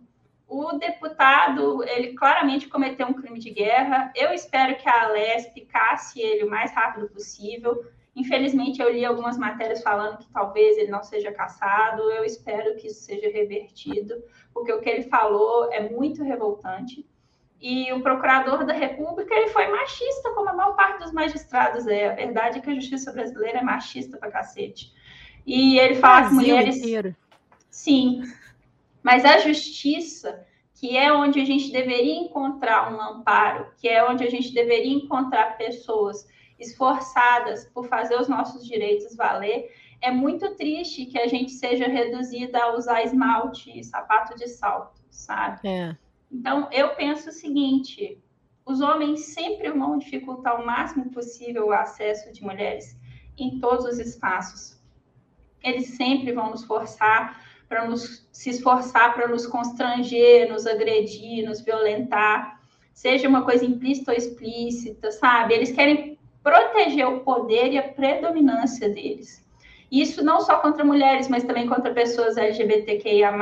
o 0.49 0.73
deputado, 0.79 1.83
ele 1.85 2.15
claramente 2.15 2.69
cometeu 2.69 3.09
um 3.09 3.15
crime 3.15 3.39
de 3.39 3.51
guerra. 3.51 4.13
Eu 4.15 4.33
espero 4.33 4.77
que 4.77 4.89
a 4.89 5.05
Alesp 5.05 5.61
casse 5.63 6.21
ele 6.21 6.45
o 6.45 6.51
mais 6.51 6.73
rápido 6.73 7.09
possível. 7.09 7.85
Infelizmente, 8.15 8.81
eu 8.81 8.91
li 8.91 9.05
algumas 9.05 9.37
matérias 9.37 9.83
falando 9.83 10.19
que 10.19 10.31
talvez 10.33 10.79
ele 10.79 10.91
não 10.91 11.03
seja 11.03 11.33
caçado. 11.33 12.01
Eu 12.13 12.25
espero 12.25 12.77
que 12.77 12.87
isso 12.87 13.03
seja 13.03 13.29
revertido, 13.29 14.23
porque 14.55 14.73
o 14.73 14.81
que 14.81 14.89
ele 14.89 15.03
falou 15.03 15.71
é 15.73 15.81
muito 15.81 16.23
revoltante. 16.23 17.05
E 17.61 17.93
o 17.93 18.01
procurador 18.03 18.65
da 18.65 18.73
República, 18.73 19.35
ele 19.35 19.49
foi 19.49 19.67
machista, 19.67 20.31
como 20.35 20.49
a 20.49 20.53
maior 20.53 20.77
parte 20.77 21.01
dos 21.01 21.13
magistrados 21.13 21.87
é. 21.87 22.09
A 22.09 22.15
verdade 22.15 22.59
é 22.59 22.61
que 22.61 22.71
a 22.71 22.75
justiça 22.75 23.13
brasileira 23.13 23.59
é 23.59 23.63
machista 23.63 24.17
pra 24.17 24.31
cacete. 24.31 24.93
E 25.45 25.79
ele 25.79 25.97
fala 25.97 26.21
Brasil 26.21 26.39
que 26.39 26.45
mulheres... 26.47 26.77
Inteiro. 26.79 27.17
Sim, 27.71 28.23
mas 29.07 29.25
a 29.25 29.39
justiça, 29.39 30.45
que 30.75 30.97
é 30.97 31.13
onde 31.13 31.41
a 31.41 31.45
gente 31.45 31.71
deveria 31.71 32.17
encontrar 32.17 32.93
um 32.93 33.01
amparo, 33.01 33.71
que 33.77 33.87
é 33.87 34.05
onde 34.05 34.25
a 34.25 34.29
gente 34.29 34.53
deveria 34.53 34.93
encontrar 34.93 35.57
pessoas 35.57 36.27
esforçadas 36.59 37.71
por 37.73 37.87
fazer 37.87 38.21
os 38.21 38.27
nossos 38.27 38.67
direitos 38.67 39.15
valer, 39.15 39.71
é 40.01 40.11
muito 40.11 40.57
triste 40.57 41.07
que 41.07 41.21
a 41.21 41.29
gente 41.29 41.53
seja 41.53 41.87
reduzida 41.87 42.61
a 42.61 42.77
usar 42.77 43.05
esmalte 43.05 43.79
e 43.79 43.85
sapato 43.85 44.35
de 44.35 44.49
salto, 44.49 45.01
sabe? 45.09 45.69
É. 45.69 45.97
Então, 46.29 46.69
eu 46.73 46.97
penso 46.97 47.29
o 47.29 47.33
seguinte: 47.33 48.21
os 48.65 48.81
homens 48.81 49.27
sempre 49.27 49.71
vão 49.71 49.99
dificultar 49.99 50.61
o 50.61 50.67
máximo 50.67 51.13
possível 51.13 51.69
o 51.69 51.73
acesso 51.73 52.33
de 52.33 52.43
mulheres 52.43 52.99
em 53.39 53.61
todos 53.61 53.85
os 53.85 54.01
espaços. 54.01 54.83
Eles 55.63 55.97
sempre 55.97 56.33
vão 56.33 56.51
nos 56.51 56.65
forçar 56.65 57.46
para 57.69 57.87
nos 57.87 58.27
se 58.33 58.51
esforçar 58.51 59.15
para 59.15 59.29
nos 59.29 59.47
constranger, 59.47 60.49
nos 60.49 60.67
agredir, 60.67 61.47
nos 61.47 61.61
violentar, 61.61 62.61
seja 62.93 63.29
uma 63.29 63.43
coisa 63.43 63.65
implícita 63.65 64.13
ou 64.13 64.17
explícita, 64.17 65.11
sabe? 65.11 65.55
Eles 65.55 65.73
querem 65.73 66.19
proteger 66.43 67.09
o 67.09 67.21
poder 67.21 67.73
e 67.73 67.79
a 67.79 67.83
predominância 67.83 68.89
deles. 68.89 69.45
Isso 69.91 70.25
não 70.25 70.41
só 70.41 70.59
contra 70.59 70.85
mulheres, 70.85 71.29
mas 71.29 71.45
também 71.45 71.67
contra 71.67 71.93
pessoas 71.93 72.37
LGBTQIA+, 72.37 73.33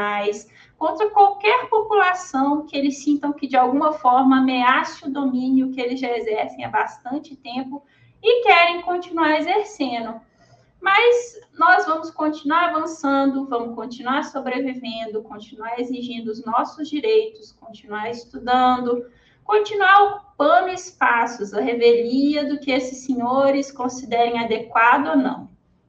contra 0.76 1.08
qualquer 1.10 1.68
população 1.68 2.66
que 2.66 2.76
eles 2.76 2.98
sintam 2.98 3.32
que 3.32 3.46
de 3.46 3.56
alguma 3.56 3.92
forma 3.92 4.38
ameace 4.38 5.06
o 5.06 5.10
domínio 5.10 5.70
que 5.70 5.80
eles 5.80 6.00
já 6.00 6.16
exercem 6.16 6.64
há 6.64 6.68
bastante 6.68 7.36
tempo 7.36 7.82
e 8.22 8.42
querem 8.42 8.82
continuar 8.82 9.38
exercendo. 9.38 10.20
Mas 10.84 11.40
nós 11.58 11.86
vamos 11.86 12.10
continuar 12.10 12.68
avançando, 12.68 13.46
vamos 13.46 13.74
continuar 13.74 14.22
sobrevivendo, 14.22 15.22
continuar 15.22 15.80
exigindo 15.80 16.28
os 16.28 16.44
nossos 16.44 16.90
direitos, 16.90 17.52
continuar 17.52 18.10
estudando, 18.10 19.10
continuar 19.42 20.02
ocupando 20.02 20.68
espaços, 20.68 21.54
a 21.54 21.60
revelia 21.62 22.46
do 22.46 22.60
que 22.60 22.70
esses 22.70 22.98
senhores 22.98 23.72
considerem 23.72 24.38
adequado 24.38 25.06
ou 25.06 25.16
não. 25.16 25.48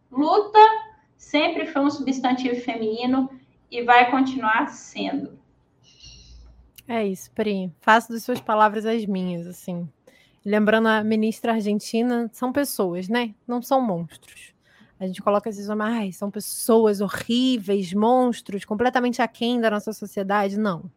Luta 0.10 0.66
sempre 1.18 1.68
foi 1.68 1.82
um 1.82 1.92
substantivo 1.92 2.56
feminino 2.62 3.30
e 3.70 3.84
vai 3.84 4.10
continuar 4.10 4.70
sendo. 4.70 5.38
É 6.88 7.06
isso, 7.06 7.30
Pri. 7.34 7.70
Faço 7.82 8.14
das 8.14 8.24
suas 8.24 8.40
palavras 8.40 8.86
as 8.86 9.06
minhas, 9.06 9.46
assim. 9.46 9.90
Lembrando 10.46 10.88
a 10.88 11.04
ministra 11.04 11.52
argentina, 11.52 12.30
são 12.32 12.54
pessoas, 12.54 13.10
né? 13.10 13.36
Não 13.46 13.62
são 13.62 13.82
monstros. 13.82 14.55
A 15.00 15.06
gente 15.06 15.22
coloca 15.22 15.50
esses 15.50 15.68
homens, 15.68 15.90
ai, 15.90 16.12
são 16.12 16.32
pessoas 16.32 17.02
horríveis, 17.02 17.94
monstros, 17.94 18.64
completamente 18.64 19.22
aquém 19.22 19.60
da 19.60 19.70
nossa 19.70 19.92
sociedade. 19.92 20.58
Não. 20.58 20.90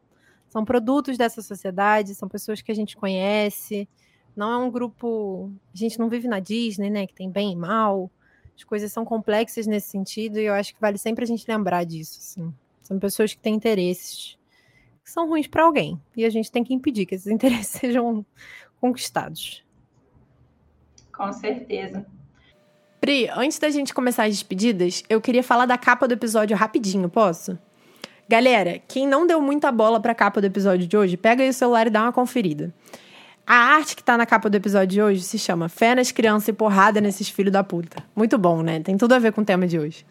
São 0.49 0.65
produtos 0.65 1.19
dessa 1.19 1.43
sociedade, 1.43 2.15
são 2.15 2.29
pessoas 2.29 2.63
que 2.63 2.71
a 2.71 2.75
gente 2.75 2.97
conhece. 2.97 3.89
Não 4.37 4.53
é 4.53 4.57
um 4.57 4.71
grupo. 4.71 5.51
A 5.75 5.77
gente 5.77 5.99
não 5.99 6.09
vive 6.09 6.29
na 6.29 6.39
Disney, 6.39 6.91
né? 6.91 7.07
Que 7.07 7.15
tem 7.15 7.31
bem 7.31 7.53
e 7.53 7.57
mal. 7.57 8.11
As 8.57 8.65
coisas 8.65 8.93
são 8.93 9.05
complexas 9.05 9.67
nesse 9.67 9.89
sentido 9.89 10.39
e 10.39 10.45
eu 10.45 10.55
acho 10.55 10.75
que 10.75 10.81
vale 10.81 10.97
sempre 10.97 11.25
a 11.25 11.27
gente 11.27 11.45
lembrar 11.47 11.85
disso. 11.85 12.19
Assim. 12.21 12.55
São 12.83 12.99
pessoas 12.99 13.35
que 13.35 13.41
têm 13.41 13.55
interesses 13.55 14.39
que 15.05 15.11
são 15.13 15.27
ruins 15.27 15.47
para 15.47 15.65
alguém 15.65 15.99
e 16.15 16.25
a 16.25 16.31
gente 16.31 16.53
tem 16.53 16.63
que 16.63 16.75
impedir 16.75 17.07
que 17.07 17.15
esses 17.15 17.27
interesses 17.33 17.81
sejam 17.81 18.25
conquistados. 18.81 19.65
Com 21.13 21.33
certeza. 21.33 22.07
Pri, 23.01 23.31
antes 23.35 23.59
da 23.59 23.71
gente 23.71 23.95
começar 23.95 24.25
as 24.25 24.31
despedidas, 24.31 25.05
eu 25.09 25.21
queria 25.21 25.43
falar 25.43 25.67
da 25.67 25.79
capa 25.79 26.09
do 26.09 26.15
episódio 26.15 26.57
rapidinho, 26.57 27.09
posso? 27.09 27.57
Galera, 28.29 28.81
quem 28.89 29.07
não 29.07 29.27
deu 29.27 29.41
muita 29.41 29.71
bola 29.71 30.01
pra 30.01 30.15
capa 30.15 30.41
do 30.41 30.47
episódio 30.47 30.87
de 30.87 30.97
hoje, 30.97 31.17
pega 31.17 31.43
aí 31.43 31.49
o 31.49 31.53
celular 31.53 31.87
e 31.87 31.91
dá 31.91 32.03
uma 32.03 32.13
conferida. 32.13 32.75
A 33.47 33.55
arte 33.55 33.97
que 33.97 34.05
tá 34.05 34.19
na 34.19 34.27
capa 34.27 34.51
do 34.51 34.57
episódio 34.57 34.89
de 34.89 35.01
hoje 35.01 35.23
se 35.23 35.39
chama 35.39 35.71
Fé 35.71 35.95
nas 35.95 36.13
crianças 36.13 36.49
e 36.49 36.53
porrada 36.53 37.01
nesses 37.01 37.31
filhos 37.31 37.53
da 37.53 37.65
puta. 37.65 38.03
Muito 38.15 38.37
bom, 38.37 38.63
né? 38.63 38.81
Tem 38.81 38.95
tudo 38.99 39.15
a 39.15 39.19
ver 39.19 39.33
com 39.33 39.41
o 39.41 39.45
tema 39.45 39.67
de 39.67 39.79
hoje. 39.79 40.05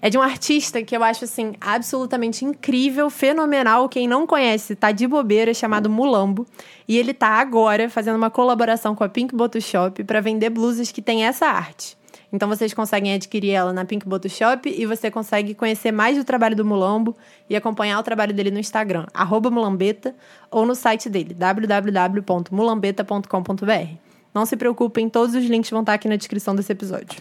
É 0.00 0.08
de 0.08 0.16
um 0.16 0.22
artista 0.22 0.80
que 0.82 0.96
eu 0.96 1.02
acho, 1.02 1.24
assim, 1.24 1.54
absolutamente 1.60 2.44
incrível, 2.44 3.10
fenomenal. 3.10 3.88
Quem 3.88 4.06
não 4.06 4.24
conhece, 4.24 4.76
tá 4.76 4.92
de 4.92 5.04
bobeira, 5.04 5.52
chamado 5.52 5.90
Mulambo. 5.90 6.46
E 6.86 6.96
ele 6.96 7.12
tá 7.12 7.40
agora 7.40 7.90
fazendo 7.90 8.14
uma 8.16 8.30
colaboração 8.30 8.94
com 8.94 9.02
a 9.02 9.08
Pink 9.08 9.34
Bottle 9.34 9.60
Shop 9.60 10.04
para 10.04 10.20
vender 10.20 10.50
blusas 10.50 10.92
que 10.92 11.02
tem 11.02 11.24
essa 11.24 11.46
arte. 11.46 11.95
Então 12.32 12.48
vocês 12.48 12.72
conseguem 12.74 13.14
adquirir 13.14 13.52
ela 13.52 13.72
na 13.72 13.84
Pink 13.84 14.08
Bottle 14.08 14.30
Shop 14.30 14.68
e 14.68 14.84
você 14.86 15.10
consegue 15.10 15.54
conhecer 15.54 15.92
mais 15.92 16.16
do 16.16 16.24
trabalho 16.24 16.56
do 16.56 16.64
Mulambo 16.64 17.16
e 17.48 17.54
acompanhar 17.56 17.98
o 17.98 18.02
trabalho 18.02 18.34
dele 18.34 18.50
no 18.50 18.58
Instagram, 18.58 19.06
mulambeta, 19.50 20.14
ou 20.50 20.66
no 20.66 20.74
site 20.74 21.08
dele, 21.08 21.34
www.mulambeta.com.br. 21.34 23.96
Não 24.34 24.44
se 24.44 24.56
preocupem, 24.56 25.08
todos 25.08 25.34
os 25.34 25.44
links 25.44 25.70
vão 25.70 25.80
estar 25.80 25.94
aqui 25.94 26.08
na 26.08 26.16
descrição 26.16 26.54
desse 26.54 26.72
episódio. 26.72 27.20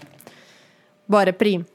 Bora, 1.08 1.32
Pri! 1.32 1.66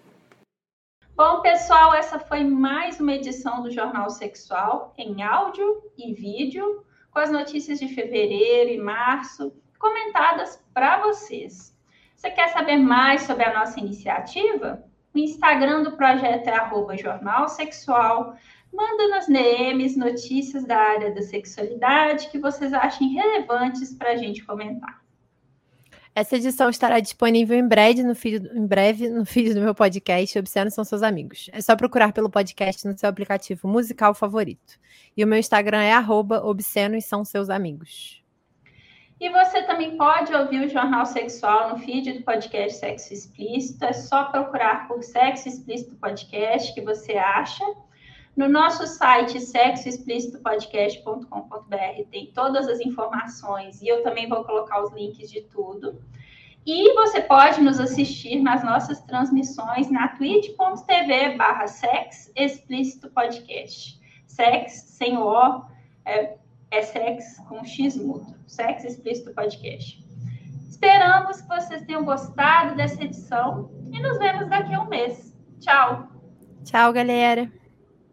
Bom, 1.16 1.40
pessoal, 1.40 1.94
essa 1.94 2.18
foi 2.18 2.44
mais 2.44 2.98
uma 2.98 3.12
edição 3.12 3.62
do 3.62 3.70
Jornal 3.70 4.10
Sexual 4.10 4.92
em 4.98 5.22
áudio 5.22 5.82
e 5.96 6.12
vídeo, 6.14 6.84
com 7.10 7.18
as 7.18 7.30
notícias 7.30 7.78
de 7.78 7.88
fevereiro 7.88 8.70
e 8.70 8.78
março 8.78 9.52
comentadas 9.78 10.62
para 10.72 11.02
vocês. 11.02 11.74
Você 12.20 12.30
quer 12.32 12.48
saber 12.48 12.76
mais 12.76 13.22
sobre 13.22 13.44
a 13.44 13.58
nossa 13.58 13.80
iniciativa? 13.80 14.84
O 15.14 15.18
Instagram 15.18 15.84
do 15.84 15.96
projeto 15.96 16.48
é 16.48 16.54
arroba 16.54 16.94
Jornal 16.94 17.48
Sexual. 17.48 18.36
Manda 18.70 19.08
nas 19.08 19.26
DMs 19.26 19.98
notícias 19.98 20.66
da 20.66 20.76
área 20.76 21.14
da 21.14 21.22
sexualidade 21.22 22.28
que 22.28 22.38
vocês 22.38 22.74
achem 22.74 23.14
relevantes 23.14 23.94
para 23.94 24.10
a 24.10 24.16
gente 24.16 24.44
comentar. 24.44 25.00
Essa 26.14 26.36
edição 26.36 26.68
estará 26.68 27.00
disponível 27.00 27.56
em 27.56 27.66
breve 27.66 28.02
no 28.02 28.14
feed, 28.14 28.50
em 28.54 28.66
breve 28.66 29.08
no 29.08 29.24
feed 29.24 29.54
do 29.54 29.62
meu 29.62 29.74
podcast 29.74 30.38
Obscenos 30.38 30.74
São 30.74 30.84
Seus 30.84 31.02
Amigos. 31.02 31.48
É 31.54 31.62
só 31.62 31.74
procurar 31.74 32.12
pelo 32.12 32.28
podcast 32.28 32.86
no 32.86 32.98
seu 32.98 33.08
aplicativo 33.08 33.66
musical 33.66 34.12
favorito. 34.12 34.78
E 35.16 35.24
o 35.24 35.26
meu 35.26 35.38
Instagram 35.38 35.80
é 35.80 35.94
arroba 35.94 36.42
São 37.00 37.24
Seus 37.24 37.48
Amigos. 37.48 38.19
E 39.20 39.28
você 39.28 39.62
também 39.64 39.98
pode 39.98 40.34
ouvir 40.34 40.64
o 40.64 40.68
Jornal 40.70 41.04
Sexual 41.04 41.68
no 41.68 41.78
feed 41.78 42.14
do 42.14 42.24
podcast 42.24 42.78
Sexo 42.78 43.12
Explícito. 43.12 43.84
É 43.84 43.92
só 43.92 44.24
procurar 44.24 44.88
por 44.88 45.02
Sexo 45.02 45.46
Explícito 45.46 45.94
Podcast 45.96 46.72
que 46.72 46.80
você 46.80 47.18
acha. 47.18 47.62
No 48.34 48.48
nosso 48.48 48.86
site 48.86 49.38
sexoexplicitopodcast.com.br 49.38 52.08
tem 52.10 52.32
todas 52.32 52.66
as 52.66 52.80
informações 52.80 53.82
e 53.82 53.88
eu 53.88 54.02
também 54.02 54.26
vou 54.26 54.42
colocar 54.42 54.82
os 54.82 54.90
links 54.92 55.30
de 55.30 55.42
tudo. 55.42 56.02
E 56.64 56.94
você 56.94 57.20
pode 57.20 57.60
nos 57.60 57.78
assistir 57.78 58.40
nas 58.40 58.64
nossas 58.64 59.02
transmissões 59.02 59.90
na 59.90 60.08
twitch.tv 60.08 61.36
barra 61.36 61.66
sex 61.66 62.32
explícito 62.34 63.10
podcast. 63.10 64.00
Sex 64.26 64.72
sem 64.72 65.18
O, 65.18 65.62
é, 66.06 66.38
é 66.70 66.82
sex 66.82 67.38
com 67.48 67.64
X 67.64 67.96
mudo. 67.96 68.34
Sex 68.46 68.84
explícito 68.84 69.34
podcast. 69.34 70.04
Esperamos 70.68 71.40
que 71.40 71.48
vocês 71.48 71.82
tenham 71.82 72.04
gostado 72.04 72.76
dessa 72.76 73.02
edição 73.02 73.70
e 73.92 74.00
nos 74.00 74.18
vemos 74.18 74.48
daqui 74.48 74.72
a 74.72 74.80
um 74.80 74.88
mês. 74.88 75.36
Tchau! 75.60 76.08
Tchau, 76.64 76.92
galera! 76.92 77.59